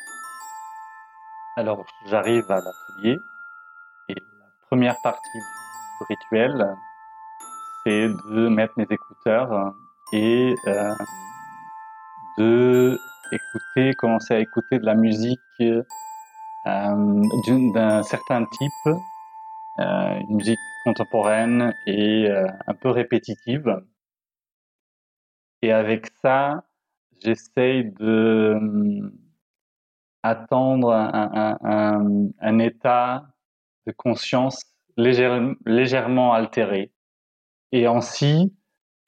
Alors, 1.57 1.85
j'arrive 2.07 2.49
à 2.49 2.61
l'atelier 2.61 3.19
et 4.09 4.15
la 4.15 4.47
première 4.69 4.97
partie 5.03 5.39
du 5.39 6.05
rituel, 6.09 6.77
c'est 7.85 8.07
de 8.09 8.49
mettre 8.49 8.75
mes 8.77 8.87
écouteurs 8.89 9.75
et 10.13 10.55
euh, 10.69 10.95
de 12.39 12.97
écouter, 13.33 13.95
commencer 13.95 14.35
à 14.35 14.39
écouter 14.39 14.79
de 14.79 14.87
la 14.87 14.95
musique 14.95 15.41
euh, 15.61 15.83
d'un 16.65 18.03
certain 18.05 18.45
type, 18.45 18.95
euh, 19.81 20.21
une 20.21 20.37
musique 20.37 20.59
contemporaine 20.85 21.75
et 21.87 22.29
un 22.67 22.75
peu 22.75 22.91
répétitive. 22.91 23.83
Et 25.63 25.73
avec 25.73 26.13
ça, 26.23 26.65
j'essaye 27.23 27.91
de 27.99 29.11
attendre 30.23 30.93
un, 30.93 32.59
état 32.59 33.29
de 33.87 33.93
conscience 33.93 34.65
légèrement 34.97 36.33
altéré 36.35 36.93
et 37.73 37.87
ainsi 37.87 38.55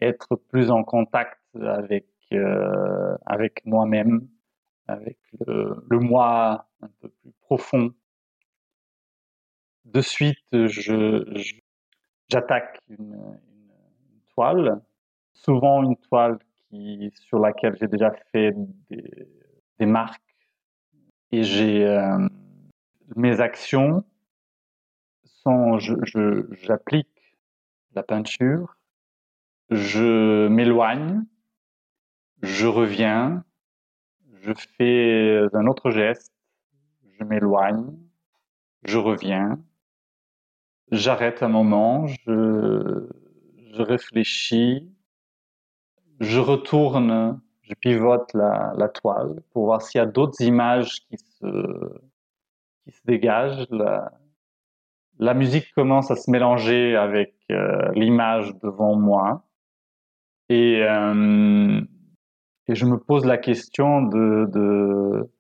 être 0.01 0.37
plus 0.37 0.71
en 0.71 0.85
contact 0.85 1.39
avec, 1.61 2.07
euh, 2.33 3.17
avec 3.27 3.65
moi-même, 3.65 4.27
avec 4.89 5.19
le, 5.47 5.85
moi 5.91 6.69
un 6.81 6.89
peu 7.01 7.09
plus 7.09 7.33
profond. 7.41 7.93
De 9.85 10.01
suite, 10.01 10.39
je, 10.53 11.43
j'attaque 12.29 12.79
une, 12.89 13.39
toile, 14.35 14.81
souvent 15.35 15.83
une 15.83 15.97
toile 15.97 16.39
qui, 16.71 17.11
sur 17.15 17.39
laquelle 17.39 17.77
j'ai 17.79 17.89
déjà 17.89 18.13
fait 18.33 18.55
des, 18.89 19.29
des 19.79 19.87
marques 19.87 20.32
et 21.33 21.45
j'ai 21.45 21.87
euh, 21.87 22.29
mes 23.17 23.41
actions 23.41 24.05
sont 25.25 25.79
j'applique 25.79 27.09
la 27.95 28.03
peinture, 28.03 28.77
je 29.71 30.47
m'éloigne, 30.49 31.25
je 32.43 32.67
reviens, 32.67 33.45
je 34.43 34.53
fais 34.77 35.47
un 35.53 35.67
autre 35.67 35.91
geste, 35.91 36.33
je 37.19 37.25
m'éloigne, 37.25 37.99
je 38.85 38.99
reviens, 38.99 39.59
j'arrête 40.91 41.43
un 41.43 41.49
moment, 41.49 42.07
je, 42.07 43.09
je 43.75 43.83
réfléchis, 43.83 44.89
je 46.21 46.39
retourne 46.39 47.41
je 47.73 47.79
pivote 47.79 48.33
la, 48.35 48.89
toile 48.89 49.43
pour 49.53 49.67
voir 49.67 49.83
s'il 49.83 49.99
y 49.99 50.03
a 50.03 50.07
d'autres 50.07 50.41
images 50.43 51.01
qui 51.09 51.17
se, 51.17 51.47
qui 52.85 52.93
se 52.93 53.01
dégagent. 53.05 53.67
La, 55.19 55.35
musique 55.35 55.73
commence 55.75 56.11
à 56.11 56.17
se 56.17 56.31
mélanger 56.31 56.97
avec 56.97 57.35
euh, 57.51 57.91
l'image 57.95 58.55
devant 58.63 58.97
moi. 58.97 59.45
Et, 60.49 60.83
euh, 60.83 61.81
et 62.69 62.75
je 62.75 62.85
me 62.85 62.99
pose 62.99 63.25
la 63.25 63.39
question 63.39 64.03
de, 64.03 64.47
de, 64.53 65.31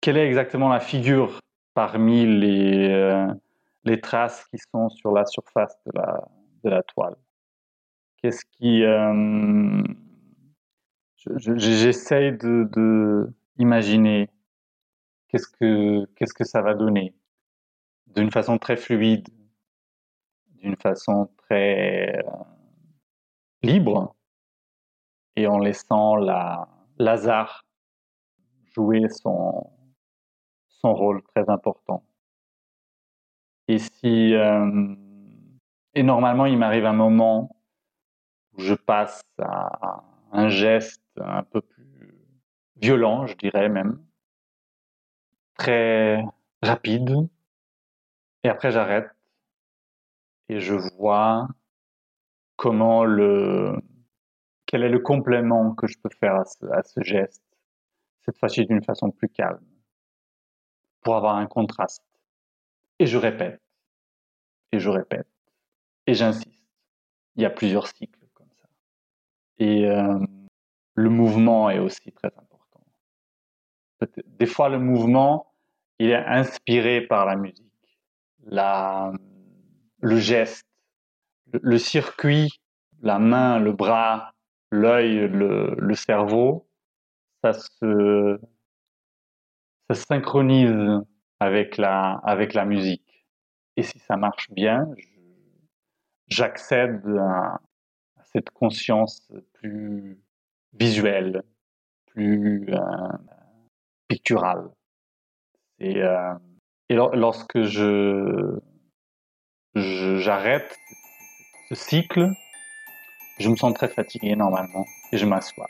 quelle 0.00 0.16
est 0.16 0.26
exactement 0.26 0.68
la 0.68 0.80
figure 0.80 1.40
parmi 1.74 2.24
les, 2.24 2.88
euh, 2.90 3.26
les 3.84 4.00
traces 4.00 4.46
qui 4.46 4.58
sont 4.72 4.88
sur 4.88 5.12
la 5.12 5.26
surface 5.26 5.76
de 5.86 5.92
la, 5.94 6.24
de 6.62 6.70
la 6.70 6.82
toile? 6.82 7.16
Qu'est-ce 8.22 8.44
qui 8.52 8.82
j'essaye 11.36 12.32
de, 12.36 13.32
qu'est-ce 15.28 15.48
que 15.48 16.04
qu'est-ce 16.14 16.34
que 16.34 16.44
ça 16.44 16.62
va 16.62 16.74
donner 16.74 17.14
d'une 18.06 18.30
façon 18.30 18.58
très 18.58 18.76
fluide, 18.76 19.28
d'une 20.50 20.76
façon 20.76 21.28
très 21.38 22.18
euh, 22.18 22.22
libre 23.62 24.14
et 25.36 25.46
en 25.46 25.58
laissant 25.58 26.16
la 26.16 26.68
Lazare 26.98 27.64
jouer 28.74 29.08
son 29.08 29.70
son 30.68 30.94
rôle 30.94 31.22
très 31.34 31.48
important. 31.48 32.04
Et 33.68 33.78
si 33.78 34.34
euh, 34.34 34.94
et 35.94 36.02
normalement 36.02 36.46
il 36.46 36.58
m'arrive 36.58 36.84
un 36.86 36.92
moment 36.92 37.56
où 38.52 38.60
je 38.60 38.74
passe 38.74 39.22
à 39.38 40.04
un 40.34 40.48
geste 40.48 41.02
un 41.16 41.44
peu 41.44 41.60
plus 41.60 42.12
violent, 42.76 43.26
je 43.26 43.36
dirais 43.36 43.68
même, 43.68 44.04
très 45.54 46.22
rapide. 46.60 47.28
Et 48.42 48.48
après, 48.48 48.72
j'arrête 48.72 49.08
et 50.48 50.60
je 50.60 50.74
vois 50.74 51.48
comment 52.56 53.04
le, 53.04 53.80
quel 54.66 54.82
est 54.82 54.88
le 54.88 54.98
complément 54.98 55.74
que 55.74 55.86
je 55.86 55.98
peux 55.98 56.10
faire 56.10 56.34
à 56.34 56.44
ce, 56.82 57.00
geste, 57.00 57.44
cette 58.20 58.36
fois-ci 58.36 58.66
d'une 58.66 58.82
façon 58.82 59.10
plus 59.10 59.28
calme, 59.28 59.64
pour 61.00 61.16
avoir 61.16 61.36
un 61.36 61.46
contraste. 61.46 62.04
Et 62.98 63.06
je 63.06 63.18
répète, 63.18 63.62
et 64.72 64.80
je 64.80 64.90
répète, 64.90 65.28
et 66.06 66.14
j'insiste. 66.14 66.50
Il 67.36 67.42
y 67.42 67.46
a 67.46 67.50
plusieurs 67.50 67.86
cycles. 67.86 68.23
Et 69.58 69.86
euh, 69.86 70.18
le 70.94 71.10
mouvement 71.10 71.70
est 71.70 71.78
aussi 71.78 72.12
très 72.12 72.28
important. 72.28 72.80
Des 74.26 74.46
fois, 74.46 74.68
le 74.68 74.78
mouvement, 74.78 75.52
il 75.98 76.10
est 76.10 76.24
inspiré 76.26 77.00
par 77.02 77.24
la 77.26 77.36
musique, 77.36 77.72
la, 78.44 79.12
le 80.00 80.16
geste, 80.18 80.66
le, 81.52 81.78
circuit, 81.78 82.60
la 83.00 83.18
main, 83.18 83.58
le 83.58 83.72
bras, 83.72 84.32
l'œil, 84.70 85.28
le, 85.28 85.94
cerveau, 85.94 86.68
ça 87.42 87.52
se, 87.52 88.40
ça 89.88 89.94
se 89.94 90.04
synchronise 90.04 91.00
avec 91.40 91.76
la, 91.76 92.20
avec 92.24 92.54
la 92.54 92.64
musique. 92.64 93.24
Et 93.76 93.82
si 93.82 93.98
ça 94.00 94.16
marche 94.16 94.50
bien, 94.50 94.88
j'accède 96.28 97.02
à 97.18 97.60
cette 98.34 98.50
conscience 98.50 99.30
plus 99.54 100.18
visuel, 100.72 101.42
plus 102.06 102.66
euh, 102.68 102.78
pictural. 104.08 104.70
Et, 105.78 106.02
euh, 106.02 106.34
lorsque 106.90 107.62
je 107.62 108.58
j'arrête 109.76 110.78
ce 111.68 111.74
cycle, 111.74 112.30
je 113.38 113.48
me 113.48 113.56
sens 113.56 113.74
très 113.74 113.88
fatigué 113.88 114.36
normalement 114.36 114.84
et 115.12 115.16
je 115.16 115.26
m'assois. 115.26 115.68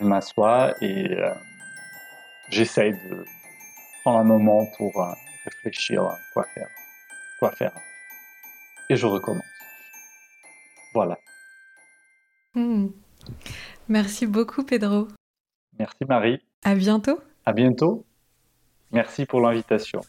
Je 0.00 0.04
m'assois 0.04 0.74
et 0.80 1.12
euh, 1.12 1.32
j'essaye 2.50 2.92
de 2.92 3.24
prendre 4.02 4.18
un 4.18 4.24
moment 4.24 4.66
pour 4.76 4.92
réfléchir 5.44 6.02
à 6.02 6.18
quoi 6.32 6.44
faire, 6.54 6.68
quoi 7.38 7.52
faire. 7.52 7.72
Et 8.90 8.96
je 8.96 9.06
recommence. 9.06 9.44
Voilà. 10.92 11.18
Hmm. 12.54 12.88
Merci 13.88 14.26
beaucoup, 14.26 14.62
Pedro. 14.62 15.08
Merci, 15.78 16.04
Marie. 16.08 16.40
À 16.64 16.74
bientôt. 16.74 17.18
À 17.44 17.52
bientôt. 17.52 18.04
Merci 18.92 19.26
pour 19.26 19.40
l'invitation. 19.40 20.00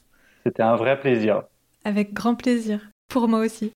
C'était 0.44 0.64
un 0.64 0.76
vrai 0.76 1.00
plaisir. 1.00 1.44
Avec 1.84 2.14
grand 2.14 2.36
plaisir. 2.36 2.80
Pour 3.10 3.28
moi 3.28 3.40
aussi. 3.40 3.72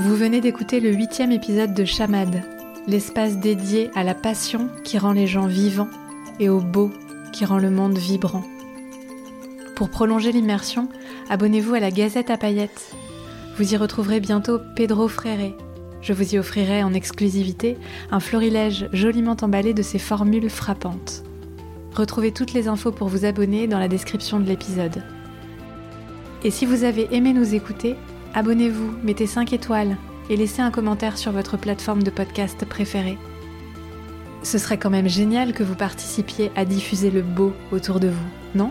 Vous 0.00 0.16
venez 0.16 0.40
d'écouter 0.40 0.80
le 0.80 0.92
huitième 0.92 1.32
épisode 1.32 1.72
de 1.74 1.84
Chamade, 1.84 2.42
l'espace 2.86 3.38
dédié 3.38 3.90
à 3.94 4.02
la 4.02 4.14
passion 4.14 4.68
qui 4.84 4.98
rend 4.98 5.12
les 5.12 5.26
gens 5.26 5.46
vivants 5.46 5.90
et 6.40 6.48
au 6.48 6.60
beau 6.60 6.90
qui 7.32 7.44
rend 7.44 7.58
le 7.58 7.70
monde 7.70 7.96
vibrant. 7.96 8.44
Pour 9.74 9.88
prolonger 9.88 10.30
l'immersion, 10.30 10.88
abonnez-vous 11.28 11.74
à 11.74 11.80
la 11.80 11.90
Gazette 11.90 12.30
à 12.30 12.36
paillettes. 12.36 12.94
Vous 13.58 13.74
y 13.74 13.76
retrouverez 13.76 14.20
bientôt 14.20 14.60
Pedro 14.76 15.08
Fréré, 15.08 15.56
Je 16.00 16.12
vous 16.12 16.34
y 16.34 16.38
offrirai 16.38 16.84
en 16.84 16.94
exclusivité 16.94 17.76
un 18.12 18.20
florilège 18.20 18.88
joliment 18.92 19.36
emballé 19.42 19.74
de 19.74 19.82
ces 19.82 19.98
formules 19.98 20.48
frappantes. 20.48 21.24
Retrouvez 21.92 22.30
toutes 22.30 22.52
les 22.52 22.68
infos 22.68 22.92
pour 22.92 23.08
vous 23.08 23.24
abonner 23.24 23.66
dans 23.66 23.80
la 23.80 23.88
description 23.88 24.38
de 24.38 24.46
l'épisode. 24.46 25.02
Et 26.44 26.52
si 26.52 26.66
vous 26.66 26.84
avez 26.84 27.08
aimé 27.12 27.32
nous 27.32 27.54
écouter, 27.56 27.96
abonnez-vous, 28.32 28.92
mettez 29.02 29.26
5 29.26 29.52
étoiles 29.52 29.96
et 30.30 30.36
laissez 30.36 30.62
un 30.62 30.70
commentaire 30.70 31.18
sur 31.18 31.32
votre 31.32 31.56
plateforme 31.56 32.04
de 32.04 32.10
podcast 32.10 32.64
préférée. 32.64 33.18
Ce 34.44 34.58
serait 34.58 34.78
quand 34.78 34.90
même 34.90 35.08
génial 35.08 35.52
que 35.52 35.64
vous 35.64 35.74
participiez 35.74 36.52
à 36.54 36.64
diffuser 36.64 37.10
le 37.10 37.22
beau 37.22 37.52
autour 37.72 37.98
de 37.98 38.08
vous, 38.08 38.28
non? 38.54 38.70